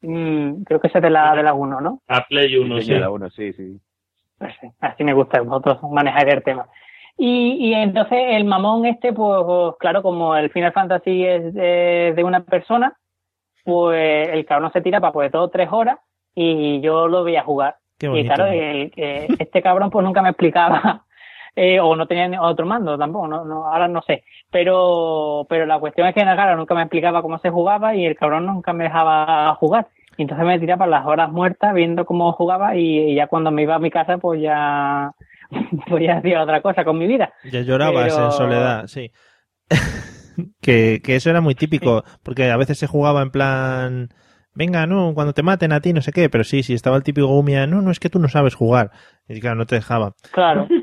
[0.00, 2.00] creo que ese es de la, de la 1, ¿no?
[2.08, 2.94] A Play 1, Sí, sí.
[2.94, 3.80] la uno, sí, sí.
[4.38, 6.66] Pues sí, así me gusta, vosotros manejáis el tema.
[7.18, 12.24] Y, y entonces el mamón este, pues claro, como el Final Fantasy es de, de
[12.24, 12.94] una persona,
[13.64, 15.98] pues el cabrón se tira para pues todo tres horas
[16.34, 17.76] y yo lo veía jugar.
[17.98, 18.34] Qué y bonito.
[18.34, 21.04] claro, el- eh, este cabrón pues nunca me explicaba,
[21.56, 24.22] eh, o no tenía otro mando tampoco, no, no, ahora no sé.
[24.50, 28.16] Pero, pero la cuestión es que claro, nunca me explicaba cómo se jugaba y el
[28.16, 29.88] cabrón nunca me dejaba jugar.
[30.18, 33.62] Y entonces me tiraba las horas muertas viendo cómo jugaba y, y ya cuando me
[33.62, 35.12] iba a mi casa pues ya,
[36.00, 37.32] ya hacía otra cosa con mi vida.
[37.50, 39.10] Ya llorabas Pero- en soledad, sí.
[40.60, 44.08] que, que eso era muy típico, porque a veces se jugaba en plan,
[44.54, 47.02] venga, no, cuando te maten a ti, no sé qué, pero sí, sí, estaba el
[47.02, 48.90] típico Gumia, no, no, es que tú no sabes jugar.
[49.28, 50.12] Y claro, no te dejaba.
[50.32, 50.68] Claro.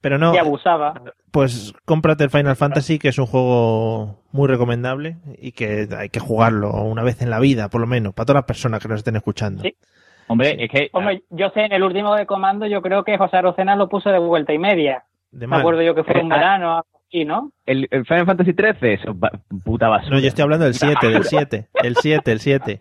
[0.00, 1.00] Pero no, Y abusaba.
[1.30, 6.18] pues cómprate el Final Fantasy, que es un juego muy recomendable y que hay que
[6.18, 8.98] jugarlo una vez en la vida, por lo menos, para todas las personas que nos
[8.98, 9.62] estén escuchando.
[10.32, 13.36] Hombre, es que Hombre, yo sé, en el último de comando yo creo que José
[13.38, 15.04] Arocena lo puso de vuelta y media.
[15.30, 16.36] De Me acuerdo yo que fue Eh, un ah.
[16.36, 17.52] verano algo así, ¿no?
[17.66, 19.16] El, el Final Fantasy 13, eso,
[19.64, 20.16] puta basura.
[20.16, 22.80] No, yo estoy hablando del 7, del 7, el 7, el 7.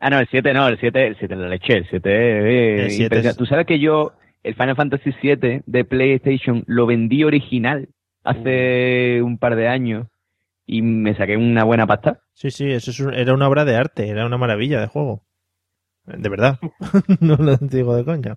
[0.00, 3.12] Ah, no, el 7 no, el 7, el 7 la leche, el 7 eh, El
[3.12, 7.88] es- Tú sabes que yo, el Final Fantasy 7 de PlayStation, lo vendí original
[8.24, 10.06] hace un par de años
[10.66, 12.18] y me saqué una buena pasta.
[12.34, 15.22] Sí, sí, eso es un- era una obra de arte, era una maravilla de juego.
[16.04, 16.58] De verdad,
[17.20, 18.36] no lo digo de coña.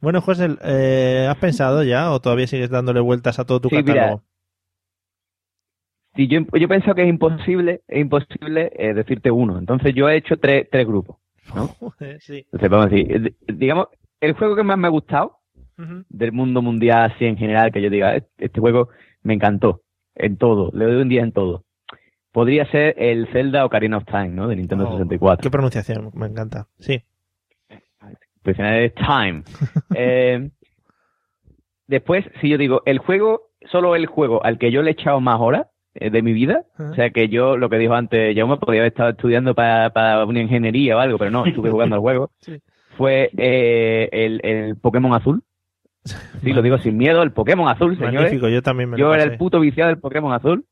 [0.00, 3.76] Bueno, José, eh, ¿has pensado ya o todavía sigues dándole vueltas a todo tu Sí,
[3.76, 4.22] mira, catálogo?
[6.14, 9.58] Si yo, yo pienso que es imposible, es imposible eh, decirte uno.
[9.58, 11.16] Entonces yo he hecho tres, tres grupos.
[11.54, 11.68] ¿no?
[12.20, 12.46] sí.
[12.52, 13.88] Entonces vamos a decir, eh, digamos,
[14.20, 15.38] el juego que más me ha gustado
[16.08, 18.90] del mundo mundial así en general, que yo diga, "Eh, este juego
[19.22, 19.82] me encantó
[20.14, 21.64] en todo, le doy un día en todo.
[22.32, 24.48] Podría ser el Zelda Ocarina of Time, ¿no?
[24.48, 25.42] De Nintendo Oh, 64.
[25.42, 26.66] Qué pronunciación, me encanta.
[26.78, 27.02] Sí.
[28.42, 29.42] Pues es Time.
[29.94, 30.50] Eh,
[31.86, 35.20] después, si yo digo, el juego, solo el juego al que yo le he echado
[35.20, 38.46] más horas eh, de mi vida, o sea que yo, lo que dijo antes, yo
[38.48, 41.96] me podía haber estado estudiando para, para una ingeniería o algo, pero no, estuve jugando
[41.96, 42.58] al juego, Sí.
[42.96, 45.42] fue eh, el, el Pokémon Azul.
[46.04, 48.14] Sí, lo digo sin miedo, el Pokémon Azul, señores.
[48.22, 49.32] Magnífico, yo también me lo Yo era pasé.
[49.34, 50.64] el puto viciado del Pokémon Azul.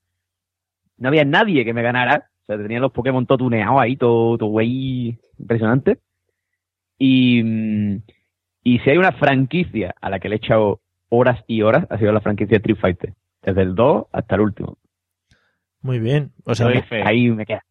[1.00, 2.30] No había nadie que me ganara.
[2.42, 5.98] O sea, tenía los Pokémon todo tuneados ahí, todo, todo güey impresionante.
[6.98, 8.02] Y, mm,
[8.62, 11.98] y si hay una franquicia a la que le he echado horas y horas, ha
[11.98, 13.14] sido la franquicia Street Fighter.
[13.42, 14.78] Desde el 2 hasta el último.
[15.80, 16.32] Muy bien.
[16.44, 16.68] O sea,
[17.04, 17.64] ahí me queda.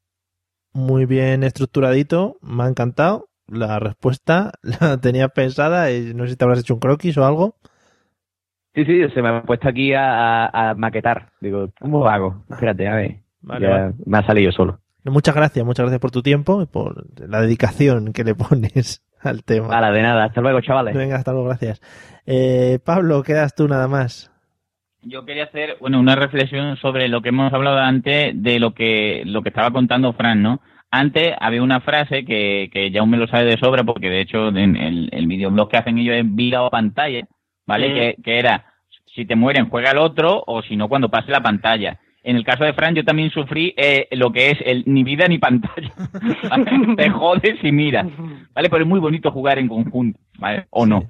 [0.74, 3.30] muy bien estructuradito, me ha encantado.
[3.48, 4.52] La respuesta
[4.82, 7.56] la tenía pensada, y no sé si te habrás hecho un croquis o algo.
[8.76, 11.30] Sí, sí, se me ha puesto aquí a, a- a maquetar.
[11.42, 12.44] Digo, ¿cómo hago?
[12.50, 13.16] Espérate, a ver.
[13.42, 13.94] Vale, Ya vale.
[14.06, 14.80] Me ha salido solo.
[15.06, 19.44] Muchas gracias, muchas gracias por tu tiempo y por la dedicación que le pones al
[19.44, 19.70] tema.
[19.70, 20.26] Nada, de nada.
[20.26, 20.94] Hasta luego, chavales.
[20.96, 21.82] Venga, hasta luego, gracias.
[22.26, 24.32] Eh, Pablo, quedas tú nada más.
[25.02, 29.24] Yo quería hacer, bueno, una reflexión sobre lo que hemos hablado antes de lo que
[29.26, 30.60] lo que estaba contando Fran, ¿no?
[30.92, 34.50] Antes había una frase que, que ya me lo sabe de sobra, porque de hecho
[34.50, 37.26] en el, el videoblog que hacen ellos es vida o pantalla,
[37.70, 37.94] ¿vale?
[37.94, 38.66] Que, que era,
[39.14, 42.00] si te mueren, juega el otro, o si no, cuando pase la pantalla.
[42.24, 45.28] En el caso de Fran, yo también sufrí eh, lo que es el ni vida
[45.28, 45.94] ni pantalla.
[46.50, 46.96] ¿vale?
[46.98, 48.08] te jodes y miras,
[48.54, 48.70] ¿vale?
[48.70, 50.66] Pero es muy bonito jugar en conjunto, ¿vale?
[50.72, 51.08] O no.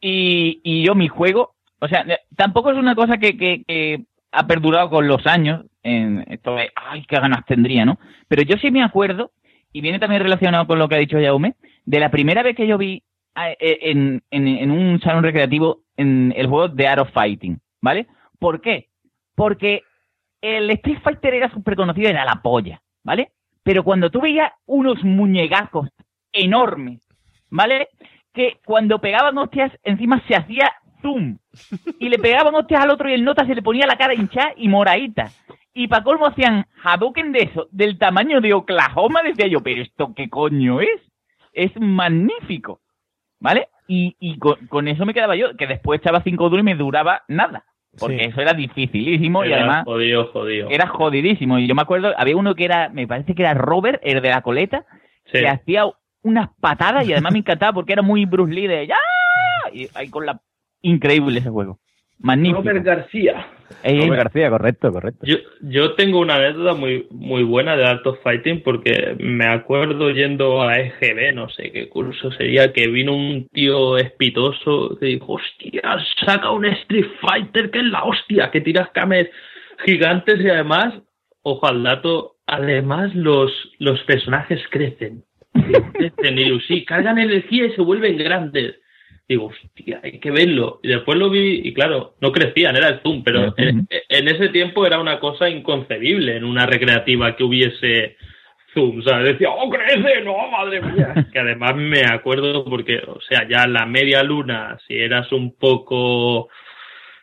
[0.00, 4.04] Y, y yo mi juego, o sea, eh, tampoco es una cosa que, que, que
[4.32, 7.98] ha perdurado con los años, en esto de, ay, qué ganas tendría, ¿no?
[8.28, 9.32] Pero yo sí me acuerdo
[9.72, 12.66] y viene también relacionado con lo que ha dicho Jaume, de la primera vez que
[12.66, 13.02] yo vi
[13.34, 18.06] en, en, en un salón recreativo en el juego de Art of Fighting, ¿vale?
[18.38, 18.88] ¿Por qué?
[19.34, 19.82] Porque
[20.40, 23.32] el Street Fighter era súper conocido, era la polla, ¿vale?
[23.62, 25.88] Pero cuando tú veías unos muñegazos
[26.32, 27.00] enormes,
[27.48, 27.88] ¿vale?
[28.32, 31.38] Que cuando pegaban hostias, encima se hacía zoom.
[31.98, 34.52] Y le pegaban hostias al otro y el nota se le ponía la cara hinchada
[34.56, 35.30] y moradita.
[35.74, 40.12] Y para colmo hacían Hadouken de eso, del tamaño de Oklahoma, decía yo, pero ¿esto
[40.14, 41.00] qué coño es?
[41.52, 42.80] Es magnífico,
[43.42, 43.68] ¿vale?
[43.88, 46.74] Y, y con, con eso me quedaba yo, que después echaba cinco duros y me
[46.76, 47.64] duraba nada.
[47.98, 48.24] Porque Sí.
[48.30, 50.70] eso era dificilísimo y Era además Jodido, jodido.
[50.70, 51.58] era jodidísimo.
[51.58, 54.30] Y yo me acuerdo, había uno que era, me parece que era Robert, el de
[54.30, 54.86] la coleta,
[55.26, 55.40] Sí.
[55.40, 55.84] que hacía
[56.22, 58.96] unas patadas y además me encantaba porque era muy Bruce Lee de ¡ya!
[59.74, 60.40] Y ahí con la...
[60.80, 61.78] Increíble ese juego.
[62.18, 62.60] Magnífico.
[62.62, 63.46] Robert García.
[63.82, 65.26] Ey, García, correcto, correcto.
[65.26, 70.10] Yo, yo tengo una anécdota muy, muy buena de Art of Fighting porque me acuerdo
[70.10, 75.34] yendo a EGB, no sé qué curso sería, que vino un tío espitoso que dijo,
[75.34, 75.82] hostia,
[76.24, 79.28] saca un Street Fighter que es la hostia, que tiras cames
[79.84, 80.94] gigantes y además,
[81.42, 85.24] ojo al dato, además los, los personajes crecen.
[85.92, 88.76] Crecen y sí, cargan energía y se vuelven grandes.
[89.28, 90.80] Digo, hostia, hay que verlo.
[90.82, 94.48] Y después lo vi y claro, no crecían, era el zoom, pero en, en ese
[94.48, 98.16] tiempo era una cosa inconcebible en una recreativa que hubiese
[98.74, 99.32] zoom, ¿sabes?
[99.32, 101.14] Decía, oh, crece, no, madre mía.
[101.32, 106.48] Que además me acuerdo porque, o sea, ya la media luna, si eras un poco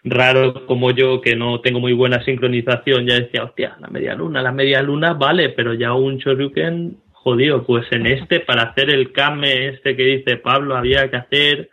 [0.03, 4.41] raro como yo, que no tengo muy buena sincronización, ya decía, hostia, la media luna,
[4.41, 9.11] la media luna vale, pero ya un Shoryuken, jodido, pues en este, para hacer el
[9.11, 11.69] kame este que dice Pablo, había que hacer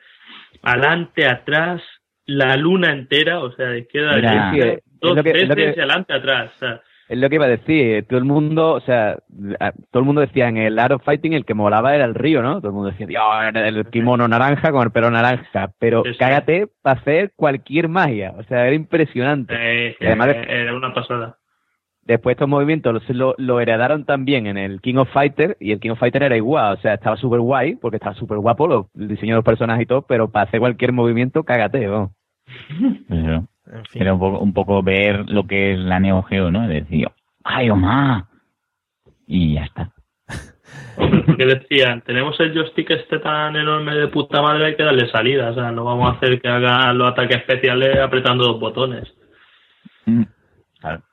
[0.73, 1.83] adelante, atrás,
[2.27, 6.51] la luna entera, o sea, de izquierda a derecha, dos que- veces que- adelante, atrás.
[6.57, 9.17] o sea, Es lo que iba a decir, todo el mundo, o sea,
[9.93, 12.43] todo el mundo decía en el Art of Fighting el que molaba era el río,
[12.43, 12.57] ¿no?
[12.59, 13.23] Todo el mundo decía, Dios,
[13.55, 16.19] el kimono naranja con el pelo naranja, pero Sí, sí.
[16.19, 19.55] cágate para hacer cualquier magia, o sea, era impresionante.
[19.57, 21.37] eh, además eh, era una pasada.
[22.07, 25.81] Después estos movimientos los- lo, lo heredaron también en el King of Fighter y el
[25.81, 28.87] King of Fighter era igual, o sea, estaba súper guay porque estaba súper guapo los,
[28.97, 32.11] el diseño de los personajes y todo, pero para hacer cualquier movimiento, cágate, vamos.
[33.11, 33.49] Eso.
[33.95, 36.69] Era un poco, un poco ver lo que es la Neo Geo, ¿no?
[36.69, 37.09] Decir,
[37.43, 38.25] ¡ay, Omar!
[39.27, 39.91] Y ya está.
[40.97, 45.51] Porque decían, tenemos el joystick este tan enorme de puta madre, hay que darle salida,
[45.51, 49.13] o sea, no vamos a hacer que haga los ataques especiales apretando dos botones.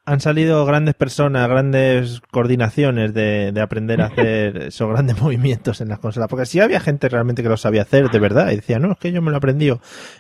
[0.06, 5.88] Han salido grandes personas, grandes coordinaciones de, de aprender a hacer esos grandes movimientos en
[5.88, 6.28] las consolas.
[6.28, 8.52] Porque sí había gente realmente que lo sabía hacer de verdad.
[8.52, 9.72] Y decía, no, es que yo me lo aprendí.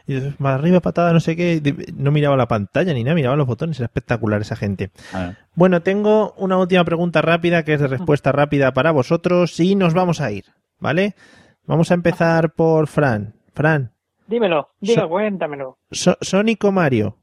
[0.07, 1.55] Y más arriba, patada, no sé qué.
[1.61, 3.77] y No miraba la pantalla ni nada, miraba los botones.
[3.79, 4.91] Era espectacular esa gente.
[5.55, 9.93] Bueno, tengo una última pregunta rápida que es de respuesta rápida para vosotros y nos
[9.93, 10.45] vamos a ir,
[10.79, 11.15] ¿vale?
[11.65, 13.33] Vamos a empezar por Fran.
[13.53, 13.91] Fran,
[14.27, 15.77] Dímelo, diga, So- cuéntamelo.
[15.91, 17.17] So- ¿Sonic o Mario?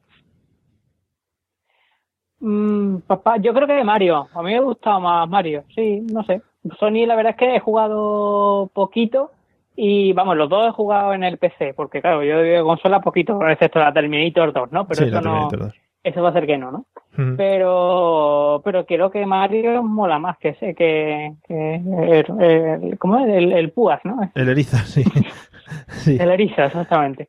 [2.40, 4.28] Mm, papá, yo creo que Mario.
[4.34, 5.64] A mí me ha gustado más Mario.
[5.74, 6.42] Sí, no sé.
[6.78, 9.30] Sony, la verdad es que he jugado poquito
[9.76, 13.38] y vamos, los dos he jugado en el PC, porque claro, yo de consola poquito,
[13.48, 14.86] excepto la Terminator 2, ¿no?
[14.86, 15.74] Pero Sí, eso no, Terminator 2.
[16.04, 16.86] eso va a ser que no, ¿no?
[17.18, 17.34] Ujú.
[17.36, 23.28] Pero, pero creo que Mario mola más que ese, que, que el, el- ¿cómo es?
[23.28, 24.18] El, el Púas, ¿no?
[24.34, 25.02] El erizo, sí.
[25.88, 26.18] sí.
[26.20, 27.28] El Eriza, exactamente.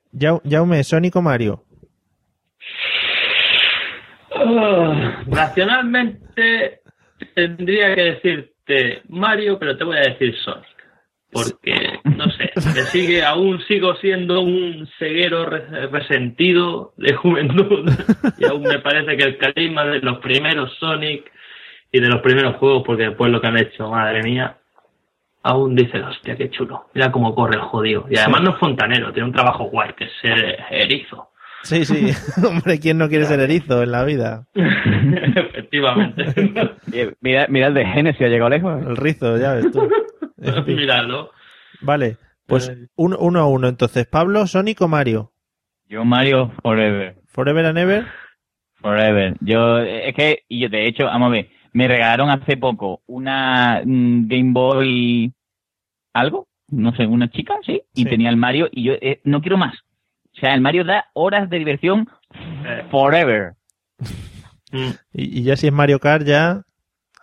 [0.49, 1.63] Jaume, Sonic o Mario?
[4.59, 6.81] Ah, Racionalmente
[7.35, 10.65] tendría que decirte Mario, pero te voy a decir Sonic.
[11.33, 17.89] Porque, no sé, me sigue, aún sigo siendo un ceguero re- resentido de juventud.
[18.37, 21.31] Y aún me parece que el carisma de los primeros Sonic
[21.89, 24.57] y de los primeros juegos, porque después lo que han hecho, madre mía,
[25.43, 26.87] aún dice, hostia, qué chulo.
[26.93, 28.07] Mira cómo corre el jodido.
[28.09, 31.29] Y además no es fontanero, tiene un trabajo guay, que es ser erizo.
[31.63, 32.11] Sí, sí.
[32.47, 34.47] Hombre, ¿quién no quiere ser erizo en la vida?
[34.55, 36.25] Efectivamente.
[37.21, 38.81] Mira, mira el de Genesis, ha llegado lejos.
[38.85, 39.87] El rizo, ya ves tú.
[40.43, 40.75] En fin.
[40.75, 41.29] Míralo.
[41.81, 42.17] Vale,
[42.47, 43.67] pues uno, uno a uno.
[43.67, 45.33] Entonces, Pablo, Sonic o Mario?
[45.87, 47.15] Yo Mario Forever.
[47.27, 48.05] Forever and ever.
[48.81, 49.35] Forever.
[49.41, 53.83] Yo, es que, y yo, de hecho, vamos a ver, me regalaron hace poco una
[53.85, 55.31] mm, Game Boy
[56.13, 58.09] algo, no sé, una chica, sí, y Sí.
[58.09, 59.75] tenía el Mario y yo eh, no quiero más.
[60.41, 62.07] O sea, el Mario da horas de diversión
[62.65, 63.53] Eh, forever.
[65.13, 66.63] Y, y ya si es Mario Kart, ya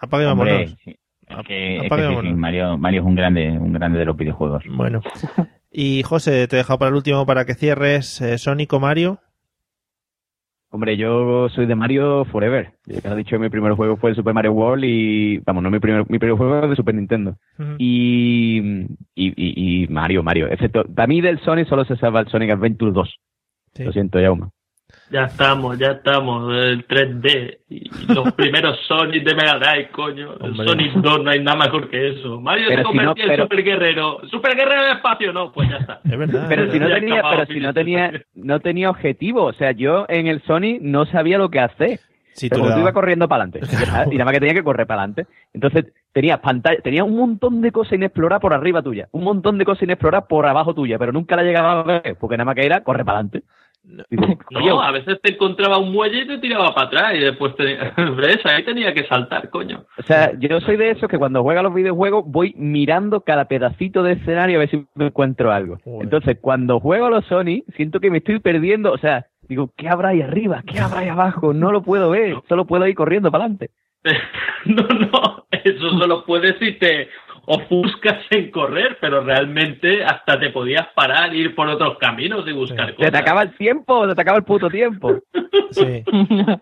[0.00, 0.74] apague vámonos.
[0.84, 0.96] sí.
[1.28, 2.38] Es que, es que Apague y sí, sí, vámonos.
[2.38, 4.64] Mario, Mario es un grande, un grande de los videojuegos.
[4.70, 5.00] Bueno.
[5.70, 9.20] Y José, te he dejado para el último para que cierres eh, Sonic o Mario.
[10.70, 12.72] Hombre, yo soy de Mario Forever.
[12.84, 15.70] Ya lo he dicho, mi primer juego fue el Super Mario World y, vamos, no
[15.70, 17.36] mi primer, mi primer juego es de Super Nintendo.
[17.78, 18.58] Y,
[19.14, 20.46] y, y, y Mario, Mario.
[20.48, 23.16] Excepto, para mí del Sonic solo se salva el Sonic Adventure 2.
[23.74, 23.84] Sí.
[23.84, 24.48] Lo siento, Jaume.
[25.10, 26.52] Ya estamos, ya estamos.
[26.54, 27.58] El 3D.
[27.70, 30.34] Y los primeros Sonic de Mega Drive, coño.
[30.40, 30.56] El.
[30.56, 32.40] Sonic 2 no hay nada mejor que eso.
[32.40, 34.20] Mario Pero se si no, convertía en Super Guerrero.
[34.30, 36.00] Super Guerrero de espacio, no, pues ya está.
[36.04, 36.46] Es verdad.
[36.48, 37.00] Pero es si no verdad.
[37.00, 39.44] Tenía, pero si no tenía, no tenía objetivo.
[39.44, 42.00] O sea, yo en el Sonic no sabía lo que hacer.
[42.32, 43.60] Sí, Pero tú ibas corriendo para adelante.
[44.12, 45.26] Y nada más que tenía que correr para adelante.
[45.52, 49.08] Entonces, tenías pantalla, tenías un montón de cosas inexploradas por arriba tuya.
[49.10, 50.98] Un montón de cosas inexploradas por abajo tuya.
[50.98, 52.16] Pero nunca la llegaba a ver.
[52.20, 53.42] Porque nada más que era correr para adelante.
[54.50, 57.64] No, a veces te encontraba un muelle y te tiraba para atrás y después te...
[58.16, 58.38] ¿Ves?
[58.44, 59.84] Ahí tenía que saltar, coño.
[59.98, 64.02] O sea, yo soy de esos que cuando juega los videojuegos voy mirando cada pedacito
[64.02, 65.78] de escenario a ver si me encuentro algo.
[65.84, 66.02] Joder.
[66.02, 68.92] Entonces, cuando juego a los Sony, siento que me estoy perdiendo.
[68.92, 70.62] O sea, digo, ¿qué habrá ahí arriba?
[70.66, 71.52] ¿Qué habrá ahí abajo?
[71.52, 72.36] No lo puedo ver.
[72.48, 73.70] Solo puedo ir corriendo para adelante.
[74.64, 77.08] No, no, eso solo puedes si te
[77.48, 82.90] ofuscas en correr, pero realmente hasta te podías parar, ir por otros caminos y buscar
[82.90, 83.12] Se cosas.
[83.12, 85.18] te acaba el tiempo, se te acaba el puto tiempo.
[85.70, 86.02] Sí.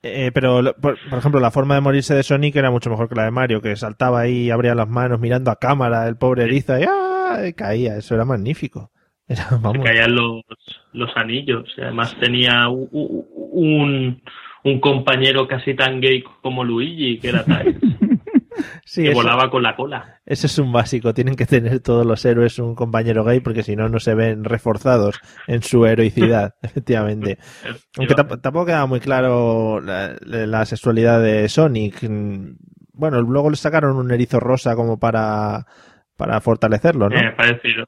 [0.00, 3.08] Eh, pero, lo- por, por ejemplo, la forma de morirse de Sonic era mucho mejor
[3.08, 6.16] que la de Mario, que saltaba ahí y abría las manos mirando a cámara, el
[6.16, 7.40] pobre erizo, y, ¡ah!
[7.48, 7.96] y caía.
[7.96, 8.92] Eso era magnífico.
[9.26, 9.84] Era, vamos.
[9.84, 10.42] caían los,
[10.92, 11.64] los anillos.
[11.76, 14.22] y Además tenía u- u- un,
[14.62, 17.76] un compañero casi tan gay como Luigi, que era Tails,
[18.84, 20.20] Sí, que eso- volaba con la cola.
[20.26, 21.12] Ese es un básico.
[21.14, 24.44] Tienen que tener todos los héroes un compañero gay porque si no, no se ven
[24.44, 27.38] reforzados en su heroicidad, efectivamente.
[27.96, 32.06] Aunque tampoco queda muy claro la, la sexualidad de Sonic.
[32.92, 35.66] Bueno, luego le sacaron un erizo rosa como para,
[36.16, 37.16] para fortalecerlo, ¿no?
[37.16, 37.84] Eh, parecido.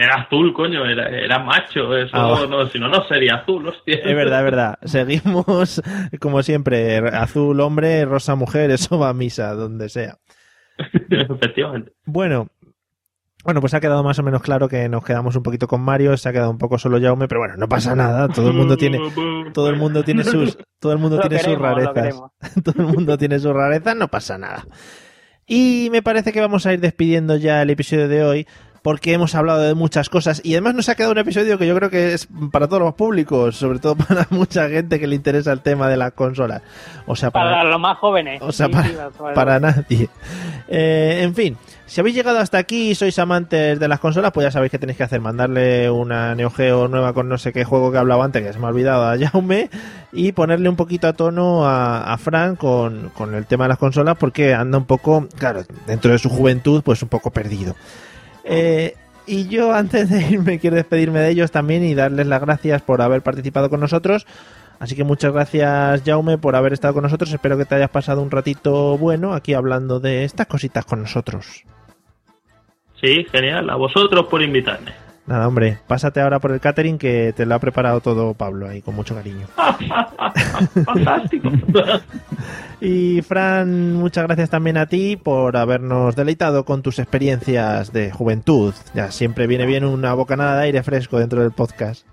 [0.00, 1.96] Era azul, coño, era, era macho.
[1.96, 3.96] Eso, Ah, no, si no, no sería azul, hostia.
[3.96, 4.78] Es verdad, es verdad.
[4.84, 5.82] Seguimos,
[6.20, 10.18] como siempre, azul hombre, rosa mujer, eso va a misa, donde sea.
[11.10, 11.94] Efectivamente.
[12.06, 12.46] Bueno,
[13.44, 16.16] bueno, pues ha quedado más o menos claro que nos quedamos un poquito con Mario,
[16.16, 18.76] se ha quedado un poco solo Jaume, pero bueno, no pasa nada, todo el mundo
[18.76, 19.00] tiene,
[19.52, 22.20] todo el mundo tiene sus, todo el mundo Lo tiene sus queremos, rarezas,
[22.64, 24.64] todo el mundo tiene sus rarezas, no pasa nada.
[25.50, 28.46] Y me parece que vamos a ir despidiendo ya el episodio de hoy.
[28.82, 31.74] Porque hemos hablado de muchas cosas y además nos ha quedado un episodio que yo
[31.74, 35.52] creo que es para todos los públicos, sobre todo para mucha gente que le interesa
[35.52, 36.62] el tema de las consolas.
[37.06, 38.40] O sea, para, Para los más jóvenes.
[38.42, 40.08] o sea, Sí, para, sí, para- para nadie.
[40.68, 41.56] Eh, en fin,
[41.86, 44.78] si habéis llegado hasta aquí y sois amantes de las consolas, pues ya sabéis que
[44.78, 45.20] tenéis que hacer.
[45.20, 48.58] Mandarle una Neo Geo nueva con no sé qué juego que hablaba antes, que se
[48.58, 49.70] me ha olvidado a Jaume,
[50.12, 53.78] y ponerle un poquito a tono a, a Fran con, con el tema de las
[53.78, 57.74] consolas, porque anda un poco, claro, dentro de su juventud, pues un poco perdido.
[58.48, 58.94] Eh,
[59.26, 63.02] y yo antes de irme quiero despedirme de ellos también y darles las gracias por
[63.02, 64.26] haber participado con nosotros.
[64.80, 67.32] Así que muchas gracias Jaume por haber estado con nosotros.
[67.32, 71.64] Espero que te hayas pasado un ratito bueno aquí hablando de estas cositas con nosotros.
[73.00, 73.68] Sí, genial.
[73.70, 75.07] A vosotros por invitarme.
[75.28, 78.80] Nada, hombre, pásate ahora por el catering que te lo ha preparado todo Pablo ahí
[78.80, 79.46] con mucho cariño.
[80.84, 81.50] Fantástico.
[82.80, 88.72] Y Fran, muchas gracias también a ti por habernos deleitado con tus experiencias de juventud.
[88.94, 92.06] Ya siempre viene bien una bocanada de aire fresco dentro del podcast.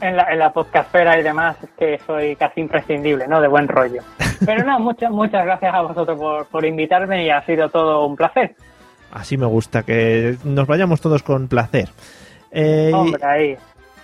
[0.00, 3.40] en la, en la podcastfera y demás es que soy casi imprescindible, ¿no?
[3.40, 4.02] De buen rollo.
[4.44, 8.16] Pero no, muchas, muchas gracias a vosotros por, por invitarme y ha sido todo un
[8.16, 8.56] placer.
[9.12, 11.88] Así me gusta, que nos vayamos todos con placer.
[12.52, 13.56] Eh, Hombre, ahí.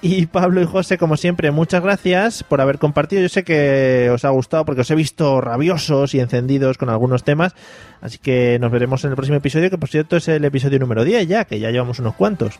[0.02, 3.22] y Pablo y José, como siempre, muchas gracias por haber compartido.
[3.22, 7.24] Yo sé que os ha gustado porque os he visto rabiosos y encendidos con algunos
[7.24, 7.54] temas.
[8.00, 11.04] Así que nos veremos en el próximo episodio, que por cierto es el episodio número
[11.04, 12.58] 10 ya, que ya llevamos unos cuantos.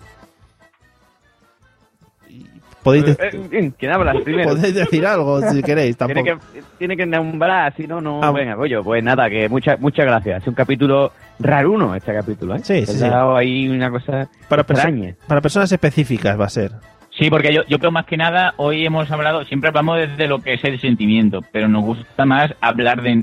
[2.87, 4.51] Podéis, de- Eh, eh, ¿Quién habla primero?
[4.51, 6.41] podéis decir algo si queréis, Tiene tampoco.
[6.55, 8.21] que, tiene que nombrar, si no, no.
[8.23, 8.31] Ah.
[8.33, 10.43] Venga, pollo, pues nada, que muchas muchas gracias.
[10.43, 12.61] Es un capítulo raruno este capítulo, ¿eh?
[12.63, 13.05] Sí, sí, sí.
[13.05, 16.73] ahí una cosa Para, perso- para personas específicas va a ser.
[17.19, 20.41] Sí, porque yo, yo creo más que nada, hoy hemos hablado, siempre hablamos desde lo
[20.41, 23.23] que es el sentimiento, pero nos gusta más hablar de...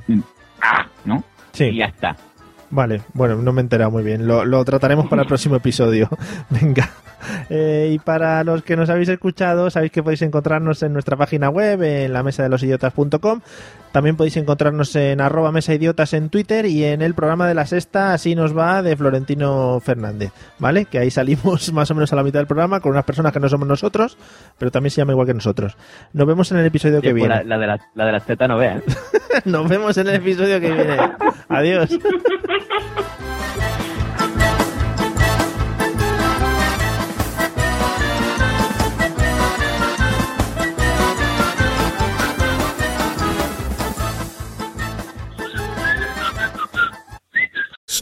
[0.62, 1.24] Ah, ¿no?
[1.52, 1.66] Sí.
[1.66, 2.16] Y ya está.
[2.74, 4.26] Vale, bueno, no me he enterado muy bien.
[4.26, 6.10] Lo, lo trataremos para el próximo episodio.
[6.50, 6.90] Venga.
[7.52, 11.50] Eh, y para los que nos habéis escuchado, sabéis que podéis encontrarnos en nuestra página
[11.50, 13.42] web, en la mesa de los idiotas.com.
[13.92, 17.68] También podéis encontrarnos en arroba mesa idiotas en Twitter y en el programa de la
[17.68, 20.32] sexta, así nos va, de Florentino Fernández.
[20.58, 20.86] ¿Vale?
[20.86, 23.40] Que ahí salimos más o menos a la mitad del programa con unas personas que
[23.40, 24.18] no somos nosotros,
[24.58, 25.78] pero también se llama igual que nosotros.
[26.14, 27.36] Nos vemos en el episodio que pues viene.
[27.36, 28.82] la, la de la, la de las tetas no veas.
[29.46, 30.98] Nos vemos en el episodio que viene.
[31.50, 31.90] Adiós.